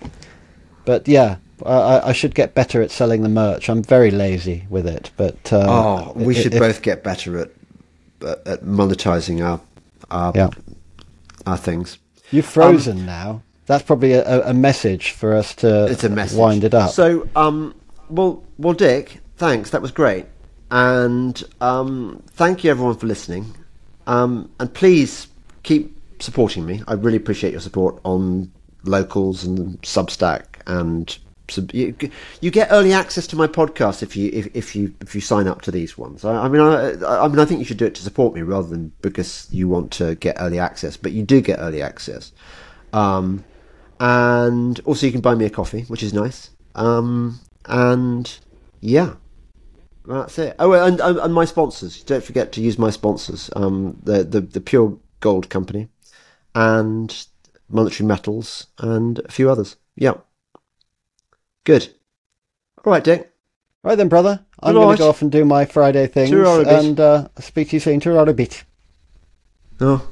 But 0.84 1.06
yeah, 1.06 1.36
I, 1.64 2.00
I- 2.08 2.12
should 2.12 2.34
get 2.34 2.54
better 2.54 2.82
at 2.82 2.90
selling 2.90 3.22
the 3.22 3.28
merch. 3.28 3.68
I'm 3.68 3.82
very 3.82 4.10
lazy 4.10 4.64
with 4.68 4.86
it, 4.86 5.10
but 5.16 5.52
uh, 5.52 5.64
Oh, 5.68 6.12
we 6.16 6.34
should 6.34 6.52
both 6.52 6.82
get 6.82 7.04
better 7.04 7.38
at, 7.38 7.50
at 8.46 8.62
monetizing 8.64 9.44
our 9.44 9.60
our, 10.12 10.32
Yeah. 10.34 10.50
our 11.46 11.56
things. 11.56 11.98
You've 12.30 12.46
frozen 12.46 13.04
now. 13.06 13.42
That's 13.66 13.84
probably 13.84 14.12
a, 14.14 14.24
a- 14.24 14.50
a 14.50 14.54
message 14.54 15.10
for 15.12 15.34
us 15.34 15.54
to 15.56 15.86
It's 15.86 16.04
a 16.04 16.08
message. 16.08 16.38
wind 16.38 16.64
it 16.64 16.74
up. 16.74 16.90
So, 16.90 17.28
um, 17.36 17.74
well, 18.08 18.42
well, 18.58 18.74
Dick, 18.74 19.20
thanks. 19.36 19.70
That 19.70 19.80
was 19.82 19.90
great, 19.92 20.26
and 20.70 21.42
um, 21.60 22.22
thank 22.32 22.64
you 22.64 22.70
everyone 22.70 22.96
for 22.96 23.06
listening. 23.06 23.54
Um, 24.06 24.50
and 24.58 24.72
please 24.74 25.28
keep 25.62 25.96
supporting 26.20 26.66
me. 26.66 26.82
I 26.88 26.94
really 26.94 27.16
appreciate 27.16 27.52
your 27.52 27.60
support 27.60 28.00
on 28.04 28.50
locals 28.84 29.44
and 29.44 29.80
Substack 29.82 30.44
and. 30.66 31.16
You, 31.72 31.94
you 32.40 32.50
get 32.50 32.68
early 32.70 32.92
access 32.92 33.26
to 33.28 33.36
my 33.36 33.46
podcast 33.46 34.02
if 34.02 34.16
you 34.16 34.30
if, 34.32 34.48
if 34.54 34.76
you 34.76 34.94
if 35.00 35.14
you 35.14 35.20
sign 35.20 35.46
up 35.46 35.62
to 35.62 35.70
these 35.70 35.96
ones. 35.96 36.24
I, 36.24 36.44
I 36.44 36.48
mean, 36.48 36.60
I, 36.60 36.92
I 37.04 37.28
mean, 37.28 37.38
I 37.38 37.44
think 37.44 37.60
you 37.60 37.64
should 37.64 37.76
do 37.76 37.86
it 37.86 37.94
to 37.96 38.02
support 38.02 38.34
me 38.34 38.42
rather 38.42 38.68
than 38.68 38.92
because 39.02 39.48
you 39.50 39.68
want 39.68 39.90
to 39.92 40.14
get 40.16 40.36
early 40.38 40.58
access. 40.58 40.96
But 40.96 41.12
you 41.12 41.22
do 41.22 41.40
get 41.40 41.58
early 41.58 41.82
access. 41.82 42.32
Um, 42.92 43.44
and 44.00 44.80
also 44.80 45.06
you 45.06 45.12
can 45.12 45.20
buy 45.20 45.34
me 45.34 45.44
a 45.44 45.50
coffee, 45.50 45.82
which 45.82 46.02
is 46.02 46.12
nice. 46.12 46.50
Um, 46.74 47.40
and 47.66 48.38
yeah, 48.80 49.14
that's 50.06 50.38
it. 50.38 50.56
Oh, 50.58 50.72
and, 50.72 51.00
and, 51.00 51.18
and 51.18 51.34
my 51.34 51.44
sponsors. 51.44 52.02
Don't 52.02 52.24
forget 52.24 52.52
to 52.52 52.60
use 52.60 52.78
my 52.78 52.90
sponsors. 52.90 53.50
Um, 53.54 53.98
the 54.02 54.24
the 54.24 54.40
the 54.40 54.60
Pure 54.60 54.98
Gold 55.20 55.48
Company, 55.48 55.88
and 56.54 57.26
Monetary 57.68 58.06
Metals, 58.06 58.66
and 58.78 59.20
a 59.20 59.30
few 59.30 59.50
others. 59.50 59.76
Yeah. 59.94 60.14
Good. 61.64 61.88
All 62.84 62.92
right, 62.92 63.04
Dick. 63.04 63.32
right 63.84 63.94
then, 63.96 64.08
brother. 64.08 64.44
I'm 64.60 64.74
going 64.74 64.88
right. 64.88 64.96
to 64.96 65.02
go 65.02 65.08
off 65.08 65.22
and 65.22 65.30
do 65.30 65.44
my 65.44 65.64
Friday 65.64 66.06
things, 66.06 66.30
Ta-ra 66.30 66.60
a 66.60 66.64
bit. 66.64 66.84
and 66.84 67.00
uh, 67.00 67.28
speak 67.38 67.70
to 67.70 67.76
you 67.76 67.80
soon. 67.80 68.00
Ta-ra 68.00 68.22
a 68.22 68.32
bit. 68.32 68.64
Oh, 69.80 70.06